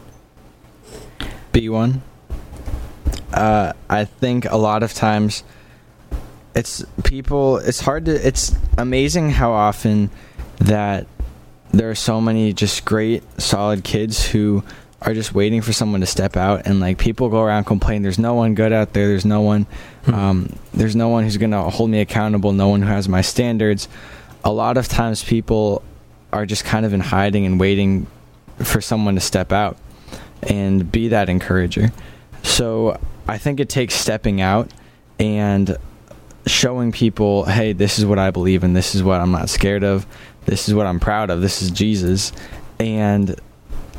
Be 1.60 1.70
one. 1.70 2.04
Uh, 3.34 3.74
I 3.90 4.06
think 4.06 4.46
a 4.46 4.58
lot 4.58 4.84
of 4.84 4.94
times 4.94 5.44
it's 6.54 6.86
people. 7.04 7.58
It's 7.58 7.80
hard 7.80 8.06
to. 8.06 8.28
It's 8.28 8.56
amazing 8.78 9.32
how 9.32 9.54
often 9.54 10.12
that 10.60 11.08
there 11.72 11.90
are 11.90 11.96
so 11.96 12.22
many 12.22 12.54
just 12.54 12.86
great, 12.86 13.24
solid 13.42 13.84
kids 13.84 14.24
who 14.24 14.64
are 15.02 15.16
just 15.16 15.34
waiting 15.34 15.62
for 15.62 15.74
someone 15.74 16.02
to 16.02 16.08
step 16.08 16.38
out 16.38 16.66
and 16.66 16.80
like 16.80 16.98
people 16.98 17.30
go 17.30 17.44
around 17.44 17.64
complaining 17.66 18.02
there's 18.02 18.18
no 18.18 18.34
one 18.34 18.56
good 18.56 18.74
out 18.74 18.94
there 18.94 19.08
there's 19.08 19.26
no 19.26 19.42
one 19.42 19.68
um, 20.08 20.52
there's 20.74 20.96
no 20.96 21.08
one 21.08 21.24
who's 21.24 21.38
gonna 21.38 21.70
hold 21.70 21.88
me 21.88 22.02
accountable 22.02 22.52
no 22.52 22.68
one 22.68 22.82
who 22.82 22.88
has 22.88 23.08
my 23.08 23.22
standards 23.22 23.88
a 24.44 24.52
lot 24.52 24.76
of 24.76 24.88
times 24.88 25.24
people 25.24 25.84
are 26.34 26.48
just 26.48 26.66
kind 26.66 26.84
of 26.84 26.94
in 26.94 27.00
hiding 27.00 27.46
and 27.46 27.60
waiting 27.60 28.08
for 28.58 28.82
someone 28.82 29.14
to 29.14 29.22
step 29.22 29.52
out 29.52 29.78
and 30.44 30.92
be 30.92 31.10
that 31.10 31.30
encourager. 31.30 31.92
So 32.44 33.00
I 33.28 33.38
think 33.38 33.60
it 33.60 33.70
takes 33.70 33.94
stepping 33.94 34.42
out 34.42 34.72
and 35.20 35.78
showing 36.46 36.92
people, 36.92 37.46
hey, 37.46 37.74
this 37.74 38.00
is 38.00 38.06
what 38.06 38.20
I 38.20 38.32
believe 38.32 38.64
in, 38.64 38.74
this 38.74 38.96
is 38.96 39.04
what 39.04 39.20
I'm 39.20 39.32
not 39.32 39.50
scared 39.50 39.84
of, 39.84 40.06
this 40.46 40.68
is 40.68 40.74
what 40.74 40.86
I'm 40.86 41.00
proud 41.00 41.30
of, 41.30 41.42
this 41.42 41.62
is 41.62 41.72
Jesus. 41.72 42.32
And 42.80 43.36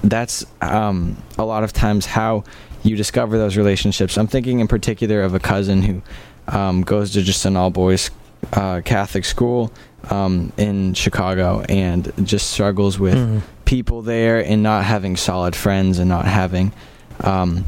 that's 0.03 0.47
um, 0.63 1.17
a 1.37 1.45
lot 1.45 1.65
of 1.65 1.73
times 1.73 2.07
how 2.07 2.45
you 2.83 2.97
discover 2.97 3.37
those 3.37 3.57
relationships. 3.57 4.17
I'm 4.17 4.29
thinking 4.29 4.61
in 4.61 4.69
particular 4.69 5.23
of 5.23 5.35
a 5.35 5.41
cousin 5.41 5.83
who 5.83 6.03
um, 6.47 6.83
goes 6.83 7.13
to 7.13 7.23
just 7.23 7.45
an 7.45 7.57
all 7.57 7.71
boys 7.71 8.11
uh, 8.53 8.81
Catholic 8.85 9.25
school 9.25 9.73
um, 10.11 10.53
in 10.57 10.95
Chicago 10.95 11.61
and 11.69 12.13
just 12.25 12.51
struggles 12.51 12.99
with 12.99 13.15
Mhm. 13.17 13.43
people 13.65 14.03
there 14.03 14.39
and 14.45 14.63
not 14.63 14.85
having 14.85 15.17
solid 15.17 15.55
friends 15.57 15.99
and 15.99 16.09
not 16.09 16.25
having 16.25 16.73
um, 17.25 17.65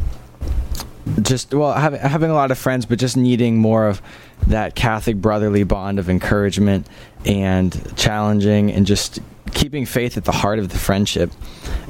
just 1.23 1.53
well 1.53 1.73
having 1.73 2.01
having 2.01 2.31
a 2.31 2.35
lot 2.35 2.51
of 2.51 2.59
friends 2.59 2.87
but 2.87 2.99
just 2.99 3.17
needing 3.17 3.57
more 3.59 3.89
of 3.89 4.01
that 4.47 4.75
Catholic 4.75 5.17
brotherly 5.17 5.65
bond 5.65 5.99
of 5.99 6.09
encouragement 6.09 6.87
and 7.27 7.93
challenging 7.97 8.71
and 8.73 8.87
just 8.87 9.19
keeping 9.53 9.85
faith 9.85 10.17
at 10.17 10.25
the 10.25 10.33
heart 10.33 10.59
of 10.59 10.69
the 10.69 10.79
friendship 10.79 11.33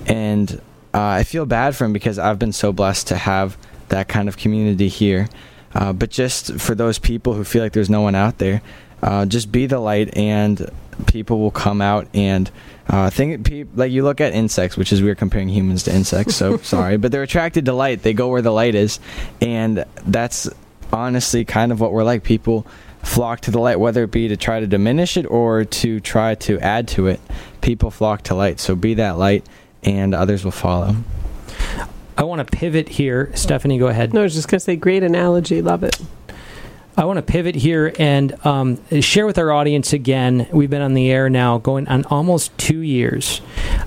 and 0.07 0.61
uh, 0.95 0.99
I 1.01 1.25
feel 1.25 1.45
bad 1.47 1.77
for 1.77 1.85
him 1.85 1.93
because 1.93 2.19
I've 2.19 2.39
been 2.39 2.53
so 2.53 2.73
blessed 2.73 3.09
to 3.09 3.17
have 3.17 3.57
that 3.91 4.09
kind 4.09 4.29
of 4.29 4.37
community 4.37 4.89
here 4.89 5.29
uh, 5.75 5.93
but 5.93 6.11
just 6.11 6.55
for 6.55 6.75
those 6.75 6.99
people 6.99 7.35
who 7.35 7.45
feel 7.45 7.63
like 7.63 7.73
there's 7.73 7.91
no 7.91 8.01
one 8.01 8.15
out 8.15 8.39
there 8.39 8.63
uh, 9.03 9.27
just 9.27 9.51
be 9.51 9.67
the 9.67 9.79
light 9.79 10.17
and 10.17 10.71
people 11.07 11.39
will 11.39 11.51
come 11.51 11.81
out 11.81 12.07
and 12.15 12.51
uh, 12.89 13.11
think 13.11 13.45
pe- 13.45 13.67
like 13.75 13.93
you 13.93 14.03
look 14.03 14.21
at 14.21 14.33
insects, 14.35 14.77
which 14.77 14.93
is 14.93 15.03
we're 15.03 15.15
comparing 15.15 15.49
humans 15.49 15.85
to 15.85 15.95
insects. 15.95 16.35
So 16.35 16.57
sorry, 16.63 16.97
but 16.97 17.13
they're 17.13 17.23
attracted 17.23 17.67
to 17.67 17.73
light. 17.73 18.03
They 18.03 18.13
go 18.13 18.29
where 18.29 18.43
the 18.43 18.51
light 18.51 18.75
is, 18.75 19.01
and 19.41 19.85
that's 20.05 20.49
honestly 20.93 21.45
kind 21.45 21.73
of 21.73 21.81
what 21.81 21.93
we're 21.93 22.05
like. 22.05 22.25
People 22.25 22.67
flock 23.03 23.41
to 23.41 23.51
the 23.51 23.61
light, 23.61 23.79
whether 23.79 24.05
it 24.05 24.11
be 24.11 24.29
to 24.29 24.37
try 24.37 24.61
to 24.61 24.67
diminish 24.67 25.17
it 25.17 25.25
or 25.27 25.65
to 25.65 26.01
try 26.01 26.35
to 26.35 26.59
add 26.59 26.89
to 26.89 27.07
it. 27.07 27.21
People 27.61 27.91
flock 27.91 28.23
to 28.23 28.35
light. 28.35 28.61
So 28.61 28.75
be 28.75 28.95
that 28.95 29.19
light, 29.19 29.47
and 29.83 30.15
others 30.15 30.45
will 30.45 30.51
follow. 30.51 30.97
I 32.19 32.25
want 32.25 32.47
to 32.47 32.57
pivot 32.57 32.89
here. 32.89 33.31
Stephanie, 33.35 33.79
go 33.79 33.87
ahead. 33.87 34.13
No, 34.13 34.21
I 34.21 34.25
was 34.25 34.35
just 34.35 34.49
going 34.49 34.59
to 34.59 34.65
say, 34.65 34.77
great 34.77 35.03
analogy. 35.03 35.63
Love 35.63 35.85
it. 35.85 35.99
I 37.01 37.05
want 37.05 37.17
to 37.17 37.23
pivot 37.23 37.55
here 37.55 37.95
and 37.99 38.37
um, 38.45 38.79
share 39.01 39.25
with 39.25 39.39
our 39.39 39.53
audience 39.53 39.95
again. 39.95 40.47
We've 40.53 40.69
been 40.69 40.83
on 40.83 40.93
the 40.93 41.11
air 41.11 41.31
now 41.31 41.57
going 41.57 41.89
on 41.89 42.05
almost 42.05 42.57
two 42.59 42.81
years 42.81 43.41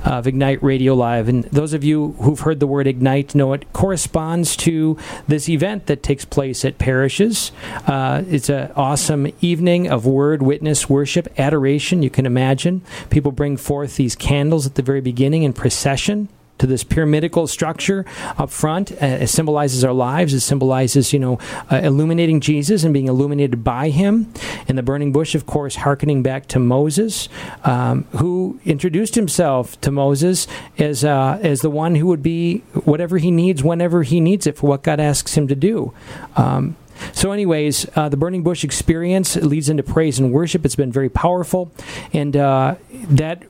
of 0.03 0.25
Ignite 0.25 0.63
Radio 0.63 0.95
Live. 0.95 1.29
And 1.29 1.43
those 1.43 1.73
of 1.73 1.83
you 1.83 2.13
who've 2.13 2.39
heard 2.39 2.59
the 2.59 2.65
word 2.65 2.87
Ignite 2.87 3.35
know 3.35 3.53
it 3.53 3.71
corresponds 3.71 4.55
to 4.57 4.97
this 5.27 5.47
event 5.47 5.85
that 5.85 6.01
takes 6.01 6.25
place 6.25 6.65
at 6.65 6.79
parishes. 6.79 7.51
Uh, 7.85 8.23
it's 8.27 8.49
an 8.49 8.71
awesome 8.75 9.31
evening 9.41 9.91
of 9.91 10.07
word, 10.07 10.41
witness, 10.41 10.89
worship, 10.89 11.31
adoration. 11.37 12.01
You 12.01 12.09
can 12.09 12.25
imagine. 12.25 12.81
People 13.11 13.31
bring 13.31 13.57
forth 13.57 13.95
these 13.95 14.15
candles 14.15 14.65
at 14.65 14.73
the 14.73 14.81
very 14.81 15.01
beginning 15.01 15.43
in 15.43 15.53
procession 15.53 16.29
to 16.57 16.67
this 16.67 16.83
pyramidical 16.83 17.47
structure 17.47 18.05
up 18.37 18.49
front. 18.49 18.91
Uh, 18.91 19.05
it 19.21 19.27
symbolizes 19.27 19.83
our 19.83 19.93
lives. 19.93 20.33
It 20.33 20.41
symbolizes, 20.41 21.13
you 21.13 21.19
know, 21.19 21.39
uh, 21.71 21.77
illuminating 21.77 22.39
Jesus 22.39 22.83
and 22.83 22.93
being 22.93 23.07
illuminated 23.07 23.63
by 23.63 23.89
Him. 23.89 24.31
In 24.67 24.75
the 24.75 24.83
burning 24.83 25.11
bush, 25.11 25.35
of 25.35 25.45
course, 25.45 25.75
hearkening 25.77 26.23
back 26.23 26.47
to 26.47 26.59
Moses, 26.59 27.29
um, 27.63 28.03
who 28.17 28.59
introduced 28.65 29.15
himself 29.15 29.79
to 29.81 29.91
Moses 29.91 30.47
as 30.77 31.03
uh, 31.03 31.39
as 31.41 31.61
the 31.61 31.69
one 31.69 31.95
who 31.95 32.07
would 32.07 32.23
be 32.23 32.59
whatever 32.85 33.17
he 33.17 33.31
needs, 33.31 33.63
whenever 33.63 34.03
he 34.03 34.19
needs 34.19 34.47
it, 34.47 34.57
for 34.57 34.67
what 34.67 34.83
God 34.83 34.99
asks 34.99 35.35
him 35.35 35.47
to 35.47 35.55
do. 35.55 35.93
Um, 36.35 36.75
so, 37.11 37.31
anyways, 37.31 37.87
uh, 37.95 38.09
the 38.09 38.17
burning 38.17 38.43
bush 38.43 38.63
experience 38.63 39.35
leads 39.35 39.69
into 39.69 39.83
praise 39.83 40.19
and 40.19 40.31
worship. 40.31 40.65
It's 40.65 40.75
been 40.75 40.91
very 40.91 41.09
powerful, 41.09 41.71
and 42.13 42.35
uh, 42.37 42.75
that 43.09 43.43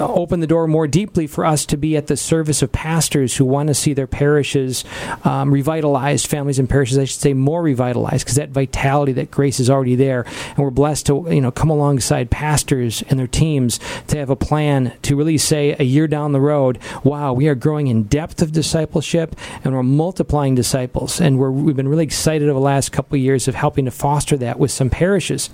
open 0.00 0.40
the 0.40 0.46
door 0.46 0.66
more 0.66 0.86
deeply 0.88 1.26
for 1.26 1.44
us 1.44 1.64
to 1.66 1.76
be 1.76 1.96
at 1.96 2.08
the 2.08 2.16
service 2.16 2.62
of 2.62 2.72
pastors 2.72 3.36
who 3.36 3.44
want 3.44 3.68
to 3.68 3.74
see 3.74 3.92
their 3.92 4.06
parishes 4.06 4.84
um, 5.24 5.52
revitalized, 5.52 6.26
families 6.26 6.58
and 6.58 6.68
parishes, 6.68 6.98
I 6.98 7.04
should 7.04 7.20
say, 7.20 7.32
more 7.32 7.62
revitalized, 7.62 8.24
because 8.24 8.36
that 8.36 8.50
vitality, 8.50 9.12
that 9.12 9.30
grace 9.30 9.60
is 9.60 9.70
already 9.70 9.94
there, 9.94 10.24
and 10.48 10.58
we're 10.58 10.70
blessed 10.70 11.06
to 11.06 11.26
you 11.30 11.40
know 11.40 11.50
come 11.50 11.70
alongside 11.70 12.30
pastors 12.30 13.02
and 13.08 13.18
their 13.18 13.26
teams 13.26 13.78
to 14.08 14.18
have 14.18 14.30
a 14.30 14.36
plan 14.36 14.92
to 15.02 15.16
really 15.16 15.38
say 15.38 15.76
a 15.78 15.84
year 15.84 16.08
down 16.08 16.32
the 16.32 16.40
road, 16.40 16.78
wow, 17.04 17.32
we 17.32 17.48
are 17.48 17.54
growing 17.54 17.86
in 17.86 18.04
depth 18.04 18.42
of 18.42 18.52
discipleship 18.52 19.36
and 19.64 19.74
we're 19.74 19.82
multiplying 19.82 20.54
disciples, 20.54 21.20
and 21.20 21.38
we're, 21.38 21.50
we've 21.50 21.76
been 21.76 21.88
really 21.88 22.04
excited 22.04 22.48
over 22.48 22.58
the 22.58 22.64
last 22.64 22.90
couple 22.90 23.16
of 23.16 23.22
years 23.22 23.46
of 23.46 23.54
helping 23.54 23.84
to 23.84 23.90
foster 23.90 24.36
that 24.36 24.58
with 24.58 24.70
some 24.70 24.90
parishes, 24.90 25.50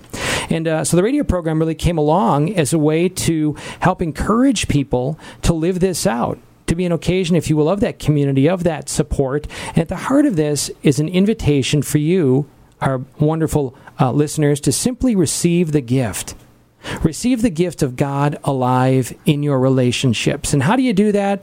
and 0.51 0.69
uh, 0.69 0.85
so 0.85 0.97
the 0.97 1.03
radio 1.03 1.25
program 1.25 1.59
really 1.59 1.75
came 1.75 1.99
along 1.99 2.55
as 2.55 2.73
a 2.73 2.79
way 2.79 3.09
to 3.09 3.57
help 3.81 4.03
encourage 4.03 4.69
people 4.69 5.19
to 5.43 5.53
live 5.53 5.81
this 5.81 6.07
out. 6.07 6.39
To 6.69 6.75
be 6.75 6.87
an 6.87 6.93
occasion, 6.93 7.37
if 7.37 7.51
you 7.51 7.57
will, 7.57 7.69
of 7.69 7.81
that 7.81 7.99
community, 7.99 8.49
of 8.49 8.65
that 8.65 8.89
support. 8.89 9.47
And 9.69 9.79
at 9.79 9.89
the 9.89 9.97
heart 9.97 10.25
of 10.25 10.37
this 10.37 10.71
is 10.83 10.99
an 10.99 11.09
invitation 11.09 11.83
for 11.83 11.99
you, 11.99 12.49
our 12.81 13.03
wonderful 13.19 13.77
uh, 14.01 14.13
listeners, 14.13 14.61
to 14.61 14.73
simply 14.73 15.15
receive 15.15 15.73
the 15.73 15.83
gift. 15.83 16.35
Receive 17.03 17.43
the 17.43 17.51
gift 17.51 17.83
of 17.83 17.97
God 17.97 18.39
alive 18.45 19.15
in 19.27 19.43
your 19.43 19.59
relationships. 19.59 20.53
And 20.55 20.63
how 20.63 20.77
do 20.77 20.83
you 20.83 20.93
do 20.93 21.13
that? 21.13 21.43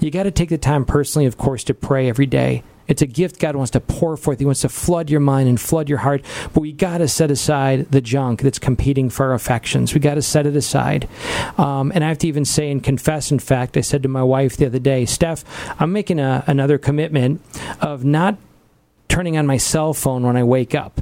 You 0.00 0.10
got 0.10 0.24
to 0.24 0.30
take 0.30 0.48
the 0.48 0.58
time 0.58 0.84
personally, 0.84 1.26
of 1.26 1.36
course, 1.36 1.64
to 1.64 1.74
pray 1.74 2.08
every 2.08 2.26
day. 2.26 2.62
It's 2.90 3.02
a 3.02 3.06
gift 3.06 3.38
God 3.38 3.54
wants 3.54 3.70
to 3.70 3.80
pour 3.80 4.16
forth. 4.16 4.40
He 4.40 4.44
wants 4.44 4.62
to 4.62 4.68
flood 4.68 5.10
your 5.10 5.20
mind 5.20 5.48
and 5.48 5.60
flood 5.60 5.88
your 5.88 5.98
heart. 5.98 6.24
But 6.52 6.60
we 6.60 6.72
got 6.72 6.98
to 6.98 7.06
set 7.06 7.30
aside 7.30 7.92
the 7.92 8.00
junk 8.00 8.42
that's 8.42 8.58
competing 8.58 9.08
for 9.10 9.26
our 9.26 9.34
affections. 9.34 9.94
We 9.94 10.00
got 10.00 10.16
to 10.16 10.22
set 10.22 10.44
it 10.44 10.56
aside. 10.56 11.08
Um, 11.56 11.92
and 11.94 12.02
I 12.02 12.08
have 12.08 12.18
to 12.18 12.28
even 12.28 12.44
say 12.44 12.68
and 12.68 12.82
confess, 12.82 13.30
in 13.30 13.38
fact, 13.38 13.76
I 13.76 13.80
said 13.80 14.02
to 14.02 14.08
my 14.08 14.24
wife 14.24 14.56
the 14.56 14.66
other 14.66 14.80
day, 14.80 15.06
Steph, 15.06 15.44
I'm 15.80 15.92
making 15.92 16.18
a, 16.18 16.42
another 16.48 16.78
commitment 16.78 17.40
of 17.80 18.04
not 18.04 18.36
turning 19.06 19.36
on 19.36 19.46
my 19.46 19.56
cell 19.56 19.94
phone 19.94 20.24
when 20.24 20.36
I 20.36 20.42
wake 20.42 20.74
up 20.74 21.00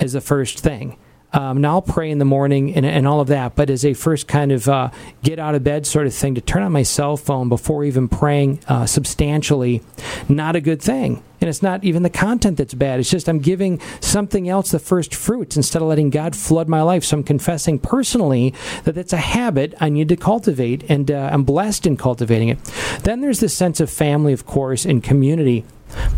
as 0.00 0.14
the 0.14 0.20
first 0.20 0.58
thing. 0.58 0.98
Um, 1.32 1.60
now 1.60 1.74
I'll 1.74 1.82
pray 1.82 2.10
in 2.10 2.18
the 2.18 2.24
morning 2.24 2.74
and, 2.74 2.86
and 2.86 3.06
all 3.06 3.20
of 3.20 3.28
that, 3.28 3.54
but 3.54 3.68
as 3.68 3.84
a 3.84 3.92
first 3.92 4.26
kind 4.28 4.50
of 4.50 4.66
uh, 4.68 4.90
get 5.22 5.38
out 5.38 5.54
of 5.54 5.62
bed 5.62 5.86
sort 5.86 6.06
of 6.06 6.14
thing, 6.14 6.34
to 6.36 6.40
turn 6.40 6.62
on 6.62 6.72
my 6.72 6.82
cell 6.82 7.16
phone 7.16 7.48
before 7.48 7.84
even 7.84 8.08
praying 8.08 8.60
uh, 8.66 8.86
substantially, 8.86 9.82
not 10.28 10.56
a 10.56 10.60
good 10.60 10.80
thing. 10.80 11.22
And 11.40 11.48
it's 11.48 11.62
not 11.62 11.84
even 11.84 12.02
the 12.02 12.10
content 12.10 12.56
that's 12.56 12.74
bad. 12.74 12.98
It's 12.98 13.10
just 13.10 13.28
I'm 13.28 13.38
giving 13.38 13.80
something 14.00 14.48
else 14.48 14.72
the 14.72 14.80
first 14.80 15.14
fruits 15.14 15.56
instead 15.56 15.82
of 15.82 15.88
letting 15.88 16.10
God 16.10 16.34
flood 16.34 16.68
my 16.68 16.82
life. 16.82 17.04
So 17.04 17.18
I'm 17.18 17.22
confessing 17.22 17.78
personally 17.78 18.54
that 18.84 18.96
it's 18.96 19.12
a 19.12 19.18
habit 19.18 19.74
I 19.78 19.88
need 19.88 20.08
to 20.08 20.16
cultivate, 20.16 20.82
and 20.90 21.10
uh, 21.10 21.30
I'm 21.32 21.44
blessed 21.44 21.86
in 21.86 21.96
cultivating 21.96 22.48
it. 22.48 22.58
Then 23.04 23.20
there's 23.20 23.38
this 23.38 23.56
sense 23.56 23.78
of 23.78 23.90
family, 23.90 24.32
of 24.32 24.46
course, 24.46 24.84
and 24.84 25.02
community. 25.02 25.64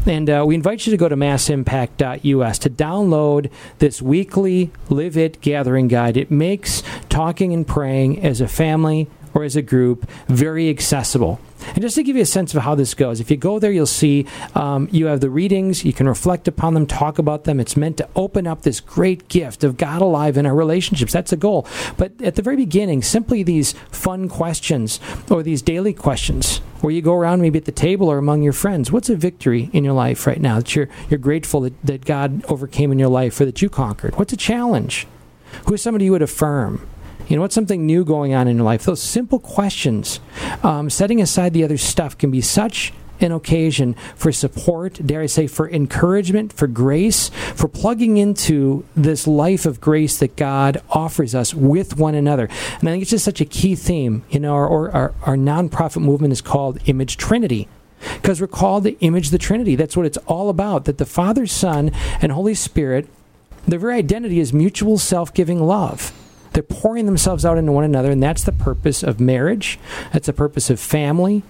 And 0.07 0.31
uh, 0.31 0.45
we 0.47 0.55
invite 0.55 0.87
you 0.87 0.91
to 0.91 0.97
go 0.97 1.09
to 1.09 1.17
massimpact.us 1.17 2.59
to 2.59 2.71
download 2.71 3.51
this 3.79 4.01
weekly 4.01 4.71
Live 4.89 5.17
It 5.17 5.41
Gathering 5.41 5.89
Guide. 5.89 6.17
It 6.17 6.31
makes 6.31 6.83
talking 7.09 7.53
and 7.53 7.67
praying 7.67 8.25
as 8.25 8.41
a 8.41 8.49
family 8.49 9.09
or 9.35 9.45
as 9.45 9.57
a 9.57 9.63
group 9.63 10.09
very 10.29 10.69
accessible. 10.69 11.41
And 11.75 11.83
just 11.83 11.95
to 11.97 12.03
give 12.03 12.17
you 12.17 12.23
a 12.23 12.27
sense 12.27 12.55
of 12.55 12.63
how 12.63 12.75
this 12.75 12.95
goes, 12.95 13.21
if 13.21 13.31
you 13.31 13.37
go 13.37 13.59
there, 13.59 13.71
you'll 13.71 13.87
see 13.87 14.27
um, 14.55 14.89
you 14.91 15.07
have 15.07 15.21
the 15.21 15.31
readings, 15.31 15.85
you 15.85 15.93
can 15.93 16.09
reflect 16.09 16.49
upon 16.49 16.75
them, 16.75 16.87
talk 16.87 17.19
about 17.19 17.45
them. 17.45 17.61
It's 17.61 17.77
meant 17.77 17.99
to 17.99 18.09
open 18.17 18.47
up 18.47 18.63
this 18.63 18.81
great 18.81 19.29
gift 19.29 19.63
of 19.63 19.77
God 19.77 20.03
alive 20.03 20.37
in 20.37 20.47
our 20.47 20.55
relationships. 20.55 21.13
That's 21.13 21.31
the 21.31 21.37
goal. 21.37 21.67
But 21.97 22.21
at 22.23 22.37
the 22.37 22.43
very 22.43 22.57
beginning, 22.57 23.03
simply 23.03 23.43
these 23.43 23.73
fun 23.91 24.29
questions 24.29 25.01
or 25.31 25.43
these 25.43 25.63
daily 25.63 25.93
questions 25.93 26.59
where 26.81 26.93
you 26.93 27.03
go 27.03 27.15
around 27.15 27.43
maybe 27.43 27.59
at 27.59 27.67
the 27.67 27.73
table 27.73 28.09
or 28.09 28.19
among 28.19 28.43
your 28.43 28.55
friends. 28.55 28.91
What's 28.91 29.11
a 29.11 29.17
victory 29.17 29.69
in 29.73 29.85
your 29.85 29.93
life 29.93 30.27
right 30.27 30.41
now 30.41 30.57
that 30.57 30.75
you're, 30.75 30.89
you're 31.11 31.19
grateful 31.19 31.61
that, 31.63 31.75
that 31.85 32.05
God 32.07 32.43
overcame 32.47 32.91
in 32.91 32.99
your 32.99 33.09
life 33.09 33.39
or 33.41 33.45
that 33.45 33.61
you 33.61 33.69
conquered? 33.69 34.17
What's 34.17 34.33
a 34.33 34.37
challenge? 34.37 35.07
Who 35.67 35.75
is 35.75 35.83
somebody 35.83 36.07
you 36.07 36.13
would 36.13 36.23
affirm? 36.23 36.89
You 37.31 37.37
know, 37.37 37.43
what's 37.43 37.55
something 37.55 37.87
new 37.87 38.05
going 38.05 38.35
on 38.35 38.49
in 38.49 38.57
your 38.57 38.65
life? 38.65 38.83
Those 38.83 39.01
simple 39.01 39.39
questions, 39.39 40.19
um, 40.65 40.91
setting 40.91 41.23
aside 41.23 41.53
the 41.53 41.63
other 41.63 41.79
stuff, 41.79 42.19
can 42.19 42.33
be 42.33 42.41
such 42.41 42.93
an 43.21 43.31
occasion 43.31 43.95
for 44.17 44.33
support, 44.33 44.95
dare 45.07 45.21
I 45.21 45.27
say, 45.27 45.47
for 45.47 45.71
encouragement, 45.71 46.53
for 46.53 46.67
grace, 46.67 47.29
for 47.55 47.69
plugging 47.69 48.17
into 48.17 48.85
this 48.97 49.29
life 49.29 49.65
of 49.65 49.81
grace 49.81 50.19
that 50.19 50.35
God 50.35 50.83
offers 50.91 51.33
us 51.33 51.55
with 51.55 51.97
one 51.97 52.17
another. 52.17 52.47
And 52.81 52.89
I 52.89 52.93
think 52.93 53.03
it's 53.03 53.13
just 53.13 53.27
such 53.27 53.41
a 53.41 53.45
key 53.45 53.77
theme. 53.77 54.25
You 54.29 54.41
know, 54.41 54.55
our, 54.55 54.91
our, 54.91 55.15
our 55.23 55.37
nonprofit 55.37 56.03
movement 56.03 56.33
is 56.33 56.41
called 56.41 56.81
Image 56.87 57.17
Trinity 57.17 57.69
because 58.17 58.41
we're 58.41 58.49
called 58.49 58.83
to 58.85 58.99
image 58.99 59.31
the 59.31 59.39
Trinity. 59.39 59.77
That's 59.77 59.97
what 59.97 60.07
it's 60.07 60.19
all 60.27 60.49
about. 60.49 60.85
That 60.87 60.99
the 60.99 61.07
Father, 61.07 61.47
Son, 61.47 61.93
and 62.21 62.33
Holy 62.33 62.55
Spirit, 62.55 63.07
their 63.69 63.79
very 63.79 63.99
identity 63.99 64.41
is 64.41 64.53
mutual 64.53 64.99
self 64.99 65.33
giving 65.33 65.63
love. 65.63 66.13
They're 66.53 66.63
pouring 66.63 67.07
themselves 67.07 67.45
out 67.45 67.59
into 67.59 67.73
one 67.73 67.85
another, 67.85 68.11
and 68.11 68.23
that's 68.23 68.45
the 68.45 68.53
purpose 68.53 69.03
of 69.03 69.21
marriage. 69.21 69.79
That's 70.13 70.27
the 70.27 70.33
purpose 70.33 70.71
of 70.71 70.81
family. 70.81 71.43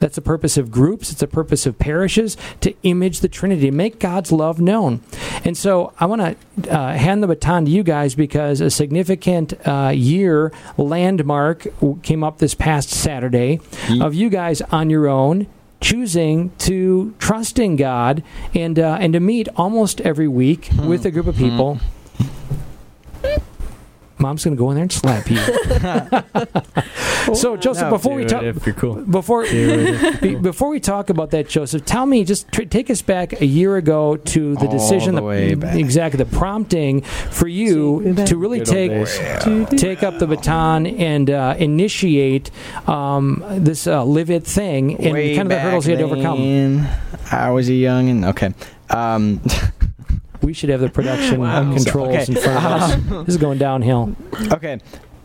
That's 0.00 0.14
the 0.14 0.22
purpose 0.22 0.56
of 0.56 0.70
groups. 0.70 1.10
It's 1.10 1.20
the 1.20 1.26
purpose 1.26 1.66
of 1.66 1.78
parishes 1.78 2.36
to 2.60 2.72
image 2.84 3.18
the 3.20 3.28
Trinity, 3.28 3.70
make 3.72 3.98
God's 3.98 4.30
love 4.30 4.60
known. 4.60 5.00
And 5.44 5.56
so 5.56 5.92
I 5.98 6.06
want 6.06 6.38
to 6.62 6.70
uh, 6.72 6.92
hand 6.92 7.20
the 7.22 7.26
baton 7.26 7.64
to 7.64 7.70
you 7.70 7.82
guys 7.82 8.14
because 8.14 8.60
a 8.60 8.70
significant 8.70 9.54
uh, 9.66 9.88
year 9.92 10.52
landmark 10.76 11.66
came 12.04 12.22
up 12.22 12.38
this 12.38 12.54
past 12.54 12.90
Saturday 12.90 13.60
of 14.00 14.14
you 14.14 14.30
guys 14.30 14.60
on 14.62 14.88
your 14.88 15.08
own 15.08 15.48
choosing 15.80 16.50
to 16.58 17.14
trust 17.18 17.58
in 17.58 17.76
God 17.76 18.22
and 18.54 18.78
uh, 18.78 18.98
and 19.00 19.12
to 19.12 19.20
meet 19.20 19.48
almost 19.56 20.00
every 20.02 20.28
week 20.28 20.70
with 20.84 21.04
a 21.06 21.10
group 21.10 21.26
of 21.26 21.36
people. 21.36 21.80
Mom's 24.20 24.44
gonna 24.44 24.56
go 24.56 24.70
in 24.70 24.74
there 24.76 24.82
and 24.82 24.92
slap 24.92 25.30
you. 25.30 25.36
so 27.34 27.56
Joseph, 27.56 27.84
No, 27.84 27.90
before 27.90 28.14
we 28.14 28.24
talk, 28.24 28.42
cool. 28.76 28.96
before 28.96 29.42
be- 30.22 30.34
before 30.36 30.68
we 30.70 30.80
talk 30.80 31.10
about 31.10 31.30
that, 31.30 31.48
Joseph, 31.48 31.84
tell 31.84 32.06
me 32.06 32.24
just 32.24 32.50
tr- 32.52 32.62
take 32.62 32.90
us 32.90 33.02
back 33.02 33.40
a 33.40 33.46
year 33.46 33.76
ago 33.76 34.16
to 34.16 34.54
the 34.56 34.66
All 34.66 34.72
decision, 34.72 35.14
the 35.14 35.22
way 35.22 35.54
back. 35.54 35.76
exactly 35.76 36.22
the 36.22 36.36
prompting 36.36 37.02
for 37.02 37.48
you 37.48 38.14
to 38.26 38.36
really 38.36 38.60
take 38.60 38.90
take 39.78 40.02
up 40.02 40.18
the 40.18 40.26
baton 40.26 40.86
and 40.86 41.30
uh, 41.30 41.54
initiate 41.58 42.50
um, 42.86 43.44
this 43.58 43.86
uh, 43.86 44.04
live 44.04 44.30
it 44.30 44.44
thing 44.44 44.96
and 44.98 45.12
Way 45.14 45.36
kind 45.36 45.46
of 45.50 45.56
the 45.56 45.60
hurdles 45.60 45.86
you 45.86 45.96
had 45.96 46.00
to 46.00 46.04
overcome. 46.04 46.86
I 47.30 47.50
was 47.50 47.68
a 47.68 47.74
young 47.74 48.08
and 48.08 48.24
okay. 48.26 48.52
Um, 48.90 49.40
We 50.42 50.52
should 50.52 50.70
have 50.70 50.80
the 50.80 50.88
production 50.88 51.40
Wow. 51.40 51.72
controls 51.74 52.08
Okay. 52.14 52.24
in 52.32 52.34
front 52.38 52.56
of 52.64 52.64
us. 52.82 52.94
this 53.26 53.34
is 53.34 53.36
going 53.36 53.58
downhill. 53.58 54.14
okay, 54.52 54.78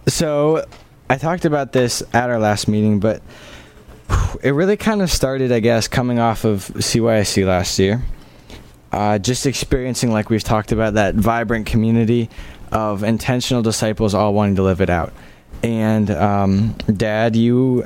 so 0.08 0.66
I 1.10 1.18
talked 1.18 1.46
about 1.46 1.72
this 1.72 2.02
at 2.14 2.30
our 2.30 2.40
last 2.40 2.68
meeting, 2.68 3.00
but 3.00 3.22
it 4.42 4.52
really 4.52 4.78
kind 4.78 5.02
of 5.02 5.12
started, 5.12 5.52
I 5.52 5.60
guess, 5.60 5.88
coming 5.88 6.20
off 6.20 6.44
of 6.46 6.68
CYSC 6.76 7.46
last 7.46 7.78
year. 7.80 8.04
Uh, 8.92 9.18
just 9.18 9.46
experiencing, 9.46 10.12
like 10.12 10.30
we've 10.30 10.44
talked 10.44 10.72
about, 10.72 10.94
that 10.96 11.16
vibrant 11.16 11.66
community 11.66 12.30
of 12.72 13.04
intentional 13.04 13.62
disciples 13.64 14.14
all 14.14 14.34
wanting 14.34 14.56
to 14.56 14.64
live 14.64 14.82
it 14.82 14.90
out. 14.90 15.14
And 15.64 16.10
um, 16.12 16.76
Dad, 16.96 17.36
you. 17.36 17.86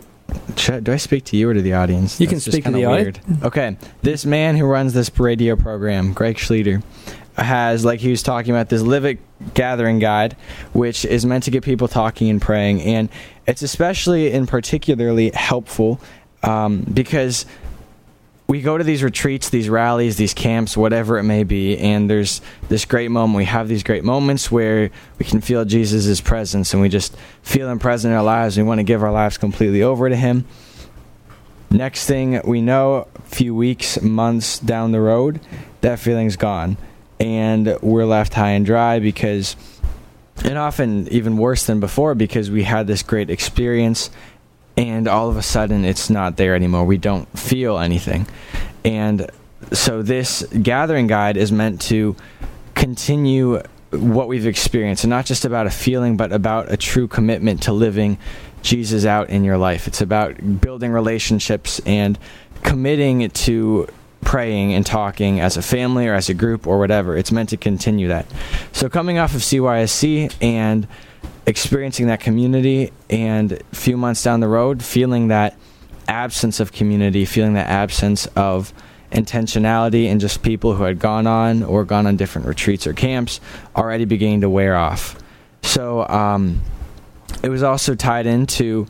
Should, 0.55 0.83
do 0.83 0.93
I 0.93 0.97
speak 0.97 1.25
to 1.25 1.37
you 1.37 1.49
or 1.49 1.53
to 1.53 1.61
the 1.61 1.73
audience? 1.73 2.19
You 2.19 2.27
can 2.27 2.35
That's 2.35 2.45
just 2.45 2.55
speak 2.55 2.65
to 2.65 2.71
the 2.71 2.85
audience. 2.85 3.19
Okay, 3.43 3.77
this 4.01 4.25
man 4.25 4.57
who 4.57 4.65
runs 4.65 4.93
this 4.93 5.11
radio 5.19 5.55
program, 5.55 6.13
Greg 6.13 6.37
Schlueter, 6.37 6.83
has, 7.35 7.85
like 7.85 7.99
he 7.99 8.09
was 8.09 8.23
talking 8.23 8.51
about, 8.51 8.69
this 8.69 8.81
Live 8.81 9.05
It 9.05 9.19
Gathering 9.53 9.99
Guide, 9.99 10.35
which 10.73 11.05
is 11.05 11.25
meant 11.25 11.43
to 11.43 11.51
get 11.51 11.63
people 11.63 11.87
talking 11.87 12.29
and 12.29 12.41
praying. 12.41 12.81
And 12.81 13.09
it's 13.45 13.61
especially 13.61 14.31
and 14.31 14.47
particularly 14.47 15.31
helpful 15.33 16.01
um, 16.43 16.81
because 16.81 17.45
we 18.47 18.61
go 18.61 18.77
to 18.77 18.83
these 18.83 19.03
retreats, 19.03 19.49
these 19.49 19.67
rallies, 19.67 20.15
these 20.15 20.33
camps, 20.33 20.77
whatever 20.77 21.17
it 21.17 21.23
may 21.23 21.43
be, 21.43 21.77
and 21.77 22.09
there's 22.09 22.41
this 22.69 22.85
great 22.85 23.11
moment. 23.11 23.37
We 23.37 23.45
have 23.45 23.67
these 23.67 23.83
great 23.83 24.05
moments 24.05 24.49
where 24.49 24.89
we 25.19 25.25
can 25.25 25.41
feel 25.41 25.65
Jesus' 25.65 26.21
presence 26.21 26.73
and 26.73 26.81
we 26.81 26.87
just 26.87 27.15
feel 27.41 27.69
Him 27.69 27.77
present 27.77 28.13
in 28.13 28.17
our 28.17 28.23
lives. 28.23 28.55
We 28.55 28.63
want 28.63 28.79
to 28.79 28.85
give 28.85 29.03
our 29.03 29.11
lives 29.11 29.37
completely 29.37 29.83
over 29.83 30.07
to 30.07 30.15
Him. 30.15 30.45
Next 31.69 32.07
thing 32.07 32.39
we 32.45 32.61
know, 32.61 33.07
a 33.15 33.21
few 33.23 33.53
weeks, 33.53 34.01
months 34.01 34.59
down 34.59 34.93
the 34.93 35.01
road, 35.01 35.41
that 35.81 35.99
feeling's 35.99 36.37
gone. 36.37 36.77
And 37.19 37.77
we're 37.81 38.05
left 38.05 38.33
high 38.33 38.51
and 38.51 38.65
dry 38.65 38.99
because, 38.99 39.57
and 40.45 40.57
often 40.57 41.09
even 41.09 41.35
worse 41.35 41.65
than 41.65 41.81
before, 41.81 42.15
because 42.15 42.49
we 42.49 42.63
had 42.63 42.87
this 42.87 43.03
great 43.03 43.29
experience 43.29 44.09
and 44.77 45.07
all 45.07 45.29
of 45.29 45.35
a 45.35 45.41
sudden 45.41 45.83
it's 45.83 46.09
not 46.09 46.37
there 46.37 46.55
anymore. 46.55 46.85
We 46.85 46.97
don't 46.97 47.27
feel 47.37 47.79
anything. 47.79 48.27
And 48.85 49.29
so 49.73 50.01
this 50.01 50.43
gathering 50.61 51.07
guide 51.07 51.35
is 51.35 51.51
meant 51.51 51.81
to 51.81 52.15
continue 52.75 53.61
what 53.89 54.27
we've 54.27 54.45
experienced 54.45 55.03
and 55.03 55.09
not 55.09 55.25
just 55.25 55.45
about 55.45 55.65
a 55.65 55.71
feeling 55.71 56.17
but 56.17 56.31
about 56.31 56.71
a 56.71 56.77
true 56.77 57.07
commitment 57.07 57.63
to 57.63 57.73
living 57.73 58.17
Jesus 58.61 59.05
out 59.05 59.29
in 59.29 59.43
your 59.43 59.57
life. 59.57 59.87
It's 59.87 60.01
about 60.01 60.61
building 60.61 60.91
relationships 60.91 61.79
and 61.85 62.19
committing 62.63 63.29
to 63.29 63.87
praying 64.21 64.73
and 64.73 64.85
talking 64.85 65.39
as 65.39 65.57
a 65.57 65.61
family 65.61 66.07
or 66.07 66.13
as 66.13 66.27
a 66.27 66.33
group 66.33 66.67
or 66.67 66.77
whatever. 66.79 67.15
It's 67.15 67.31
meant 67.31 67.49
to 67.49 67.57
continue 67.57 68.09
that. 68.09 68.25
So 68.73 68.89
coming 68.89 69.17
off 69.17 69.33
of 69.33 69.41
CYSC 69.41 70.35
and 70.41 70.87
experiencing 71.45 72.07
that 72.07 72.19
community 72.19 72.91
and 73.09 73.53
a 73.53 73.75
few 73.75 73.97
months 73.97 74.23
down 74.23 74.39
the 74.39 74.47
road 74.47 74.83
feeling 74.83 75.29
that 75.29 75.57
absence 76.07 76.59
of 76.59 76.71
community 76.71 77.25
feeling 77.25 77.53
that 77.53 77.67
absence 77.67 78.25
of 78.35 78.73
intentionality 79.11 80.07
and 80.07 80.19
just 80.19 80.41
people 80.41 80.75
who 80.75 80.83
had 80.83 80.99
gone 80.99 81.25
on 81.27 81.63
or 81.63 81.85
gone 81.85 82.05
on 82.05 82.17
different 82.17 82.47
retreats 82.47 82.85
or 82.85 82.93
camps 82.93 83.39
already 83.75 84.05
beginning 84.05 84.41
to 84.41 84.49
wear 84.49 84.75
off. 84.75 85.17
So 85.63 86.07
um, 86.07 86.61
it 87.43 87.49
was 87.49 87.63
also 87.63 87.95
tied 87.95 88.25
into 88.25 88.87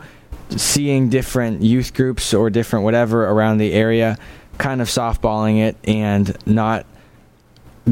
seeing 0.49 1.09
different 1.09 1.61
youth 1.61 1.93
groups 1.93 2.33
or 2.33 2.49
different 2.49 2.85
whatever 2.85 3.25
around 3.25 3.57
the 3.57 3.73
area 3.73 4.17
kind 4.57 4.81
of 4.81 4.87
softballing 4.87 5.59
it 5.59 5.77
and 5.83 6.35
not 6.47 6.85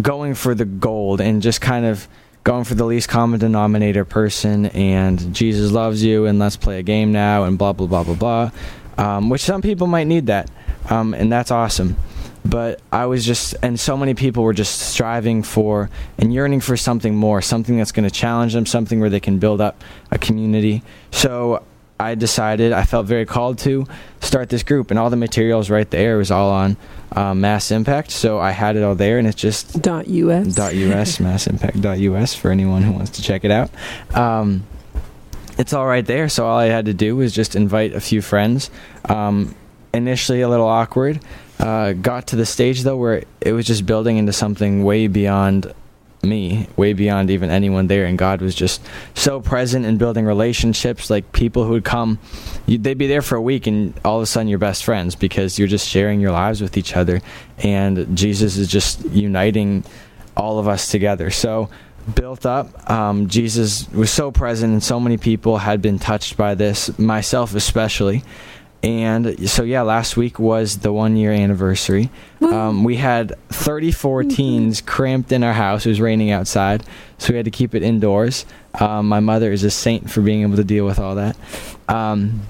going 0.02 0.34
for 0.34 0.56
the 0.56 0.66
gold 0.66 1.22
and 1.22 1.42
just 1.42 1.62
kind 1.62 1.86
of 1.86 2.08
going 2.46 2.64
for 2.64 2.76
the 2.76 2.86
least 2.86 3.10
common 3.10 3.40
denominator 3.40 4.06
person 4.06 4.68
and 4.68 5.34
Jesus 5.34 5.72
loves 5.72 6.04
you 6.04 6.28
and 6.28 6.40
let's 6.40 6.56
play 6.56 6.80
a 6.80 6.84
game 6.84 7.12
now 7.12 7.44
and 7.44 7.58
blah 7.58 7.74
blah 7.74 7.88
blah 7.88 8.04
blah 8.04 8.16
blah. 8.16 8.52
Um, 8.98 9.30
which 9.30 9.42
some 9.42 9.62
people 9.62 9.88
might 9.88 10.08
need 10.08 10.28
that, 10.28 10.50
um, 10.90 11.14
and 11.14 11.30
that's 11.30 11.52
awesome. 11.52 11.98
But 12.46 12.80
I 12.92 13.08
was 13.08 13.26
just, 13.26 13.56
and 13.64 13.78
so 13.78 13.98
many 13.98 14.14
people 14.14 14.44
were 14.44 14.54
just 14.54 14.80
striving 14.80 15.42
for 15.42 15.90
and 16.20 16.32
yearning 16.32 16.62
for 16.62 16.78
something 16.78 17.16
more, 17.16 17.42
something 17.42 17.76
that's 17.78 17.92
going 17.92 18.08
to 18.08 18.14
challenge 18.14 18.54
them, 18.54 18.68
something 18.68 19.00
where 19.00 19.10
they 19.10 19.20
can 19.20 19.40
build 19.40 19.60
up 19.60 19.84
a 20.12 20.20
community. 20.20 20.84
So 21.12 21.64
I 22.00 22.16
decided, 22.16 22.74
I 22.74 22.84
felt 22.84 23.06
very 23.06 23.26
called 23.26 23.60
to 23.60 23.88
start 24.22 24.50
this 24.50 24.64
group, 24.64 24.92
and 24.92 25.00
all 25.00 25.10
the 25.10 25.16
materials 25.16 25.70
right 25.70 25.90
there 25.90 26.18
was 26.18 26.30
all 26.30 26.52
on 26.52 26.78
um, 27.14 27.42
Mass 27.42 27.72
Impact. 27.72 28.12
So 28.12 28.40
I 28.40 28.52
had 28.52 28.76
it 28.76 28.84
all 28.84 28.96
there, 28.96 29.18
and 29.18 29.28
it's 29.28 29.40
just 29.40 29.82
Dot 29.82 30.08
US. 30.08 30.56
dot 30.56 30.74
us 30.74 31.20
massimpact.us 31.20 32.36
for 32.36 32.52
anyone 32.52 32.82
who 32.84 32.92
wants 32.92 33.12
to 33.12 33.22
check 33.22 33.44
it 33.46 33.52
out 33.52 33.70
um, 34.14 34.64
it's 35.58 35.74
all 35.74 35.86
right 35.86 36.06
there 36.06 36.28
so 36.30 36.46
all 36.46 36.58
i 36.58 36.66
had 36.66 36.86
to 36.86 36.94
do 36.94 37.16
was 37.16 37.34
just 37.34 37.56
invite 37.56 37.94
a 37.94 38.02
few 38.02 38.22
friends 38.22 38.70
um, 39.06 39.56
initially 39.94 40.42
a 40.42 40.50
little 40.50 40.68
awkward 40.68 41.20
uh, 41.60 41.94
got 41.94 42.28
to 42.28 42.36
the 42.36 42.46
stage 42.46 42.84
though 42.84 42.98
where 42.98 43.24
it 43.42 43.54
was 43.54 43.66
just 43.66 43.86
building 43.86 44.18
into 44.18 44.34
something 44.34 44.84
way 44.84 45.08
beyond 45.08 45.74
me 46.26 46.68
way 46.76 46.94
beyond 46.94 47.30
even 47.30 47.50
anyone 47.50 47.88
there. 47.88 48.06
And 48.06 48.18
god 48.18 48.42
was 48.42 48.56
just 48.56 48.82
so 49.14 49.40
present 49.40 49.86
in 49.86 49.98
building 49.98 50.26
relationships 50.26 51.10
like 51.10 51.32
people 51.32 51.64
who 51.64 51.72
would 51.72 51.86
come 51.86 52.20
you, 52.66 52.78
they'd 52.78 52.98
be 52.98 53.08
there 53.08 53.22
for 53.22 53.36
a 53.36 53.42
week 53.42 53.68
and 53.68 53.94
all 54.04 54.18
of 54.18 54.24
a 54.24 54.26
sudden 54.26 54.48
you're 54.48 54.60
best 54.60 54.84
friends 54.84 55.16
because 55.16 55.58
you're 55.60 55.68
just 55.68 55.88
sharing 55.88 56.20
your 56.20 56.32
lives 56.32 56.62
with 56.62 56.78
each 56.78 56.96
other. 56.96 57.22
And 57.60 58.18
jesus 58.18 58.58
is 58.58 58.68
just 58.68 59.04
uniting 59.06 59.84
all 60.36 60.60
of 60.60 60.68
us 60.68 60.90
together. 60.90 61.30
So 61.32 61.70
built 62.14 62.46
up 62.46 62.88
um, 62.90 63.28
jesus 63.28 63.90
was 63.90 64.12
so 64.12 64.32
present 64.32 64.72
and 64.72 64.84
so 64.84 65.00
many 65.00 65.18
people 65.18 65.58
had 65.58 65.82
been 65.82 65.98
touched 65.98 66.38
by 66.38 66.54
this 66.54 66.98
myself 67.00 67.56
especially 67.56 68.24
and 68.86 69.50
so 69.50 69.64
yeah 69.64 69.82
last 69.82 70.16
week 70.16 70.38
was 70.38 70.78
the 70.78 70.94
one 70.94 71.18
year 71.18 71.32
anniversary 71.32 72.10
um, 72.42 72.84
we 72.84 72.96
had 72.96 73.34
34 73.50 74.24
teens 74.26 74.82
cramped 74.82 75.32
in 75.32 75.44
our 75.44 75.54
house. 75.54 75.86
It 75.86 75.90
was 75.90 76.00
raining 76.02 76.32
outside 76.32 76.84
so 77.18 77.34
we 77.34 77.38
had 77.38 77.46
to 77.46 77.52
keep 77.52 77.74
it 77.74 77.82
indoors. 77.82 78.46
Um, 78.80 79.08
my 79.08 79.20
mother 79.20 79.52
is 79.52 79.64
a 79.64 79.72
saint 79.72 80.10
for 80.12 80.22
being 80.22 80.42
able 80.42 80.58
to 80.58 80.64
deal 80.64 80.86
with 80.86 81.00
all 81.00 81.16
that. 81.16 81.38
Um, 81.88 82.42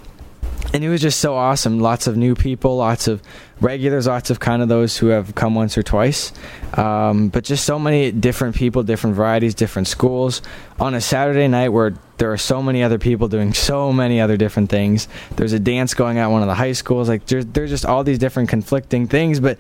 and 0.76 0.84
it 0.84 0.90
was 0.90 1.00
just 1.00 1.22
so 1.22 1.36
awesome. 1.36 1.80
Lots 1.80 2.06
of 2.06 2.18
new 2.18 2.36
people 2.36 2.76
lots 2.76 3.08
of 3.08 3.22
regulars 3.62 4.08
lots 4.08 4.30
of 4.30 4.42
kind 4.42 4.62
of 4.62 4.68
those 4.68 4.98
who 4.98 5.08
have 5.08 5.34
come 5.34 5.56
once 5.56 5.78
or 5.78 5.84
twice. 5.84 6.34
Um, 6.74 7.30
but 7.30 7.46
just 7.46 7.64
so 7.64 7.80
many 7.80 8.12
different 8.12 8.58
people 8.58 8.84
different 8.84 9.16
varieties 9.16 9.56
different 9.56 9.88
schools. 9.88 10.42
On 10.78 10.94
a 10.94 11.00
saturday 11.00 11.48
night 11.48 11.70
where 11.70 11.94
there 12.18 12.30
are 12.34 12.38
so 12.38 12.62
many 12.62 12.84
other 12.84 13.00
people 13.00 13.30
doing 13.30 13.54
so 13.54 13.94
many 13.94 14.20
other 14.20 14.36
different 14.36 14.70
things. 14.70 15.08
There's 15.38 15.54
a 15.54 15.60
dance 15.60 15.94
going 15.94 16.18
on 16.18 16.26
at 16.26 16.28
one 16.28 16.42
of 16.42 16.50
the 16.50 16.56
high 16.56 16.74
schools. 16.74 17.08
Like 17.08 17.26
there's, 17.26 17.46
there's 17.46 17.70
just 17.70 17.86
all 17.86 18.04
these 18.04 18.20
different 18.20 18.50
conflicting 18.50 19.08
things 19.08 19.40
but 19.40 19.58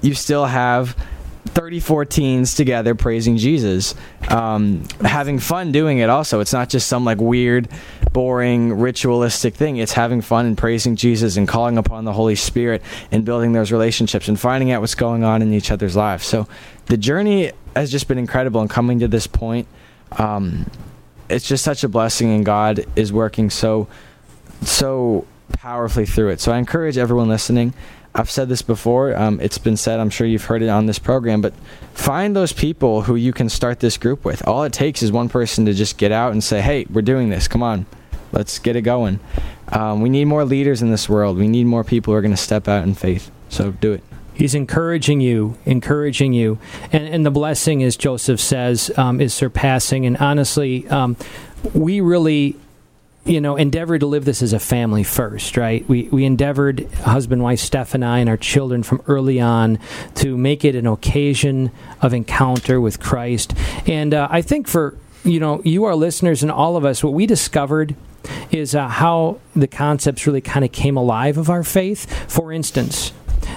you 0.00 0.14
still 0.14 0.46
have 0.46 0.96
34 1.46 2.04
teens 2.04 2.54
together 2.54 2.94
praising 2.94 3.36
Jesus, 3.36 3.94
um, 4.28 4.84
having 5.00 5.38
fun 5.38 5.72
doing 5.72 5.98
it. 5.98 6.10
Also, 6.10 6.40
it's 6.40 6.52
not 6.52 6.68
just 6.68 6.86
some 6.86 7.04
like 7.04 7.18
weird, 7.18 7.68
boring, 8.12 8.74
ritualistic 8.74 9.54
thing. 9.54 9.76
It's 9.76 9.92
having 9.92 10.20
fun 10.20 10.46
and 10.46 10.56
praising 10.56 10.96
Jesus 10.96 11.36
and 11.36 11.46
calling 11.46 11.78
upon 11.78 12.04
the 12.04 12.12
Holy 12.12 12.36
Spirit 12.36 12.82
and 13.10 13.24
building 13.24 13.52
those 13.52 13.72
relationships 13.72 14.28
and 14.28 14.38
finding 14.38 14.70
out 14.70 14.80
what's 14.80 14.94
going 14.94 15.24
on 15.24 15.42
in 15.42 15.52
each 15.52 15.70
other's 15.70 15.96
lives. 15.96 16.26
So, 16.26 16.48
the 16.86 16.96
journey 16.96 17.52
has 17.74 17.90
just 17.90 18.08
been 18.08 18.18
incredible. 18.18 18.60
And 18.60 18.70
coming 18.70 19.00
to 19.00 19.08
this 19.08 19.26
point, 19.26 19.68
um, 20.12 20.66
it's 21.28 21.46
just 21.46 21.64
such 21.64 21.84
a 21.84 21.88
blessing, 21.88 22.32
and 22.32 22.44
God 22.44 22.84
is 22.94 23.12
working 23.12 23.50
so, 23.50 23.88
so 24.62 25.26
powerfully 25.52 26.06
through 26.06 26.30
it. 26.30 26.40
So 26.40 26.52
I 26.52 26.58
encourage 26.58 26.98
everyone 26.98 27.28
listening. 27.28 27.74
I've 28.18 28.30
said 28.30 28.48
this 28.48 28.62
before. 28.62 29.14
Um, 29.14 29.40
it's 29.42 29.58
been 29.58 29.76
said. 29.76 30.00
I'm 30.00 30.08
sure 30.08 30.26
you've 30.26 30.46
heard 30.46 30.62
it 30.62 30.70
on 30.70 30.86
this 30.86 30.98
program. 30.98 31.42
But 31.42 31.54
find 31.92 32.34
those 32.34 32.52
people 32.52 33.02
who 33.02 33.14
you 33.14 33.32
can 33.32 33.50
start 33.50 33.80
this 33.80 33.98
group 33.98 34.24
with. 34.24 34.46
All 34.48 34.64
it 34.64 34.72
takes 34.72 35.02
is 35.02 35.12
one 35.12 35.28
person 35.28 35.66
to 35.66 35.74
just 35.74 35.98
get 35.98 36.12
out 36.12 36.32
and 36.32 36.42
say, 36.42 36.62
"Hey, 36.62 36.86
we're 36.90 37.02
doing 37.02 37.28
this. 37.28 37.46
Come 37.46 37.62
on, 37.62 37.84
let's 38.32 38.58
get 38.58 38.74
it 38.74 38.82
going." 38.82 39.20
Um, 39.68 40.00
we 40.00 40.08
need 40.08 40.24
more 40.24 40.46
leaders 40.46 40.80
in 40.80 40.90
this 40.90 41.08
world. 41.10 41.36
We 41.36 41.46
need 41.46 41.64
more 41.64 41.84
people 41.84 42.12
who 42.12 42.16
are 42.16 42.22
going 42.22 42.34
to 42.34 42.38
step 42.38 42.68
out 42.68 42.84
in 42.84 42.94
faith. 42.94 43.30
So 43.50 43.72
do 43.72 43.92
it. 43.92 44.02
He's 44.32 44.54
encouraging 44.54 45.20
you, 45.20 45.58
encouraging 45.66 46.32
you, 46.32 46.58
and 46.92 47.06
and 47.06 47.26
the 47.26 47.30
blessing, 47.30 47.82
as 47.82 47.98
Joseph 47.98 48.40
says, 48.40 48.90
um, 48.96 49.20
is 49.20 49.34
surpassing. 49.34 50.06
And 50.06 50.16
honestly, 50.16 50.88
um, 50.88 51.16
we 51.74 52.00
really 52.00 52.56
you 53.26 53.40
know, 53.40 53.56
endeavored 53.56 54.00
to 54.00 54.06
live 54.06 54.24
this 54.24 54.40
as 54.40 54.52
a 54.52 54.58
family 54.58 55.02
first, 55.02 55.56
right? 55.56 55.86
We 55.88 56.04
we 56.04 56.24
endeavored, 56.24 56.90
husband, 56.92 57.42
wife, 57.42 57.58
Steph, 57.58 57.94
and 57.94 58.04
I, 58.04 58.20
and 58.20 58.28
our 58.28 58.36
children 58.36 58.82
from 58.82 59.02
early 59.08 59.40
on 59.40 59.78
to 60.16 60.36
make 60.36 60.64
it 60.64 60.76
an 60.76 60.86
occasion 60.86 61.72
of 62.00 62.14
encounter 62.14 62.80
with 62.80 63.00
Christ. 63.00 63.54
And 63.86 64.14
uh, 64.14 64.28
I 64.30 64.42
think 64.42 64.68
for 64.68 64.96
you 65.24 65.40
know 65.40 65.60
you, 65.64 65.84
our 65.84 65.96
listeners, 65.96 66.42
and 66.42 66.52
all 66.52 66.76
of 66.76 66.84
us, 66.84 67.02
what 67.02 67.14
we 67.14 67.26
discovered 67.26 67.96
is 68.50 68.74
uh, 68.74 68.88
how 68.88 69.40
the 69.54 69.66
concepts 69.66 70.26
really 70.26 70.40
kind 70.40 70.64
of 70.64 70.70
came 70.70 70.96
alive 70.96 71.36
of 71.36 71.50
our 71.50 71.64
faith. 71.64 72.30
For 72.30 72.52
instance, 72.52 73.12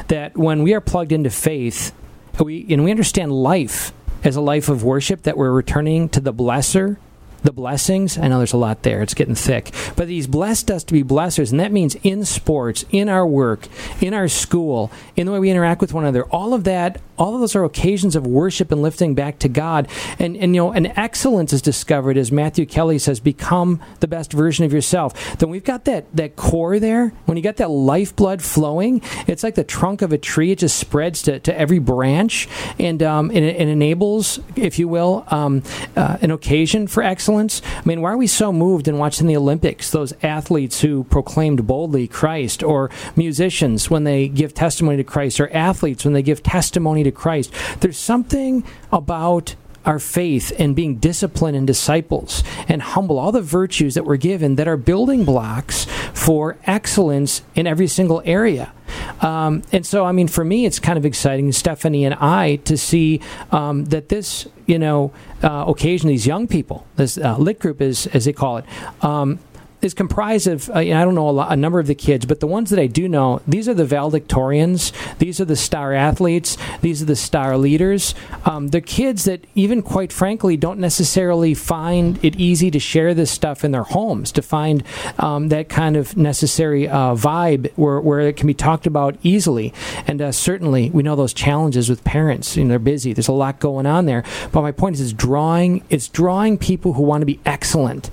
that 0.08 0.36
when 0.36 0.64
we 0.64 0.74
are 0.74 0.82
plugged 0.82 1.12
into 1.12 1.30
faith, 1.30 1.94
we 2.40 2.66
and 2.70 2.84
we 2.84 2.90
understand 2.90 3.32
life 3.32 3.94
as 4.24 4.36
a 4.36 4.42
life 4.42 4.68
of 4.68 4.84
worship, 4.84 5.22
that 5.24 5.38
we're 5.38 5.52
returning 5.52 6.10
to 6.10 6.20
the 6.20 6.34
blesser 6.34 6.98
the 7.44 7.52
blessings. 7.52 8.18
I 8.18 8.28
know 8.28 8.38
there's 8.38 8.54
a 8.54 8.58
lot 8.58 8.84
there. 8.84 9.02
It's 9.02 9.14
getting 9.14 9.36
thick. 9.36 9.74
But 9.96 10.10
He's 10.10 10.28
blessed 10.28 10.70
us 10.72 10.84
to 10.86 10.94
be 10.94 11.04
blessers, 11.04 11.52
and 11.52 11.60
that 11.60 11.72
means 11.72 11.96
in 12.04 12.26
sports, 12.26 12.86
in 12.92 13.10
our 13.10 13.26
work, 13.26 13.68
in 14.02 14.14
our 14.14 14.28
school, 14.28 14.92
in 15.16 15.26
the 15.26 15.32
way 15.32 15.40
we 15.40 15.50
interact 15.50 15.82
with 15.82 15.94
one 15.94 16.04
another. 16.04 16.24
All 16.26 16.54
of 16.54 16.64
that, 16.66 17.02
all 17.18 17.36
of 17.36 17.42
those 17.42 17.56
are 17.56 17.64
occasions 17.64 18.16
of 18.16 18.26
worship 18.26 18.72
and 18.72 18.82
lifting 18.82 19.16
back 19.16 19.40
to 19.40 19.50
God. 19.50 19.88
And, 20.18 20.36
and 20.38 20.56
you 20.56 20.62
know, 20.62 20.72
an 20.72 20.88
excellence 20.98 21.54
is 21.54 21.62
discovered, 21.62 22.18
as 22.18 22.32
Matthew 22.32 22.66
Kelly 22.66 23.00
says, 23.00 23.20
become 23.20 23.82
the 24.00 24.08
best 24.08 24.34
version 24.34 24.66
of 24.66 24.74
yourself. 24.74 25.38
Then 25.38 25.50
we've 25.50 25.64
got 25.64 25.86
that, 25.86 26.14
that 26.16 26.36
core 26.36 26.80
there. 26.80 27.10
When 27.26 27.38
you 27.38 27.44
got 27.44 27.58
that 27.58 27.70
lifeblood 27.70 28.42
flowing, 28.42 29.02
it's 29.28 29.44
like 29.44 29.56
the 29.56 29.64
trunk 29.64 30.02
of 30.02 30.12
a 30.12 30.18
tree. 30.18 30.52
It 30.52 30.60
just 30.60 30.78
spreads 30.78 31.22
to, 31.24 31.40
to 31.40 31.58
every 31.58 31.80
branch 31.80 32.48
and, 32.80 33.02
um, 33.04 33.30
and 33.30 33.46
it, 33.46 33.70
enables, 33.70 34.40
if 34.56 34.80
you 34.80 34.88
will, 34.88 35.26
um, 35.28 35.64
uh, 35.96 36.18
an 36.22 36.32
occasion 36.32 36.88
for 36.88 37.04
excellence 37.04 37.29
excellence? 37.30 37.62
I 37.78 37.82
mean, 37.86 38.02
why 38.02 38.12
are 38.12 38.18
we 38.18 38.26
so 38.26 38.52
moved 38.52 38.88
in 38.88 38.98
watching 38.98 39.28
the 39.28 39.38
Olympics, 39.38 39.92
those 39.92 40.14
athletes 40.24 40.82
who 40.82 41.04
proclaimed 41.06 41.68
boldly 41.68 42.08
Christ, 42.08 42.64
or 42.64 42.90
musicians 43.16 43.88
when 43.88 44.04
they 44.04 44.28
give 44.28 44.56
testimony 44.56 44.98
to 44.98 45.04
Christ, 45.04 45.40
or 45.40 45.54
athletes 45.54 46.04
when 46.04 46.16
they 46.16 46.24
give 46.24 46.42
testimony 46.42 47.04
to 47.04 47.12
Christ? 47.12 47.54
There's 47.82 48.00
something 48.00 48.64
about 48.92 49.56
our 49.86 50.00
faith 50.00 50.52
and 50.58 50.76
being 50.76 50.96
disciplined 50.96 51.56
and 51.56 51.68
disciples 51.68 52.44
and 52.68 52.82
humble, 52.82 53.20
all 53.20 53.32
the 53.32 53.42
virtues 53.42 53.94
that 53.94 54.06
we're 54.06 54.18
given 54.18 54.56
that 54.56 54.68
are 54.68 54.78
building 54.78 55.24
blocks 55.24 55.86
for 56.14 56.58
excellence 56.66 57.44
in 57.54 57.68
every 57.68 57.88
single 57.88 58.24
area. 58.26 58.74
Um, 59.22 59.64
and 59.72 59.86
so, 59.86 60.06
I 60.06 60.12
mean, 60.12 60.28
for 60.28 60.44
me, 60.44 60.66
it's 60.66 60.80
kind 60.80 60.98
of 60.98 61.06
exciting, 61.06 61.52
Stephanie 61.52 62.06
and 62.06 62.16
I, 62.16 62.58
to 62.66 62.78
see 62.78 63.22
um, 63.52 63.86
that 63.86 64.10
this, 64.10 64.48
you 64.66 64.80
know, 64.80 65.12
uh, 65.44 65.66
occasion, 65.68 66.10
these 66.10 66.28
young 66.28 66.48
people, 66.48 66.86
this 66.96 67.18
uh, 67.18 67.38
lit 67.38 67.60
group, 67.60 67.82
is 67.82 68.08
as 68.08 68.26
they 68.26 68.34
call 68.34 68.58
it, 68.58 68.66
um, 69.02 69.40
is 69.82 69.94
comprised 69.94 70.48
of 70.48 70.70
uh, 70.70 70.74
I 70.76 70.86
don't 70.86 71.16
know 71.16 71.30
a, 71.30 71.32
lot, 71.32 71.52
a, 71.52 71.56
number 71.56 71.80
of 71.80 71.88
the 71.88 71.96
kids, 71.96 72.26
but 72.26 72.40
the 72.40 72.48
ones 72.48 72.70
that 72.70 72.80
I 72.80 72.88
do 72.88 73.08
know, 73.08 73.42
these 73.48 73.70
are 73.70 73.74
the 73.74 73.86
valedictorians, 73.86 74.92
these 75.18 75.40
are 75.40 75.46
the 75.46 75.56
star 75.56 75.94
athletes, 75.94 76.58
these 76.82 77.02
are 77.02 77.06
the 77.06 77.16
star 77.16 77.58
leaders. 77.58 78.16
Um, 78.46 78.70
they're 78.70 78.82
kids 78.82 79.26
that 79.26 79.46
even 79.56 79.82
quite 79.82 80.12
frankly 80.12 80.58
don't 80.58 80.80
necessarily 80.80 81.54
find 81.54 82.24
it 82.24 82.36
easy 82.36 82.72
to 82.72 82.80
share 82.80 83.14
this 83.14 83.32
stuff 83.32 83.64
in 83.64 83.72
their 83.72 83.84
homes, 83.84 84.32
to 84.34 84.42
find 84.42 84.84
um, 85.18 85.50
that 85.50 85.70
kind 85.70 85.96
of 85.96 86.18
necessary 86.18 86.88
uh, 86.88 87.16
vibe 87.16 87.72
where, 87.76 88.00
where 88.00 88.22
it 88.22 88.36
can 88.36 88.48
be 88.48 88.54
talked 88.54 88.88
about 88.88 89.18
easily. 89.24 89.74
And 90.08 90.22
uh, 90.22 90.32
certainly 90.32 90.90
we 90.90 91.04
know 91.04 91.16
those 91.16 91.34
challenges 91.34 91.90
with 91.90 92.04
parents. 92.04 92.58
You 92.58 92.64
know, 92.64 92.70
they're 92.70 92.80
busy. 92.80 93.14
There's 93.14 93.28
a 93.28 93.34
lot 93.34 93.60
going 93.60 93.86
on 93.86 94.06
there. 94.06 94.24
But 94.52 94.62
my 94.62 94.72
point 94.72 94.96
is, 94.96 95.02
it's 95.02 95.14
drawing 95.14 95.84
it's 95.90 96.08
drawing 96.08 96.58
people 96.58 96.94
who 96.94 97.04
want 97.04 97.22
to 97.22 97.26
be 97.26 97.40
excellent 97.46 98.10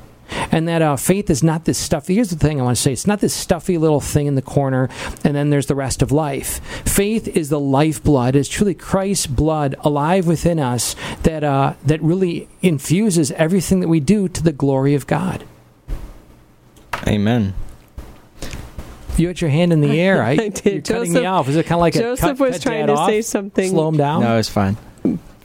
and 0.51 0.67
that 0.69 0.83
uh, 0.83 0.97
faith 0.97 1.31
is 1.31 1.43
not 1.43 1.65
this 1.65 1.79
stuffy. 1.79 2.15
Here's 2.15 2.31
the 2.31 2.37
thing 2.37 2.61
I 2.61 2.65
want 2.65 2.77
to 2.77 2.83
say: 2.83 2.93
it's 2.93 3.07
not 3.07 3.21
this 3.21 3.35
stuffy 3.35 3.79
little 3.79 4.01
thing 4.01 4.27
in 4.27 4.35
the 4.35 4.43
corner, 4.43 4.89
and 5.25 5.35
then 5.35 5.51
there's 5.51 5.67
the 5.67 5.75
rest 5.75 6.03
of 6.03 6.13
life. 6.13 6.61
Faith 6.87 7.29
is 7.29 7.49
the 7.49 7.61
lifeblood. 7.61 8.37
It's 8.37 8.49
truly 8.49 8.75
Christ's 8.75 9.27
blood 9.27 9.75
alive 9.81 10.27
within 10.27 10.59
us 10.59 10.97
that 11.23 11.45
uh, 11.45 11.75
that 11.85 12.03
really 12.03 12.49
infuses 12.63 13.31
everything 13.33 13.81
that 13.81 13.89
we 13.89 14.01
do 14.01 14.29
to 14.29 14.43
the 14.43 14.53
glory 14.53 14.95
of 14.95 15.07
God. 15.07 15.45
Amen. 17.07 17.55
You 19.17 19.29
had 19.29 19.41
your 19.41 19.51
hand 19.51 19.73
in 19.73 19.81
the 19.81 20.01
air. 20.01 20.23
I, 20.23 20.31
I 20.33 20.49
did. 20.49 20.65
You're 20.65 20.83
cutting 20.99 21.13
me 21.13 21.25
off. 21.25 21.49
Is 21.49 21.57
it 21.57 21.65
kind 21.65 21.79
of 21.79 21.81
like 21.81 21.95
Joseph 21.95 22.25
a 22.25 22.29
cut, 22.29 22.39
was 22.39 22.55
cut 22.57 22.63
trying 22.63 22.87
to 22.89 22.95
off? 22.95 23.09
say 23.09 23.23
something. 23.23 23.71
Slow 23.71 23.89
him 23.89 23.97
down. 23.97 24.23
No, 24.23 24.39
it's 24.39 24.49
fine. 24.49 24.77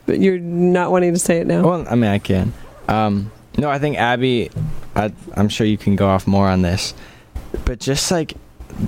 But 0.05 0.19
you're 0.19 0.39
not 0.39 0.91
wanting 0.91 1.13
to 1.13 1.19
say 1.19 1.37
it 1.37 1.47
now. 1.47 1.63
Well, 1.63 1.85
I 1.89 1.95
mean, 1.95 2.11
I 2.11 2.19
can. 2.19 2.53
Um, 2.87 3.31
no, 3.61 3.69
I 3.69 3.77
think 3.77 3.95
Abby. 3.97 4.49
I, 4.95 5.13
I'm 5.35 5.47
sure 5.47 5.67
you 5.67 5.77
can 5.77 5.95
go 5.95 6.07
off 6.09 6.25
more 6.25 6.49
on 6.49 6.63
this, 6.63 6.95
but 7.63 7.79
just 7.79 8.09
like 8.09 8.33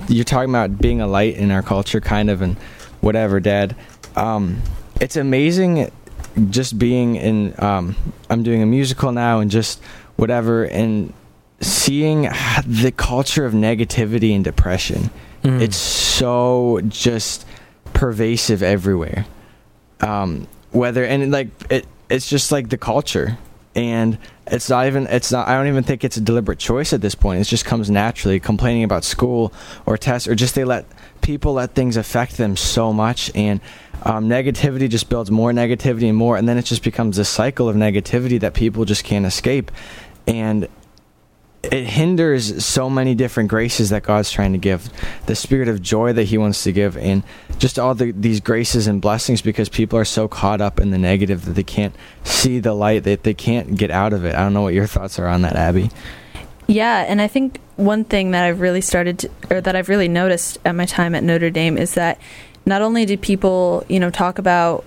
you're 0.08 0.24
talking 0.24 0.50
about 0.50 0.78
being 0.78 1.00
a 1.00 1.06
light 1.06 1.36
in 1.36 1.52
our 1.52 1.62
culture, 1.62 2.00
kind 2.00 2.28
of, 2.28 2.42
and 2.42 2.56
whatever, 3.00 3.38
Dad. 3.38 3.76
Um, 4.16 4.60
it's 5.00 5.14
amazing, 5.14 5.92
just 6.50 6.76
being 6.76 7.14
in. 7.14 7.54
Um, 7.62 7.94
I'm 8.28 8.42
doing 8.42 8.62
a 8.62 8.66
musical 8.66 9.12
now, 9.12 9.38
and 9.38 9.48
just 9.48 9.80
whatever, 10.16 10.64
and 10.64 11.14
seeing 11.60 12.22
the 12.66 12.92
culture 12.96 13.46
of 13.46 13.52
negativity 13.52 14.34
and 14.34 14.42
depression. 14.42 15.08
Mm. 15.44 15.60
It's 15.60 15.76
so 15.76 16.80
just 16.88 17.46
pervasive 17.92 18.60
everywhere. 18.60 19.24
Um, 20.00 20.48
whether 20.72 21.04
and 21.04 21.30
like 21.30 21.48
it, 21.70 21.86
it's 22.10 22.28
just 22.28 22.50
like 22.50 22.70
the 22.70 22.76
culture 22.76 23.38
and 23.74 24.18
it's 24.46 24.68
not 24.68 24.86
even 24.86 25.06
it's 25.08 25.32
not 25.32 25.48
i 25.48 25.54
don't 25.54 25.66
even 25.66 25.82
think 25.82 26.04
it's 26.04 26.16
a 26.16 26.20
deliberate 26.20 26.58
choice 26.58 26.92
at 26.92 27.00
this 27.00 27.14
point. 27.14 27.40
It 27.40 27.44
just 27.44 27.64
comes 27.64 27.90
naturally. 27.90 28.40
Complaining 28.40 28.84
about 28.84 29.04
school 29.04 29.52
or 29.86 29.96
tests 29.96 30.28
or 30.28 30.34
just 30.34 30.54
they 30.54 30.64
let 30.64 30.86
people 31.20 31.54
let 31.54 31.74
things 31.74 31.96
affect 31.96 32.36
them 32.36 32.56
so 32.56 32.92
much. 32.92 33.30
And 33.34 33.60
um, 34.02 34.28
negativity 34.28 34.88
just 34.88 35.08
builds 35.08 35.30
more 35.30 35.52
negativity 35.52 36.08
and 36.08 36.16
more. 36.16 36.36
And 36.36 36.48
then 36.48 36.58
it 36.58 36.64
just 36.64 36.82
becomes 36.82 37.18
a 37.18 37.24
cycle 37.24 37.68
of 37.68 37.76
negativity 37.76 38.38
that 38.40 38.54
people 38.54 38.84
just 38.84 39.04
can't 39.04 39.26
escape. 39.26 39.70
And 40.26 40.68
it 41.72 41.86
hinders 41.86 42.64
so 42.64 42.88
many 42.88 43.14
different 43.14 43.50
graces 43.50 43.90
that 43.90 44.02
God's 44.02 44.30
trying 44.30 44.52
to 44.52 44.58
give, 44.58 44.88
the 45.26 45.34
spirit 45.34 45.68
of 45.68 45.82
joy 45.82 46.12
that 46.12 46.24
He 46.24 46.38
wants 46.38 46.62
to 46.64 46.72
give, 46.72 46.96
and 46.96 47.22
just 47.58 47.78
all 47.78 47.94
the, 47.94 48.12
these 48.12 48.40
graces 48.40 48.86
and 48.86 49.00
blessings 49.00 49.42
because 49.42 49.68
people 49.68 49.98
are 49.98 50.04
so 50.04 50.28
caught 50.28 50.60
up 50.60 50.80
in 50.80 50.90
the 50.90 50.98
negative 50.98 51.44
that 51.44 51.52
they 51.52 51.62
can't 51.62 51.94
see 52.24 52.58
the 52.58 52.74
light, 52.74 53.04
that 53.04 53.22
they 53.22 53.34
can't 53.34 53.76
get 53.76 53.90
out 53.90 54.12
of 54.12 54.24
it. 54.24 54.34
I 54.34 54.40
don't 54.40 54.54
know 54.54 54.62
what 54.62 54.74
your 54.74 54.86
thoughts 54.86 55.18
are 55.18 55.26
on 55.26 55.42
that, 55.42 55.56
Abby. 55.56 55.90
Yeah, 56.66 57.04
and 57.06 57.20
I 57.20 57.28
think 57.28 57.60
one 57.76 58.04
thing 58.04 58.30
that 58.30 58.44
I've 58.44 58.60
really 58.60 58.80
started 58.80 59.18
to, 59.20 59.30
or 59.50 59.60
that 59.60 59.76
I've 59.76 59.88
really 59.88 60.08
noticed 60.08 60.58
at 60.64 60.74
my 60.74 60.86
time 60.86 61.14
at 61.14 61.22
Notre 61.22 61.50
Dame 61.50 61.76
is 61.76 61.94
that 61.94 62.18
not 62.66 62.82
only 62.82 63.04
do 63.04 63.16
people, 63.16 63.84
you 63.88 64.00
know, 64.00 64.10
talk 64.10 64.38
about 64.38 64.84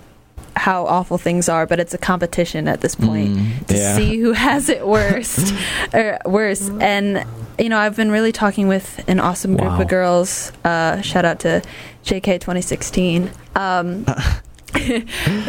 how 0.58 0.86
awful 0.86 1.18
things 1.18 1.47
are, 1.49 1.66
but 1.66 1.80
it's 1.80 1.93
a 1.93 1.97
competition 1.97 2.68
at 2.68 2.82
this 2.82 2.95
point 2.95 3.36
Mm, 3.38 3.66
to 3.68 3.76
yeah. 3.76 3.95
see 3.95 4.18
who 4.18 4.34
has 4.34 4.70
it 4.70 4.86
worst 4.86 5.53
or 5.93 6.18
worse. 6.26 6.70
And 6.82 7.26
you 7.60 7.70
know, 7.70 7.78
I've 7.80 7.95
been 7.95 8.12
really 8.12 8.32
talking 8.32 8.68
with 8.68 9.03
an 9.08 9.20
awesome 9.20 9.55
group 9.58 9.70
Wow. 9.72 9.82
of 9.82 9.88
girls. 9.88 10.51
Uh, 10.64 11.01
shout 11.01 11.26
out 11.26 11.39
to 11.39 11.62
JK 12.05 12.39
2016, 12.39 13.32
um, 13.55 14.05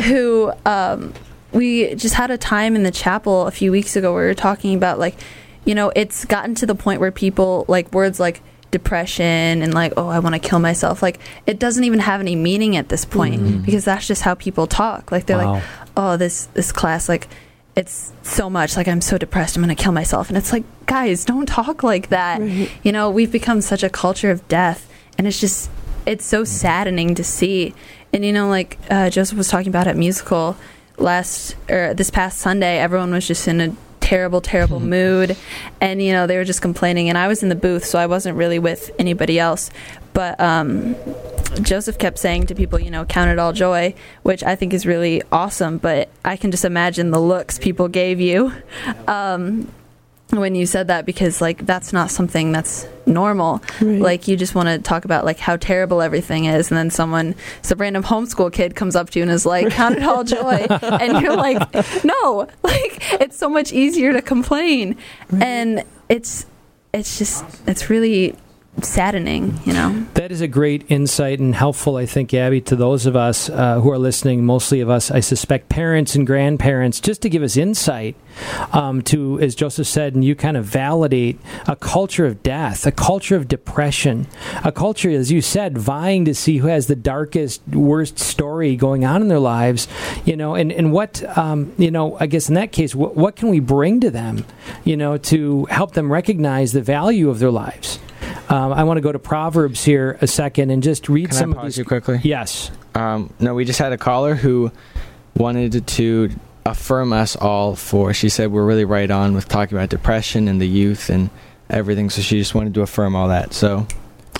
who 0.04 0.52
um, 0.64 1.12
we 1.52 1.94
just 1.94 2.14
had 2.14 2.30
a 2.30 2.38
time 2.38 2.76
in 2.76 2.82
the 2.82 2.90
chapel 2.90 3.46
a 3.46 3.50
few 3.50 3.70
weeks 3.72 3.96
ago 3.96 4.12
where 4.12 4.22
we 4.22 4.28
were 4.28 4.34
talking 4.34 4.74
about 4.74 4.98
like, 4.98 5.16
you 5.64 5.74
know, 5.74 5.92
it's 5.94 6.24
gotten 6.24 6.54
to 6.56 6.66
the 6.66 6.74
point 6.74 7.00
where 7.00 7.12
people 7.12 7.64
like 7.68 7.92
words 7.92 8.18
like 8.20 8.40
depression 8.70 9.62
and 9.62 9.72
like 9.74 9.92
oh 9.96 10.08
i 10.08 10.18
want 10.18 10.34
to 10.34 10.38
kill 10.38 10.58
myself 10.58 11.02
like 11.02 11.18
it 11.46 11.58
doesn't 11.58 11.84
even 11.84 11.98
have 12.00 12.20
any 12.20 12.36
meaning 12.36 12.76
at 12.76 12.88
this 12.90 13.04
point 13.04 13.40
Mhm. 13.40 13.64
because 13.64 13.84
that's 13.84 14.06
just 14.06 14.22
how 14.22 14.34
people 14.34 14.66
talk 14.66 15.10
like 15.10 15.26
they're 15.26 15.38
Wow. 15.38 15.54
like 15.54 15.62
oh 15.96 16.16
this 16.16 16.46
this 16.54 16.70
class 16.72 17.08
like 17.08 17.28
it's 17.76 18.12
so 18.22 18.50
much 18.50 18.76
like 18.76 18.86
i'm 18.88 19.00
so 19.00 19.16
depressed 19.18 19.56
i'm 19.56 19.62
gonna 19.62 19.74
kill 19.74 19.92
myself 19.92 20.28
and 20.28 20.36
it's 20.36 20.52
like 20.52 20.64
guys 20.86 21.24
don't 21.24 21.46
talk 21.46 21.82
like 21.82 22.08
that 22.10 22.40
Right. 22.40 22.70
you 22.82 22.92
know 22.92 23.08
we've 23.10 23.32
become 23.32 23.60
such 23.60 23.82
a 23.82 23.88
culture 23.88 24.30
of 24.30 24.46
death 24.48 24.86
and 25.16 25.26
it's 25.26 25.40
just 25.40 25.70
it's 26.04 26.24
so 26.26 26.44
saddening 26.44 27.14
to 27.14 27.24
see 27.24 27.74
and 28.12 28.24
you 28.24 28.32
know 28.32 28.48
like 28.48 28.78
uh, 28.90 29.08
joseph 29.10 29.36
was 29.38 29.48
talking 29.48 29.68
about 29.68 29.86
at 29.86 29.96
musical 29.96 30.56
last 30.98 31.54
or 31.70 31.94
this 31.94 32.10
past 32.10 32.38
sunday 32.38 32.78
everyone 32.78 33.12
was 33.12 33.26
just 33.26 33.46
in 33.48 33.60
a 33.60 33.76
terrible, 34.08 34.40
terrible 34.40 34.80
mood. 34.80 35.36
And, 35.82 36.00
you 36.02 36.12
know, 36.12 36.26
they 36.26 36.38
were 36.38 36.44
just 36.44 36.62
complaining. 36.62 37.10
And 37.10 37.18
I 37.18 37.28
was 37.28 37.42
in 37.42 37.50
the 37.50 37.54
booth, 37.54 37.84
so 37.84 37.98
I 37.98 38.06
wasn't 38.06 38.38
really 38.38 38.58
with 38.58 38.90
anybody 38.98 39.38
else. 39.38 39.70
But 40.14 40.40
um, 40.40 40.96
Joseph 41.60 41.98
kept 41.98 42.18
saying 42.18 42.46
to 42.46 42.54
people, 42.54 42.80
you 42.80 42.90
know, 42.90 43.04
count 43.04 43.30
it 43.30 43.38
all 43.38 43.52
joy, 43.52 43.94
which 44.22 44.42
I 44.42 44.56
think 44.56 44.72
is 44.72 44.86
really 44.86 45.22
awesome. 45.30 45.76
But 45.76 46.08
I 46.24 46.38
can 46.38 46.50
just 46.50 46.64
imagine 46.64 47.10
the 47.10 47.20
looks 47.20 47.58
people 47.58 47.86
gave 47.88 48.18
you. 48.18 48.50
Um, 49.06 49.70
when 50.30 50.54
you 50.54 50.66
said 50.66 50.88
that 50.88 51.06
because 51.06 51.40
like 51.40 51.64
that's 51.64 51.92
not 51.92 52.10
something 52.10 52.52
that's 52.52 52.86
normal. 53.06 53.62
Right. 53.80 54.00
like 54.00 54.28
you 54.28 54.36
just 54.36 54.54
want 54.54 54.68
to 54.68 54.78
talk 54.78 55.04
about 55.04 55.24
like 55.24 55.38
how 55.38 55.56
terrible 55.56 56.02
everything 56.02 56.44
is 56.44 56.70
and 56.70 56.76
then 56.76 56.90
someone 56.90 57.34
some 57.62 57.78
random 57.78 58.02
homeschool 58.02 58.52
kid 58.52 58.74
comes 58.74 58.94
up 58.94 59.10
to 59.10 59.18
you 59.18 59.22
and 59.22 59.32
is 59.32 59.46
like 59.46 59.70
count 59.70 59.96
it 59.96 60.02
all 60.02 60.24
joy? 60.24 60.66
And 60.98 61.20
you're 61.22 61.36
like 61.36 61.58
no 62.04 62.48
like 62.62 63.20
it's 63.20 63.38
so 63.38 63.48
much 63.48 63.72
easier 63.72 64.12
to 64.12 64.20
complain. 64.22 64.96
And 65.40 65.84
it's 66.08 66.46
it's 66.92 67.18
just 67.18 67.44
it's 67.66 67.88
really 67.90 68.36
saddening 68.82 69.58
you 69.64 69.72
know 69.72 70.06
That 70.14 70.32
is 70.32 70.40
a 70.40 70.48
great 70.48 70.90
insight 70.90 71.38
and 71.38 71.54
helpful, 71.54 71.96
I 71.96 72.06
think, 72.06 72.34
Abby, 72.34 72.60
to 72.62 72.76
those 72.76 73.06
of 73.06 73.16
us 73.16 73.48
uh, 73.48 73.80
who 73.80 73.90
are 73.90 73.98
listening, 73.98 74.44
mostly 74.44 74.80
of 74.80 74.90
us, 74.90 75.10
I 75.10 75.20
suspect, 75.20 75.68
parents 75.68 76.14
and 76.14 76.26
grandparents, 76.26 77.00
just 77.00 77.22
to 77.22 77.30
give 77.30 77.42
us 77.42 77.56
insight 77.56 78.16
um, 78.72 79.02
to, 79.02 79.40
as 79.40 79.54
Joseph 79.54 79.86
said, 79.86 80.14
and 80.14 80.24
you 80.24 80.34
kind 80.34 80.56
of 80.56 80.64
validate 80.64 81.38
a 81.66 81.76
culture 81.76 82.26
of 82.26 82.42
death, 82.42 82.86
a 82.86 82.92
culture 82.92 83.36
of 83.36 83.48
depression, 83.48 84.26
a 84.64 84.72
culture, 84.72 85.10
as 85.10 85.30
you 85.32 85.40
said, 85.40 85.78
vying 85.78 86.24
to 86.24 86.34
see 86.34 86.58
who 86.58 86.66
has 86.68 86.86
the 86.86 86.96
darkest, 86.96 87.66
worst 87.68 88.18
story 88.18 88.76
going 88.76 89.04
on 89.04 89.22
in 89.22 89.28
their 89.28 89.38
lives, 89.38 89.88
you 90.24 90.36
know, 90.36 90.54
and, 90.54 90.72
and 90.72 90.92
what, 90.92 91.22
um, 91.38 91.72
you 91.78 91.90
know, 91.90 92.16
I 92.18 92.26
guess 92.26 92.48
in 92.48 92.54
that 92.54 92.72
case, 92.72 92.94
what, 92.94 93.16
what 93.16 93.36
can 93.36 93.48
we 93.48 93.60
bring 93.60 94.00
to 94.00 94.10
them, 94.10 94.44
you 94.84 94.96
know, 94.96 95.16
to 95.16 95.64
help 95.66 95.92
them 95.92 96.12
recognize 96.12 96.72
the 96.72 96.82
value 96.82 97.30
of 97.30 97.38
their 97.38 97.50
lives? 97.50 97.98
Um, 98.48 98.72
I 98.72 98.84
want 98.84 98.96
to 98.96 99.00
go 99.02 99.12
to 99.12 99.18
Proverbs 99.18 99.84
here 99.84 100.16
a 100.20 100.26
second 100.26 100.70
and 100.70 100.82
just 100.82 101.08
read 101.08 101.28
Can 101.30 101.36
I 101.36 101.40
some 101.40 101.50
of 101.52 101.56
pause 101.58 101.64
these. 101.66 101.78
you 101.78 101.84
quickly? 101.84 102.20
Yes. 102.22 102.70
Um, 102.94 103.32
no, 103.38 103.54
we 103.54 103.64
just 103.64 103.78
had 103.78 103.92
a 103.92 103.98
caller 103.98 104.34
who 104.34 104.72
wanted 105.36 105.86
to 105.86 106.30
affirm 106.66 107.12
us 107.12 107.36
all 107.36 107.76
for. 107.76 108.12
She 108.14 108.28
said 108.28 108.50
we're 108.50 108.64
really 108.64 108.84
right 108.84 109.10
on 109.10 109.34
with 109.34 109.48
talking 109.48 109.76
about 109.76 109.88
depression 109.90 110.48
and 110.48 110.60
the 110.60 110.68
youth 110.68 111.10
and 111.10 111.30
everything. 111.70 112.10
So 112.10 112.22
she 112.22 112.38
just 112.38 112.54
wanted 112.54 112.74
to 112.74 112.82
affirm 112.82 113.14
all 113.14 113.28
that. 113.28 113.52
So 113.52 113.86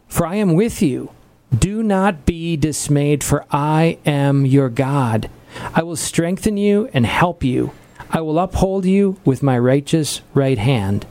for 0.07 0.27
I 0.27 0.35
am 0.37 0.53
with 0.55 0.83
you. 0.83 1.11
Do 1.57 1.83
not 1.83 2.27
be 2.27 2.59
dismayed, 2.59 3.25
for 3.25 3.47
I 3.51 3.97
am 4.05 4.45
your 4.45 4.69
God. 4.69 5.31
I 5.75 5.83
will 5.83 5.97
strengthen 5.97 6.57
you 6.57 6.89
and 6.93 7.05
help 7.07 7.43
you. 7.45 7.73
I 8.11 8.21
will 8.21 8.39
uphold 8.39 8.85
you 8.87 9.17
with 9.25 9.43
my 9.43 9.59
righteous 9.59 10.23
right 10.35 10.59
hand. 10.59 11.07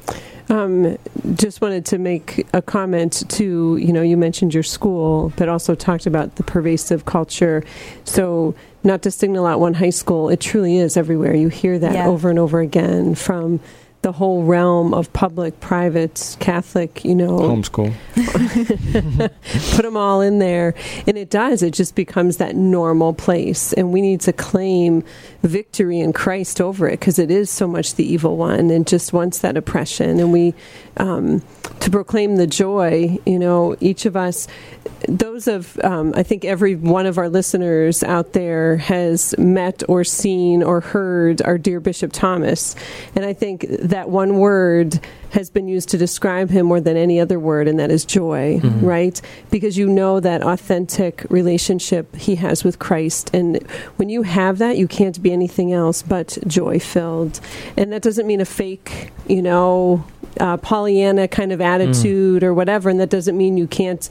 Um, 0.49 0.97
just 1.35 1.59
wanted 1.61 1.85
to 1.87 1.97
make 1.97 2.47
a 2.53 2.61
comment 2.61 3.23
to, 3.31 3.75
you 3.77 3.91
know, 3.91 4.01
you 4.01 4.15
mentioned 4.15 4.53
your 4.53 4.63
school, 4.63 5.33
but 5.35 5.49
also 5.49 5.75
talked 5.75 6.05
about 6.05 6.35
the 6.37 6.43
pervasive 6.43 7.03
culture. 7.05 7.63
So, 8.05 8.55
not 8.83 9.01
to 9.01 9.11
signal 9.11 9.45
out 9.45 9.59
one 9.59 9.73
high 9.73 9.89
school, 9.89 10.29
it 10.29 10.39
truly 10.39 10.77
is 10.77 10.95
everywhere. 10.95 11.35
You 11.35 11.49
hear 11.49 11.77
that 11.79 11.93
Yeah. 11.93 12.07
over 12.07 12.29
and 12.29 12.39
over 12.39 12.61
again 12.61 13.13
from 13.15 13.59
the 14.01 14.11
whole 14.11 14.43
realm 14.43 14.93
of 14.93 15.11
public, 15.13 15.59
private, 15.59 16.37
Catholic, 16.39 17.03
you 17.03 17.15
know, 17.15 17.39
homeschool. 17.39 17.93
put 19.75 19.83
them 19.83 19.97
all 19.97 20.21
in 20.21 20.39
there 20.39 20.73
and 21.05 21.17
it 21.17 21.29
does 21.29 21.61
it 21.61 21.71
just 21.73 21.95
becomes 21.95 22.37
that 22.37 22.55
normal 22.55 23.13
place 23.13 23.73
and 23.73 23.91
we 23.91 24.01
need 24.01 24.21
to 24.21 24.33
claim 24.33 25.03
victory 25.43 25.99
in 25.99 26.11
christ 26.11 26.59
over 26.59 26.87
it 26.87 26.99
because 26.99 27.19
it 27.19 27.29
is 27.31 27.49
so 27.49 27.67
much 27.67 27.95
the 27.95 28.03
evil 28.03 28.37
one 28.37 28.69
and 28.69 28.87
just 28.87 29.13
wants 29.13 29.39
that 29.39 29.55
oppression 29.55 30.19
and 30.19 30.31
we 30.31 30.53
um, 30.97 31.41
to 31.79 31.91
proclaim 31.91 32.37
the 32.37 32.47
joy 32.47 33.17
you 33.25 33.37
know 33.37 33.75
each 33.79 34.05
of 34.05 34.15
us 34.17 34.47
those 35.07 35.47
of 35.47 35.79
um, 35.83 36.13
i 36.15 36.23
think 36.23 36.43
every 36.43 36.75
one 36.75 37.05
of 37.05 37.17
our 37.17 37.29
listeners 37.29 38.03
out 38.03 38.33
there 38.33 38.77
has 38.77 39.35
met 39.37 39.83
or 39.87 40.03
seen 40.03 40.63
or 40.63 40.81
heard 40.81 41.41
our 41.43 41.57
dear 41.57 41.79
bishop 41.79 42.11
thomas 42.11 42.75
and 43.15 43.25
i 43.25 43.33
think 43.33 43.65
that 43.89 44.09
one 44.09 44.37
word 44.37 44.99
has 45.31 45.49
been 45.49 45.67
used 45.67 45.89
to 45.89 45.97
describe 45.97 46.49
him 46.49 46.65
more 46.65 46.79
than 46.79 46.97
any 46.97 47.19
other 47.19 47.39
word, 47.39 47.67
and 47.67 47.79
that 47.79 47.91
is 47.91 48.05
joy, 48.05 48.59
mm-hmm. 48.59 48.85
right? 48.85 49.21
Because 49.49 49.77
you 49.77 49.87
know 49.87 50.19
that 50.19 50.41
authentic 50.41 51.25
relationship 51.29 52.15
he 52.15 52.35
has 52.35 52.63
with 52.63 52.79
Christ. 52.79 53.29
And 53.33 53.61
when 53.97 54.09
you 54.09 54.23
have 54.23 54.57
that, 54.59 54.77
you 54.77 54.87
can't 54.87 55.21
be 55.21 55.31
anything 55.31 55.73
else 55.73 56.01
but 56.01 56.37
joy 56.47 56.79
filled. 56.79 57.39
And 57.75 57.91
that 57.91 58.01
doesn't 58.01 58.25
mean 58.25 58.41
a 58.41 58.45
fake, 58.45 59.11
you 59.27 59.41
know, 59.41 60.05
uh, 60.39 60.57
Pollyanna 60.57 61.27
kind 61.27 61.51
of 61.51 61.61
attitude 61.61 62.43
or 62.43 62.53
whatever. 62.53 62.89
And 62.89 62.99
that 62.99 63.09
doesn't 63.09 63.37
mean 63.37 63.57
you 63.57 63.67
can't 63.67 64.09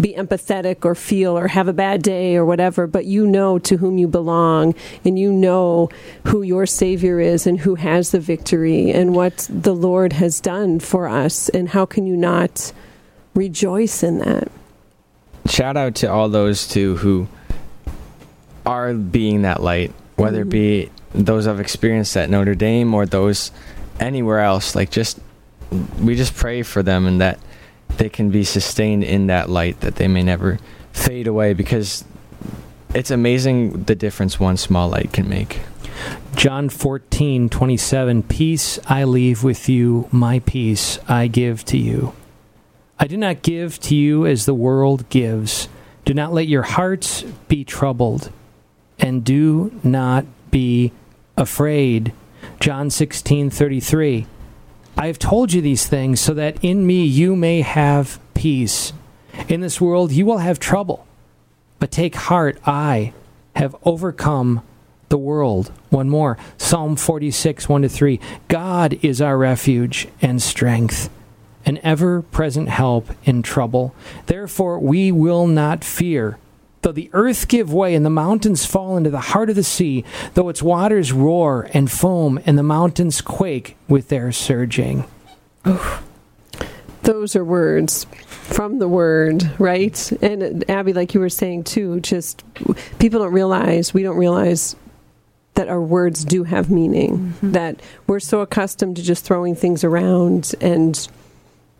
be 0.00 0.14
empathetic 0.14 0.84
or 0.84 0.94
feel 0.94 1.36
or 1.36 1.48
have 1.48 1.68
a 1.68 1.72
bad 1.72 2.02
day 2.02 2.36
or 2.36 2.44
whatever, 2.44 2.86
but 2.86 3.04
you 3.04 3.26
know 3.26 3.58
to 3.58 3.76
whom 3.78 3.98
you 3.98 4.06
belong 4.06 4.74
and 5.04 5.18
you 5.18 5.32
know 5.32 5.88
who 6.24 6.42
your 6.42 6.66
Savior 6.66 7.20
is 7.20 7.46
and 7.46 7.60
who 7.60 7.74
has 7.74 8.10
the 8.10 8.20
victory 8.20 8.90
and 8.90 9.14
what 9.14 9.48
the 9.50 9.74
Lord 9.74 10.12
has 10.14 10.40
done 10.40 10.78
for 10.78 11.08
us. 11.08 11.48
And 11.48 11.68
how 11.68 11.84
can 11.84 12.06
you 12.06 12.16
not 12.16 12.72
rejoice 13.34 14.02
in 14.02 14.18
that? 14.18 14.50
Shout 15.46 15.76
out 15.76 15.94
to 15.96 16.06
all 16.06 16.28
those 16.28 16.68
too 16.68 16.96
who 16.96 17.26
are 18.66 18.92
being 18.92 19.42
that 19.42 19.62
light, 19.62 19.92
whether 20.16 20.42
it 20.42 20.50
be 20.50 20.90
those 21.14 21.46
I've 21.46 21.60
experienced 21.60 22.16
at 22.16 22.28
Notre 22.28 22.54
Dame 22.54 22.92
or 22.94 23.06
those 23.06 23.50
anywhere 23.98 24.40
else. 24.40 24.74
Like 24.74 24.90
just 24.90 25.18
we 26.00 26.14
just 26.14 26.34
pray 26.34 26.62
for 26.62 26.82
them 26.82 27.06
and 27.06 27.20
that 27.20 27.38
they 27.96 28.08
can 28.08 28.30
be 28.30 28.44
sustained 28.44 29.04
in 29.04 29.26
that 29.26 29.50
light, 29.50 29.80
that 29.80 29.96
they 29.96 30.08
may 30.08 30.22
never 30.22 30.58
fade 30.92 31.26
away 31.26 31.52
because 31.52 32.04
it's 32.94 33.10
amazing 33.10 33.84
the 33.84 33.94
difference 33.94 34.40
one 34.40 34.56
small 34.56 34.88
light 34.88 35.12
can 35.12 35.28
make. 35.28 35.60
John 36.36 36.68
14, 36.68 37.48
27. 37.48 38.22
Peace 38.22 38.78
I 38.86 39.04
leave 39.04 39.42
with 39.42 39.68
you, 39.68 40.08
my 40.12 40.38
peace 40.40 40.98
I 41.08 41.26
give 41.26 41.64
to 41.66 41.76
you. 41.76 42.14
I 42.98 43.06
do 43.06 43.16
not 43.16 43.42
give 43.42 43.78
to 43.80 43.96
you 43.96 44.26
as 44.26 44.44
the 44.44 44.54
world 44.54 45.08
gives. 45.08 45.68
Do 46.04 46.14
not 46.14 46.32
let 46.32 46.48
your 46.48 46.62
hearts 46.62 47.22
be 47.48 47.64
troubled, 47.64 48.30
and 48.98 49.24
do 49.24 49.78
not 49.82 50.24
be 50.50 50.92
afraid. 51.36 52.12
John 52.60 52.90
16, 52.90 53.50
33. 53.50 54.26
I 54.98 55.06
have 55.06 55.20
told 55.20 55.52
you 55.52 55.62
these 55.62 55.86
things 55.86 56.20
so 56.20 56.34
that 56.34 56.62
in 56.62 56.84
me 56.84 57.04
you 57.04 57.36
may 57.36 57.60
have 57.60 58.18
peace. 58.34 58.92
In 59.48 59.60
this 59.60 59.80
world 59.80 60.10
you 60.10 60.26
will 60.26 60.38
have 60.38 60.58
trouble, 60.58 61.06
but 61.78 61.92
take 61.92 62.16
heart, 62.16 62.58
I 62.66 63.12
have 63.54 63.76
overcome 63.84 64.60
the 65.08 65.16
world. 65.16 65.70
One 65.90 66.10
more 66.10 66.36
Psalm 66.56 66.96
46, 66.96 67.68
1 67.68 67.82
to 67.82 67.88
3. 67.88 68.18
God 68.48 68.98
is 69.00 69.22
our 69.22 69.38
refuge 69.38 70.08
and 70.20 70.42
strength, 70.42 71.10
an 71.64 71.78
ever 71.84 72.22
present 72.22 72.68
help 72.68 73.08
in 73.22 73.42
trouble. 73.42 73.94
Therefore, 74.26 74.80
we 74.80 75.12
will 75.12 75.46
not 75.46 75.84
fear. 75.84 76.38
Though 76.82 76.92
the 76.92 77.10
earth 77.12 77.48
give 77.48 77.72
way 77.72 77.94
and 77.94 78.06
the 78.06 78.10
mountains 78.10 78.64
fall 78.64 78.96
into 78.96 79.10
the 79.10 79.20
heart 79.20 79.50
of 79.50 79.56
the 79.56 79.64
sea, 79.64 80.04
though 80.34 80.48
its 80.48 80.62
waters 80.62 81.12
roar 81.12 81.68
and 81.74 81.90
foam 81.90 82.38
and 82.46 82.56
the 82.56 82.62
mountains 82.62 83.20
quake 83.20 83.76
with 83.88 84.08
their 84.08 84.30
surging. 84.30 85.04
Those 87.02 87.34
are 87.34 87.44
words 87.44 88.06
from 88.26 88.78
the 88.78 88.88
word, 88.88 89.50
right? 89.58 90.12
And 90.22 90.68
Abby, 90.70 90.92
like 90.92 91.14
you 91.14 91.20
were 91.20 91.28
saying 91.28 91.64
too, 91.64 92.00
just 92.00 92.44
people 92.98 93.20
don't 93.20 93.32
realize, 93.32 93.92
we 93.92 94.02
don't 94.02 94.16
realize 94.16 94.76
that 95.54 95.68
our 95.68 95.80
words 95.80 96.24
do 96.24 96.44
have 96.44 96.70
meaning, 96.70 97.18
mm-hmm. 97.18 97.52
that 97.52 97.80
we're 98.06 98.20
so 98.20 98.40
accustomed 98.40 98.96
to 98.96 99.02
just 99.02 99.24
throwing 99.24 99.56
things 99.56 99.82
around 99.82 100.54
and, 100.60 101.08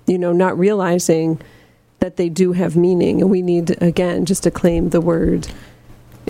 you 0.06 0.18
know, 0.18 0.32
not 0.32 0.58
realizing 0.58 1.40
that 2.00 2.16
they 2.16 2.28
do 2.28 2.52
have 2.52 2.76
meaning. 2.76 3.20
And 3.20 3.30
we 3.30 3.42
need, 3.42 3.80
again, 3.82 4.24
just 4.24 4.42
to 4.44 4.50
claim 4.50 4.90
the 4.90 5.00
word 5.00 5.48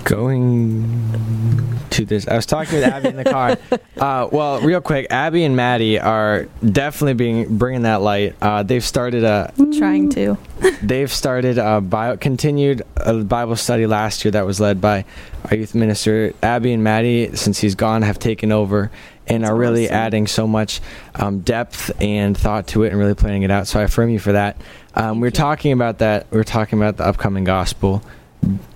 going 0.05 1.79
to 1.91 2.05
this. 2.05 2.27
I 2.29 2.37
was 2.37 2.47
talking 2.47 2.75
with 2.77 2.85
Abby 2.85 3.09
in 3.09 3.17
the 3.17 3.25
car. 3.25 3.57
Uh, 3.99 4.29
well, 4.31 4.61
real 4.61 4.81
quick, 4.81 5.09
Abby 5.11 5.43
and 5.43 5.57
Maddie 5.57 5.99
are 5.99 6.47
definitely 6.65 7.15
being 7.15 7.59
bringing 7.59 7.83
that 7.83 8.01
light. 8.01 8.37
Uh, 8.41 8.63
they've 8.63 8.85
started 8.85 9.25
a 9.25 9.53
Trying 9.77 10.09
to. 10.11 10.39
they've 10.85 11.13
started 11.13 11.59
a 11.59 11.81
bio, 11.81 12.17
continued 12.17 12.83
a 12.97 13.15
Bible 13.25 13.57
study 13.57 13.89
last 13.89 14.25
year 14.25 14.31
that 14.31 14.47
was 14.47 14.61
led 14.61 14.81
by 14.81 15.05
our 15.51 15.57
youth 15.57 15.75
minister 15.75 16.33
Abby 16.45 16.73
and 16.73 16.85
Maddie. 16.85 17.35
Since 17.35 17.59
he's 17.59 17.75
gone, 17.75 18.03
have 18.03 18.21
taken 18.21 18.53
over 18.53 18.93
and 19.27 19.43
That's 19.43 19.51
are 19.51 19.57
really 19.57 19.87
awesome. 19.87 19.97
adding 19.97 20.27
so 20.29 20.47
much 20.47 20.81
um, 21.17 21.41
depth 21.41 21.91
and 22.01 22.37
thought 22.39 22.69
to 22.69 22.85
it 22.85 22.91
and 22.91 22.99
really 22.99 23.15
planning 23.15 23.43
it 23.43 23.51
out. 23.51 23.67
So 23.67 23.81
I 23.81 23.83
affirm 23.83 24.11
you 24.11 24.21
for 24.21 24.31
that. 24.31 24.57
Um, 24.99 25.21
we 25.21 25.27
were 25.29 25.33
talking 25.33 25.73
about 25.73 25.99
that. 25.99 26.27
We 26.31 26.39
were 26.39 26.45
talking 26.45 26.79
about 26.79 26.97
the 26.97 27.07
upcoming 27.07 27.45
gospel 27.45 28.03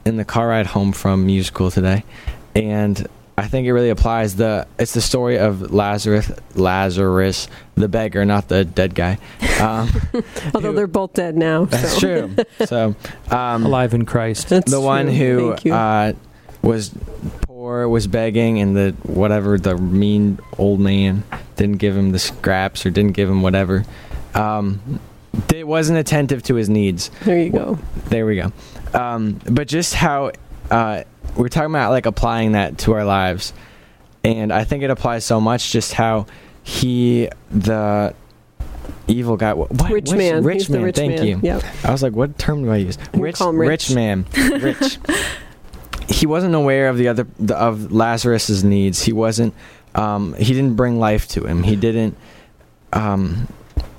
in 0.05 0.17
the 0.17 0.25
car 0.25 0.49
ride 0.49 0.67
home 0.67 0.93
from 0.93 1.27
music 1.27 1.53
school 1.53 1.71
today, 1.71 2.05
and 2.55 3.07
I 3.37 3.49
think 3.49 3.67
it 3.67 3.73
really 3.73 3.91
applies. 3.91 4.37
The 4.37 4.69
it's 4.79 4.95
the 4.95 5.01
story 5.01 5.37
of 5.39 5.73
Lazarus, 5.73 6.31
Lazarus, 6.55 7.49
the 7.75 7.89
beggar, 7.89 8.25
not 8.25 8.47
the 8.47 8.65
dead 8.65 8.95
guy. 8.95 9.19
Um, 9.61 9.91
Although 10.55 10.71
who- 10.71 10.77
they're 10.77 10.87
both 10.87 11.15
dead 11.15 11.37
now. 11.37 11.65
that's 11.65 11.95
so. 11.95 11.99
true. 11.99 12.37
So 12.67 12.95
um, 13.31 13.67
Alive 13.67 13.93
in 13.93 14.05
Christ. 14.07 14.49
That's 14.49 14.71
the 14.71 14.81
one 14.81 15.09
who 15.09 15.55
uh, 15.73 16.13
was 16.63 16.93
poor 17.41 17.89
was 17.89 18.07
begging, 18.07 18.61
and 18.61 18.77
the 18.77 18.95
whatever 19.03 19.59
the 19.59 19.77
mean 19.77 20.39
old 20.57 20.79
man 20.79 21.25
didn't 21.57 21.79
give 21.79 21.97
him 21.97 22.13
the 22.13 22.21
scraps 22.21 22.87
or 22.87 22.91
didn't 22.91 23.13
give 23.13 23.29
him 23.29 23.43
whatever. 23.43 23.85
Um, 24.35 25.01
it 25.53 25.67
wasn't 25.67 25.99
attentive 25.99 26.43
to 26.45 26.55
his 26.55 26.69
needs. 26.69 27.11
there 27.25 27.39
you 27.39 27.51
go. 27.51 27.79
There 28.07 28.27
we 28.27 28.37
go. 28.37 28.53
Um, 28.95 29.41
but 29.51 29.69
just 29.69 29.95
how 29.95 30.33
uh, 30.71 31.05
we're 31.37 31.49
talking 31.49 31.71
about 31.71 31.91
like 31.91 32.07
applying 32.07 32.53
that 32.53 32.79
to 32.79 32.93
our 32.95 33.05
lives, 33.05 33.53
and 34.25 34.53
I 34.53 34.65
think 34.65 34.83
it 34.83 34.91
applies 34.91 35.25
so 35.25 35.41
much. 35.41 35.73
Just 35.73 35.93
how 35.95 36.27
he 36.63 37.29
the 37.51 38.15
evil 39.09 39.37
guy, 39.37 39.53
what, 39.53 39.91
Rich 39.91 40.13
man. 40.13 40.43
rich 40.43 40.63
He's 40.63 40.71
man. 40.71 40.83
rich 40.83 40.97
thank 40.97 41.17
man. 41.17 41.27
you. 41.27 41.41
Yep. 41.43 41.65
I 41.85 41.91
was 41.91 42.03
like, 42.03 42.13
what 42.13 42.39
term 42.39 42.63
do 42.65 42.71
I 42.71 42.77
use? 42.77 42.99
Rich, 43.15 43.41
him 43.41 43.57
rich. 43.57 43.95
man, 43.95 44.27
rich. 44.37 44.99
he 46.09 46.27
wasn't 46.27 46.55
aware 46.55 46.89
of 46.89 46.97
the 46.99 47.09
other 47.09 47.27
the, 47.39 47.57
of 47.57 47.93
Lazarus's 47.93 48.65
needs. 48.65 49.03
He 49.03 49.13
wasn't. 49.13 49.55
Um, 49.95 50.35
he 50.35 50.55
didn't 50.55 50.75
bring 50.75 50.99
life 50.99 51.29
to 51.29 51.45
him. 51.45 51.63
He 51.63 51.77
didn't. 51.77 52.17
Um, 52.93 53.49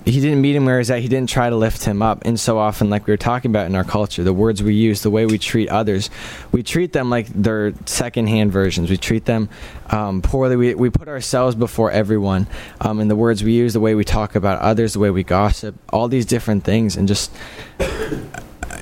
he 0.05 0.19
didn't 0.19 0.41
meet 0.41 0.55
him 0.55 0.65
where 0.65 0.79
he's 0.79 0.91
at. 0.91 0.99
He 0.99 1.07
didn't 1.07 1.29
try 1.29 1.49
to 1.49 1.55
lift 1.55 1.85
him 1.85 2.01
up. 2.01 2.23
And 2.25 2.39
so 2.39 2.57
often, 2.57 2.89
like 2.89 3.07
we 3.07 3.13
were 3.13 3.17
talking 3.17 3.51
about 3.51 3.67
in 3.67 3.75
our 3.75 3.83
culture, 3.83 4.23
the 4.23 4.33
words 4.33 4.61
we 4.61 4.73
use, 4.73 5.01
the 5.01 5.09
way 5.09 5.25
we 5.25 5.37
treat 5.37 5.69
others, 5.69 6.09
we 6.51 6.61
treat 6.61 6.91
them 6.91 7.09
like 7.09 7.27
they're 7.27 7.73
secondhand 7.85 8.51
versions. 8.51 8.89
We 8.89 8.97
treat 8.97 9.25
them 9.25 9.49
um, 9.89 10.21
poorly. 10.21 10.55
We, 10.55 10.75
we 10.75 10.89
put 10.89 11.07
ourselves 11.07 11.55
before 11.55 11.91
everyone. 11.91 12.47
Um, 12.81 12.99
and 12.99 13.09
the 13.09 13.15
words 13.15 13.43
we 13.43 13.53
use, 13.53 13.73
the 13.73 13.79
way 13.79 13.95
we 13.95 14.03
talk 14.03 14.35
about 14.35 14.59
others, 14.59 14.93
the 14.93 14.99
way 14.99 15.09
we 15.09 15.23
gossip, 15.23 15.75
all 15.89 16.07
these 16.09 16.25
different 16.25 16.65
things. 16.65 16.97
And 16.97 17.07
just 17.07 17.31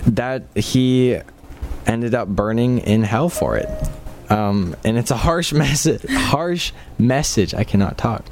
that 0.06 0.44
he 0.56 1.20
ended 1.86 2.16
up 2.16 2.28
burning 2.28 2.80
in 2.80 3.04
hell 3.04 3.30
for 3.30 3.58
it. 3.58 3.70
Um, 4.32 4.76
and 4.84 4.98
it's 4.98 5.12
a 5.12 5.18
harsh 5.18 5.54
message. 5.54 6.04
Harsh 6.10 6.72
message. 6.98 7.54
I 7.54 7.64
cannot 7.64 7.98
talk, 7.98 8.26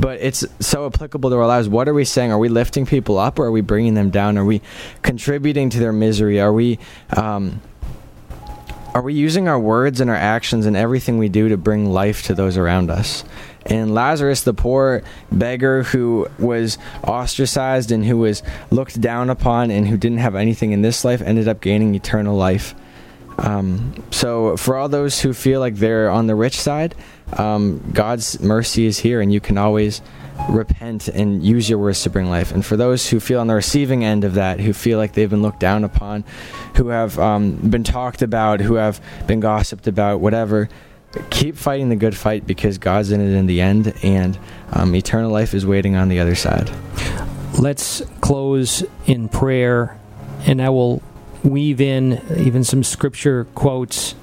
but 0.00 0.18
it's 0.20 0.44
so 0.60 0.86
applicable 0.86 1.30
to 1.30 1.36
our 1.36 1.46
lives. 1.46 1.68
What 1.68 1.88
are 1.88 1.94
we 1.94 2.04
saying? 2.04 2.32
Are 2.32 2.38
we 2.38 2.48
lifting 2.48 2.86
people 2.86 3.18
up, 3.18 3.38
or 3.38 3.46
are 3.46 3.52
we 3.52 3.60
bringing 3.60 3.94
them 3.94 4.10
down? 4.10 4.38
Are 4.38 4.44
we 4.44 4.62
contributing 5.02 5.70
to 5.70 5.78
their 5.78 5.92
misery? 5.92 6.40
Are 6.40 6.52
we 6.52 6.78
um, 7.16 7.60
are 8.94 9.02
we 9.02 9.14
using 9.14 9.46
our 9.46 9.58
words 9.58 10.00
and 10.00 10.10
our 10.10 10.16
actions 10.16 10.66
and 10.66 10.76
everything 10.76 11.18
we 11.18 11.28
do 11.28 11.48
to 11.50 11.56
bring 11.56 11.86
life 11.92 12.24
to 12.24 12.34
those 12.34 12.56
around 12.56 12.90
us? 12.90 13.24
And 13.66 13.94
Lazarus, 13.94 14.42
the 14.42 14.54
poor 14.54 15.02
beggar 15.30 15.82
who 15.84 16.28
was 16.38 16.78
ostracized 17.04 17.92
and 17.92 18.04
who 18.04 18.18
was 18.18 18.42
looked 18.70 19.00
down 19.00 19.30
upon 19.30 19.70
and 19.70 19.86
who 19.86 19.96
didn't 19.96 20.18
have 20.18 20.34
anything 20.34 20.72
in 20.72 20.82
this 20.82 21.04
life, 21.04 21.20
ended 21.20 21.46
up 21.46 21.60
gaining 21.60 21.94
eternal 21.94 22.36
life. 22.36 22.74
Um, 23.40 23.94
so, 24.10 24.56
for 24.56 24.76
all 24.76 24.88
those 24.88 25.20
who 25.20 25.32
feel 25.32 25.60
like 25.60 25.76
they're 25.76 26.10
on 26.10 26.26
the 26.26 26.34
rich 26.34 26.60
side, 26.60 26.94
um, 27.34 27.90
God's 27.92 28.40
mercy 28.40 28.86
is 28.86 28.98
here, 28.98 29.20
and 29.20 29.32
you 29.32 29.40
can 29.40 29.56
always 29.56 30.02
repent 30.48 31.08
and 31.08 31.42
use 31.42 31.68
your 31.68 31.78
words 31.78 32.02
to 32.02 32.10
bring 32.10 32.28
life. 32.28 32.52
And 32.52 32.64
for 32.64 32.76
those 32.76 33.08
who 33.08 33.20
feel 33.20 33.40
on 33.40 33.46
the 33.46 33.54
receiving 33.54 34.04
end 34.04 34.24
of 34.24 34.34
that, 34.34 34.60
who 34.60 34.72
feel 34.72 34.98
like 34.98 35.12
they've 35.12 35.28
been 35.28 35.42
looked 35.42 35.60
down 35.60 35.84
upon, 35.84 36.24
who 36.76 36.88
have 36.88 37.18
um, 37.18 37.56
been 37.56 37.84
talked 37.84 38.22
about, 38.22 38.60
who 38.60 38.74
have 38.74 39.00
been 39.26 39.40
gossiped 39.40 39.86
about, 39.86 40.20
whatever, 40.20 40.68
keep 41.30 41.56
fighting 41.56 41.88
the 41.88 41.96
good 41.96 42.16
fight 42.16 42.46
because 42.46 42.78
God's 42.78 43.10
in 43.10 43.20
it 43.20 43.34
in 43.34 43.46
the 43.46 43.60
end, 43.60 43.94
and 44.02 44.38
um, 44.72 44.94
eternal 44.94 45.30
life 45.30 45.54
is 45.54 45.66
waiting 45.66 45.96
on 45.96 46.08
the 46.08 46.20
other 46.20 46.34
side. 46.34 46.70
Let's 47.58 48.02
close 48.20 48.84
in 49.06 49.28
prayer, 49.28 49.98
and 50.46 50.62
I 50.62 50.70
will 50.70 51.02
weave 51.44 51.80
in 51.80 52.22
even 52.36 52.64
some 52.64 52.82
scripture 52.82 53.44
quotes. 53.54 54.14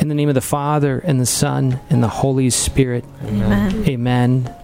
In 0.00 0.08
the 0.08 0.14
name 0.14 0.28
of 0.28 0.34
the 0.34 0.40
Father, 0.40 0.98
and 0.98 1.20
the 1.20 1.26
Son, 1.26 1.80
and 1.88 2.02
the 2.02 2.08
Holy 2.08 2.50
Spirit. 2.50 3.04
Amen. 3.24 3.88
Amen. 3.88 4.54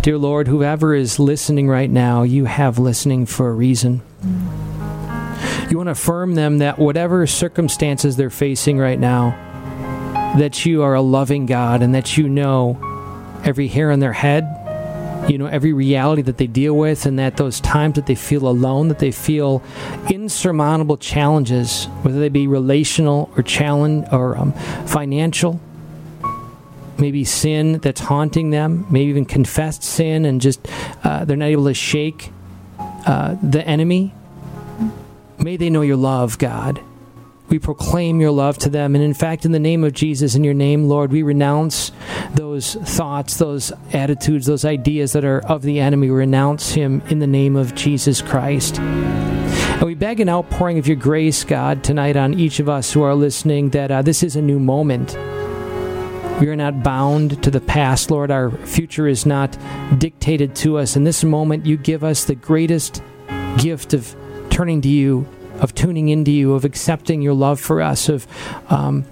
Dear 0.00 0.18
Lord, 0.18 0.48
whoever 0.48 0.94
is 0.94 1.18
listening 1.18 1.68
right 1.68 1.90
now, 1.90 2.22
you 2.22 2.44
have 2.44 2.78
listening 2.78 3.26
for 3.26 3.48
a 3.48 3.52
reason. 3.52 4.02
You 5.68 5.76
want 5.76 5.88
to 5.88 5.92
affirm 5.92 6.34
them 6.34 6.58
that 6.58 6.78
whatever 6.78 7.26
circumstances 7.26 8.16
they're 8.16 8.30
facing 8.30 8.78
right 8.78 8.98
now, 8.98 9.30
that 10.38 10.64
you 10.64 10.82
are 10.82 10.94
a 10.94 11.00
loving 11.00 11.46
God 11.46 11.82
and 11.82 11.94
that 11.94 12.16
you 12.16 12.28
know 12.28 12.78
every 13.44 13.68
hair 13.68 13.90
on 13.90 13.98
their 14.00 14.12
head, 14.12 14.44
you 15.28 15.38
know 15.38 15.46
every 15.46 15.72
reality 15.72 16.22
that 16.22 16.38
they 16.38 16.46
deal 16.46 16.76
with, 16.76 17.06
and 17.06 17.18
that 17.18 17.36
those 17.36 17.60
times 17.60 17.94
that 17.96 18.06
they 18.06 18.14
feel 18.14 18.48
alone, 18.48 18.88
that 18.88 18.98
they 18.98 19.12
feel 19.12 19.62
insurmountable 20.10 20.96
challenges, 20.96 21.86
whether 22.02 22.18
they 22.18 22.28
be 22.28 22.46
relational 22.46 23.30
or 23.36 23.42
challenge 23.42 24.06
or 24.12 24.36
um, 24.36 24.52
financial, 24.86 25.60
maybe 26.98 27.24
sin 27.24 27.78
that's 27.78 28.00
haunting 28.00 28.50
them, 28.50 28.86
maybe 28.90 29.10
even 29.10 29.24
confessed 29.24 29.82
sin, 29.82 30.24
and 30.24 30.40
just 30.40 30.66
uh, 31.04 31.24
they're 31.24 31.36
not 31.36 31.46
able 31.46 31.64
to 31.64 31.74
shake 31.74 32.30
uh, 33.06 33.36
the 33.42 33.66
enemy. 33.66 34.14
May 35.38 35.56
they 35.56 35.70
know 35.70 35.82
your 35.82 35.96
love, 35.96 36.38
God. 36.38 36.80
We 37.48 37.58
proclaim 37.58 38.20
your 38.20 38.32
love 38.32 38.58
to 38.58 38.68
them. 38.68 38.94
And 38.94 39.04
in 39.04 39.14
fact, 39.14 39.44
in 39.44 39.52
the 39.52 39.58
name 39.58 39.84
of 39.84 39.92
Jesus, 39.92 40.34
in 40.34 40.42
your 40.42 40.54
name, 40.54 40.88
Lord, 40.88 41.12
we 41.12 41.22
renounce 41.22 41.92
those 42.34 42.74
thoughts, 42.74 43.36
those 43.36 43.72
attitudes, 43.92 44.46
those 44.46 44.64
ideas 44.64 45.12
that 45.12 45.24
are 45.24 45.40
of 45.46 45.62
the 45.62 45.78
enemy. 45.80 46.10
We 46.10 46.16
renounce 46.16 46.72
him 46.72 47.02
in 47.08 47.20
the 47.20 47.26
name 47.26 47.56
of 47.56 47.74
Jesus 47.74 48.20
Christ. 48.20 48.78
And 48.78 49.84
we 49.84 49.94
beg 49.94 50.20
an 50.20 50.28
outpouring 50.28 50.78
of 50.78 50.86
your 50.88 50.96
grace, 50.96 51.44
God, 51.44 51.84
tonight 51.84 52.16
on 52.16 52.34
each 52.34 52.60
of 52.60 52.68
us 52.68 52.92
who 52.92 53.02
are 53.02 53.14
listening 53.14 53.70
that 53.70 53.90
uh, 53.90 54.02
this 54.02 54.22
is 54.22 54.34
a 54.34 54.42
new 54.42 54.58
moment. 54.58 55.16
We 56.40 56.48
are 56.48 56.56
not 56.56 56.82
bound 56.82 57.42
to 57.44 57.50
the 57.50 57.60
past, 57.60 58.10
Lord. 58.10 58.30
Our 58.30 58.50
future 58.50 59.06
is 59.06 59.24
not 59.24 59.56
dictated 59.98 60.54
to 60.56 60.78
us. 60.78 60.96
In 60.96 61.04
this 61.04 61.24
moment, 61.24 61.64
you 61.64 61.76
give 61.76 62.04
us 62.04 62.24
the 62.24 62.34
greatest 62.34 63.02
gift 63.58 63.94
of 63.94 64.14
turning 64.50 64.80
to 64.82 64.88
you, 64.88 65.26
of 65.60 65.74
tuning 65.74 66.08
into 66.08 66.30
you, 66.30 66.54
of 66.54 66.64
accepting 66.64 67.22
your 67.22 67.34
love 67.34 67.60
for 67.60 67.80
us, 67.80 68.08
of, 68.08 68.26
um, 68.70 69.04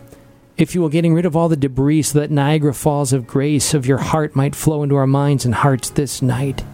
if 0.57 0.75
you 0.75 0.81
will, 0.81 0.89
getting 0.89 1.15
rid 1.15 1.27
of 1.27 1.37
all 1.37 1.49
the 1.49 1.57
debris 1.57 2.03
so 2.03 2.21
that 2.21 2.31
Niagara 2.31 2.75
Falls 2.75 3.13
of 3.13 3.27
grace 3.27 3.75
of 3.75 3.87
your 3.87 3.99
heart 3.99 4.37
might 4.37 4.55
flow 4.55 4.83
into 4.83 4.97
our 4.97 5.07
minds 5.07 5.45
and 5.45 5.55
hearts 5.55 5.91
this 5.91 6.23
night. 6.23 6.65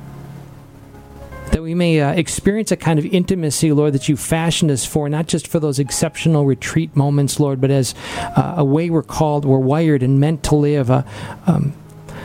That 1.52 1.62
we 1.62 1.74
may 1.74 2.00
uh, 2.00 2.12
experience 2.12 2.70
a 2.70 2.76
kind 2.76 2.98
of 2.98 3.06
intimacy, 3.06 3.72
Lord, 3.72 3.94
that 3.94 4.08
you 4.08 4.16
fashioned 4.16 4.70
us 4.70 4.84
for, 4.84 5.08
not 5.08 5.26
just 5.26 5.48
for 5.48 5.58
those 5.58 5.80
exceptional 5.80 6.46
retreat 6.46 6.94
moments, 6.94 7.40
Lord, 7.40 7.60
but 7.60 7.72
as 7.72 7.94
uh, 8.16 8.54
a 8.58 8.64
way 8.64 8.88
we're 8.88 9.02
called, 9.02 9.44
we're 9.44 9.58
wired 9.58 10.02
and 10.02 10.20
meant 10.20 10.44
to 10.44 10.54
live, 10.54 10.90
a, 10.90 11.04
um, 11.46 11.74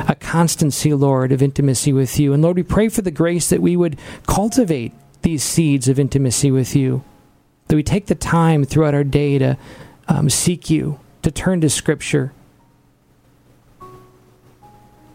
a 0.08 0.14
constancy, 0.14 0.93
Lord, 0.93 1.32
of 1.32 1.41
intimacy 1.41 1.91
with 1.91 2.20
you. 2.20 2.34
And 2.34 2.43
Lord, 2.43 2.58
we 2.58 2.64
pray 2.64 2.89
for 2.89 3.02
the 3.02 3.12
grace 3.12 3.50
that 3.50 3.62
we 3.62 3.76
would 3.76 3.98
cultivate 4.28 4.93
these 5.24 5.43
seeds 5.43 5.88
of 5.88 6.00
intimacy 6.00 6.52
with 6.52 6.76
you, 6.76 7.04
that 7.68 7.76
we 7.76 7.84
take 7.84 8.07
the 8.07 8.16
time 8.16 8.63
throughout 8.63 8.93
our 8.93 9.03
day 9.03 9.38
to 9.39 9.57
um, 10.07 10.30
seek 10.30 10.70
you, 10.70 10.99
to 11.24 11.32
turn 11.32 11.61
to 11.61 11.70
Scripture, 11.70 12.34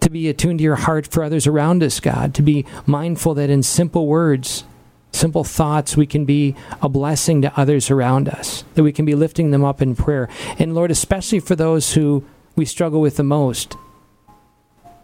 to 0.01 0.11
be 0.11 0.29
attuned 0.29 0.59
to 0.59 0.65
your 0.65 0.77
heart 0.77 1.07
for 1.07 1.23
others 1.23 1.47
around 1.47 1.83
us, 1.83 2.01
God, 2.01 2.35
to 2.35 2.43
be 2.43 2.67
mindful 2.87 3.35
that 3.35 3.51
in 3.51 3.63
simple 3.63 4.07
words, 4.07 4.65
simple 5.13 5.45
thoughts, 5.45 5.97
we 5.97 6.07
can 6.07 6.25
be 6.25 6.57
a 6.83 6.89
blessing 6.89 7.43
to 7.43 7.61
others 7.61 7.91
around 7.91 8.29
us, 8.29 8.65
that 8.75 8.83
we 8.83 8.93
can 8.93 9.05
be 9.05 9.15
lifting 9.15 9.51
them 9.51 9.65
up 9.65 9.83
in 9.83 9.95
prayer. 9.95 10.29
And 10.59 10.75
Lord, 10.75 10.91
especially 10.91 11.41
for 11.41 11.55
those 11.55 11.95
who 11.95 12.25
we 12.57 12.65
struggle 12.65 13.01
with 13.01 13.17
the 13.17 13.23
most, 13.23 13.77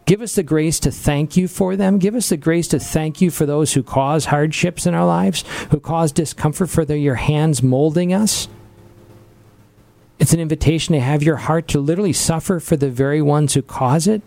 Give 0.07 0.23
us 0.23 0.37
the 0.37 0.45
grace 0.45 0.81
to 0.81 0.93
thank 0.93 1.37
you 1.37 1.49
for 1.49 1.77
them. 1.77 1.99
Give 1.99 2.15
us 2.15 2.29
the 2.29 2.37
grace 2.37 2.69
to 2.69 2.79
thank 2.79 3.21
you 3.21 3.31
for 3.31 3.45
those 3.45 3.75
who 3.75 3.83
cause 3.83 4.27
hardships 4.27 4.87
in 4.87 4.95
our 4.95 5.07
lives, 5.07 5.45
who 5.71 5.81
cause 5.81 6.13
discomfort 6.13 6.71
for 6.71 6.85
their, 6.85 6.97
your 6.97 7.17
hands 7.17 7.63
molding 7.63 8.13
us. 8.13 8.47
It's 10.19 10.27
It's 10.27 10.33
an 10.33 10.41
invitation 10.41 10.95
to 10.95 11.01
have 11.01 11.23
your 11.23 11.37
heart 11.37 11.69
to 11.69 11.81
literally 11.81 12.13
suffer 12.13 12.61
for 12.61 12.77
the 12.77 12.89
very 12.89 13.21
ones 13.21 13.55
who 13.55 13.63
cause 13.63 14.07
it. 14.07 14.23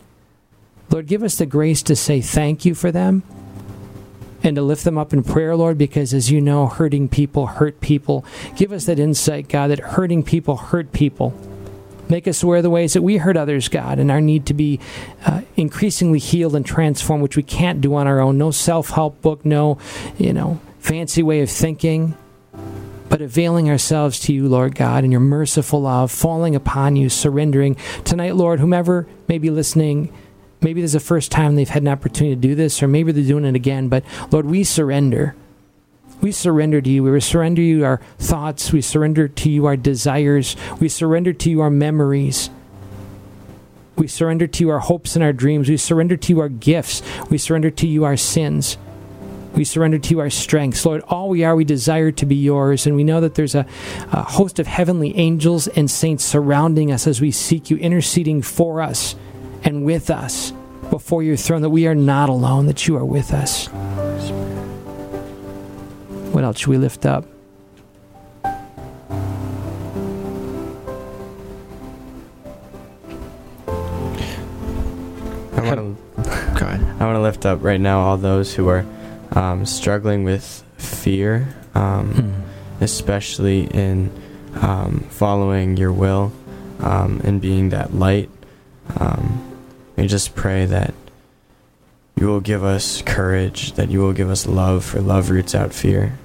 Lord, 0.90 1.08
give 1.08 1.24
us 1.24 1.38
the 1.38 1.46
grace 1.46 1.82
to 1.84 1.96
say 1.96 2.22
thank 2.22 2.66
you 2.66 2.76
for 2.76 2.92
them 2.92 3.24
and 4.44 4.56
to 4.56 4.62
lift 4.62 4.84
them 4.84 4.98
up 4.98 5.14
in 5.14 5.24
prayer, 5.24 5.56
Lord, 5.56 5.78
because 5.78 6.14
as 6.14 6.32
you 6.32 6.42
know, 6.42 6.68
hurting 6.68 7.10
people 7.10 7.48
hurt 7.48 7.82
people. 7.82 8.26
Give 8.56 8.72
us 8.72 8.86
that 8.86 9.00
insight, 9.00 9.48
God, 9.48 9.68
that 9.70 9.80
hurting 9.80 10.24
people 10.24 10.58
hurt 10.58 10.92
people. 10.92 11.34
Make 12.10 12.28
us 12.28 12.42
aware 12.42 12.58
of 12.58 12.64
the 12.64 12.72
ways 12.72 12.94
that 12.94 13.04
we 13.04 13.18
hurt 13.18 13.38
others, 13.38 13.68
God, 13.68 14.00
and 14.00 14.10
our 14.10 14.20
need 14.20 14.48
to 14.48 14.56
be 14.56 14.80
uh, 15.26 15.42
increasingly 15.56 16.18
healed 16.18 16.56
and 16.56 16.66
transformed, 16.66 17.22
which 17.22 17.38
we 17.38 17.44
can't 17.44 17.82
do 17.82 17.94
on 17.94 18.08
our 18.08 18.20
own. 18.20 18.38
No 18.38 18.50
self 18.50 18.90
help 18.90 19.22
book, 19.22 19.46
no, 19.46 19.78
you 20.18 20.34
know, 20.34 20.60
fancy 20.80 21.22
way 21.22 21.42
of 21.42 21.52
thinking, 21.52 22.18
but 23.10 23.22
availing 23.22 23.70
ourselves 23.70 24.20
to 24.22 24.34
you, 24.34 24.48
Lord 24.48 24.74
God, 24.74 25.04
and 25.04 25.14
your 25.14 25.22
merciful 25.22 25.82
love, 25.82 26.12
falling 26.12 26.56
upon 26.56 26.96
you, 26.96 27.10
surrendering. 27.10 27.76
Tonight, 28.06 28.36
Lord, 28.36 28.60
whomever 28.60 29.08
may 29.28 29.38
be 29.38 29.52
listening, 29.52 30.12
maybe 30.62 30.82
this 30.82 30.90
is 30.90 30.94
the 30.94 31.00
first 31.00 31.32
time 31.32 31.56
they've 31.56 31.70
had 31.70 31.84
an 31.84 31.90
opportunity 31.90 32.36
to 32.36 32.42
do 32.42 32.56
this, 32.56 32.82
or 32.82 32.88
maybe 32.88 33.12
they're 33.12 33.24
doing 33.24 33.46
it 33.46 33.56
again, 33.56 33.88
but 33.88 34.04
Lord, 34.32 34.48
we 34.48 34.64
surrender. 34.64 35.36
We 36.22 36.32
surrender 36.32 36.82
to 36.82 36.90
you. 36.90 37.04
We 37.04 37.20
surrender 37.22 37.62
to 37.62 37.66
you 37.66 37.86
our 37.86 38.02
thoughts. 38.18 38.74
We 38.74 38.82
surrender 38.82 39.28
to 39.28 39.50
you 39.50 39.66
our 39.66 39.78
desires. 39.78 40.56
We 40.80 40.90
surrender 40.90 41.34
to 41.34 41.50
you 41.50 41.62
our 41.62 41.70
memories. 41.70 42.50
We 43.96 44.08
surrender 44.08 44.48
to 44.48 44.64
you 44.64 44.70
our 44.70 44.80
hopes 44.80 45.16
and 45.16 45.24
our 45.24 45.34
dreams. 45.34 45.70
We 45.70 45.78
surrender 45.78 46.18
to 46.18 46.34
you 46.34 46.40
our 46.42 46.50
gifts. 46.50 47.02
We 47.30 47.38
surrender 47.38 47.70
to 47.72 47.88
you 47.88 48.06
our 48.06 48.18
sins. 48.18 48.78
We 49.54 49.64
surrender 49.64 49.98
to 49.98 50.10
you 50.12 50.20
our 50.20 50.30
strengths. 50.30 50.86
Lord, 50.86 51.02
all 51.08 51.30
we 51.30 51.44
are, 51.44 51.56
we 51.56 51.66
desire 51.66 52.12
to 52.12 52.26
be 52.26 52.36
yours. 52.36 52.86
And 52.86 52.96
we 52.96 53.04
know 53.04 53.20
that 53.22 53.36
there's 53.36 53.56
a, 53.56 53.66
a 54.12 54.24
host 54.24 54.60
of 54.60 54.68
heavenly 54.68 55.18
angels 55.18 55.68
and 55.68 55.90
saints 55.90 56.24
surrounding 56.24 56.92
us 56.92 57.08
as 57.08 57.20
we 57.20 57.32
seek 57.32 57.70
you, 57.70 57.78
interceding 57.78 58.42
for 58.42 58.82
us 58.82 59.16
and 59.64 59.84
with 59.84 60.10
us 60.10 60.54
before 60.90 61.24
your 61.24 61.36
throne, 61.36 61.62
that 61.62 61.70
we 61.70 61.88
are 61.88 61.96
not 61.96 62.30
alone, 62.30 62.68
that 62.68 62.88
you 62.88 62.96
are 62.96 63.06
with 63.06 63.34
us. 63.34 63.70
What 66.32 66.44
else 66.44 66.60
should 66.60 66.68
we 66.70 66.78
lift 66.78 67.06
up? 67.06 67.26
I 75.56 75.62
want 75.76 75.98
to. 76.18 76.20
I 77.00 77.06
want 77.06 77.16
to 77.16 77.22
lift 77.22 77.46
up 77.46 77.64
right 77.64 77.80
now 77.80 78.00
all 78.02 78.18
those 78.18 78.54
who 78.54 78.68
are 78.68 78.86
um, 79.32 79.66
struggling 79.66 80.24
with 80.24 80.64
fear, 80.78 81.48
um, 81.76 82.12
Hmm. 82.12 82.84
especially 82.84 83.62
in 83.68 84.12
um, 84.62 85.06
following 85.10 85.78
your 85.78 85.92
will 85.94 86.32
um, 86.82 87.22
and 87.24 87.40
being 87.42 87.70
that 87.70 87.94
light. 87.94 88.30
Um, 88.98 89.42
we 89.96 90.08
just 90.08 90.36
pray 90.36 90.66
that 90.66 90.94
you 92.20 92.28
will 92.28 92.42
give 92.42 92.66
us 92.66 93.02
courage, 93.04 93.74
that 93.74 93.90
you 93.90 94.00
will 94.00 94.12
give 94.12 94.30
us 94.30 94.46
love, 94.46 94.84
for 94.84 95.00
love 95.00 95.30
roots 95.30 95.56
out 95.56 95.74
fear. 95.74 96.20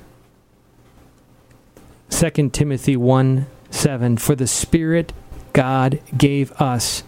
2 2.10 2.50
Timothy 2.50 2.96
1 2.96 3.46
7 3.70 4.16
For 4.16 4.34
the 4.34 4.48
Spirit 4.48 5.12
God 5.52 6.00
gave 6.16 6.50
us 6.60 7.04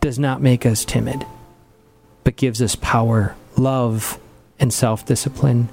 does 0.00 0.18
not 0.18 0.42
make 0.42 0.66
us 0.66 0.84
timid, 0.84 1.24
but 2.24 2.36
gives 2.36 2.60
us 2.60 2.76
power, 2.76 3.34
love, 3.56 4.18
and 4.58 4.72
self 4.72 5.06
discipline. 5.06 5.70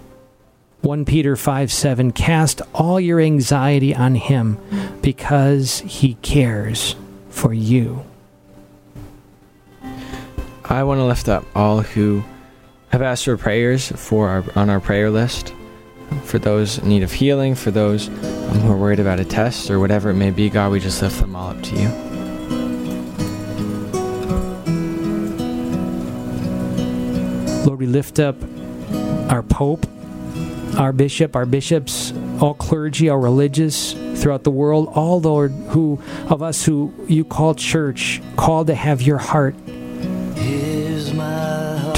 1 0.81 1.03
Peter 1.03 1.35
5 1.35 1.69
7 1.69 2.13
Cast 2.13 2.61
all 2.73 2.97
your 2.97 3.19
anxiety 3.19 3.93
on 3.93 4.15
Him 4.15 4.57
because 5.01 5.79
He 5.79 6.13
cares 6.21 6.95
for 7.29 7.53
you. 7.53 8.05
I 10.63 10.83
want 10.83 10.99
to 10.99 11.03
lift 11.03 11.27
up 11.27 11.45
all 11.55 11.81
who 11.81 12.23
have 12.93 13.01
asked 13.01 13.25
for 13.25 13.35
prayers 13.37 13.91
for 13.93 14.29
our, 14.29 14.43
on 14.55 14.69
our 14.69 14.79
prayer 14.79 15.09
list. 15.09 15.55
For 16.25 16.37
those 16.37 16.77
in 16.77 16.89
need 16.89 17.01
of 17.01 17.11
healing, 17.11 17.55
for 17.55 17.71
those 17.71 18.07
um, 18.07 18.13
who 18.13 18.71
are 18.71 18.77
worried 18.77 18.99
about 18.99 19.19
a 19.19 19.25
test 19.25 19.71
or 19.71 19.79
whatever 19.79 20.11
it 20.11 20.13
may 20.13 20.29
be, 20.29 20.47
God, 20.47 20.71
we 20.71 20.79
just 20.79 21.01
lift 21.01 21.19
them 21.19 21.35
all 21.35 21.49
up 21.49 21.61
to 21.63 21.75
you. 21.75 21.89
Lord, 27.65 27.79
we 27.79 27.87
lift 27.87 28.19
up 28.19 28.35
our 29.31 29.41
Pope, 29.41 29.87
our 30.77 30.93
Bishop, 30.93 31.35
our 31.35 31.47
bishops, 31.47 32.13
all 32.39 32.53
clergy, 32.53 33.09
all 33.09 33.17
religious 33.17 33.93
throughout 34.21 34.43
the 34.43 34.51
world, 34.51 34.87
all 34.93 35.19
Lord 35.19 35.51
who 35.69 35.99
of 36.27 36.43
us 36.43 36.63
who 36.63 36.93
you 37.07 37.25
call 37.25 37.55
church, 37.55 38.21
called 38.35 38.67
to 38.67 38.75
have 38.75 39.01
your 39.01 39.17
heart. 39.17 39.55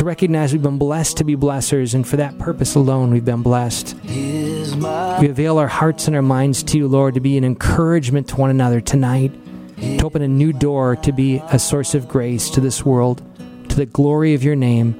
Recognize 0.05 0.53
we've 0.53 0.61
been 0.61 0.77
blessed 0.77 1.17
to 1.17 1.23
be 1.23 1.35
blessers, 1.35 1.95
and 1.95 2.07
for 2.07 2.17
that 2.17 2.37
purpose 2.37 2.75
alone 2.75 3.09
we've 3.09 3.25
been 3.25 3.41
blessed. 3.41 3.95
We 4.05 5.27
avail 5.27 5.57
our 5.57 5.67
hearts 5.67 6.05
and 6.05 6.15
our 6.15 6.21
minds 6.21 6.61
to 6.61 6.77
you, 6.77 6.87
Lord, 6.87 7.15
to 7.15 7.19
be 7.19 7.37
an 7.37 7.43
encouragement 7.43 8.27
to 8.27 8.35
one 8.35 8.51
another 8.51 8.81
tonight, 8.81 9.31
to 9.77 10.05
open 10.05 10.21
a 10.21 10.27
new 10.27 10.53
door 10.53 10.95
to 10.97 11.11
be 11.11 11.41
a 11.49 11.57
source 11.57 11.95
of 11.95 12.07
grace 12.07 12.51
to 12.51 12.61
this 12.61 12.85
world, 12.85 13.23
to 13.69 13.75
the 13.75 13.87
glory 13.87 14.35
of 14.35 14.43
your 14.43 14.55
name. 14.55 14.93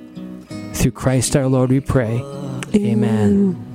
Through 0.74 0.93
Christ 0.93 1.36
our 1.36 1.45
Lord 1.45 1.70
we 1.70 1.82
pray. 1.82 2.20
Amen. 2.74 3.74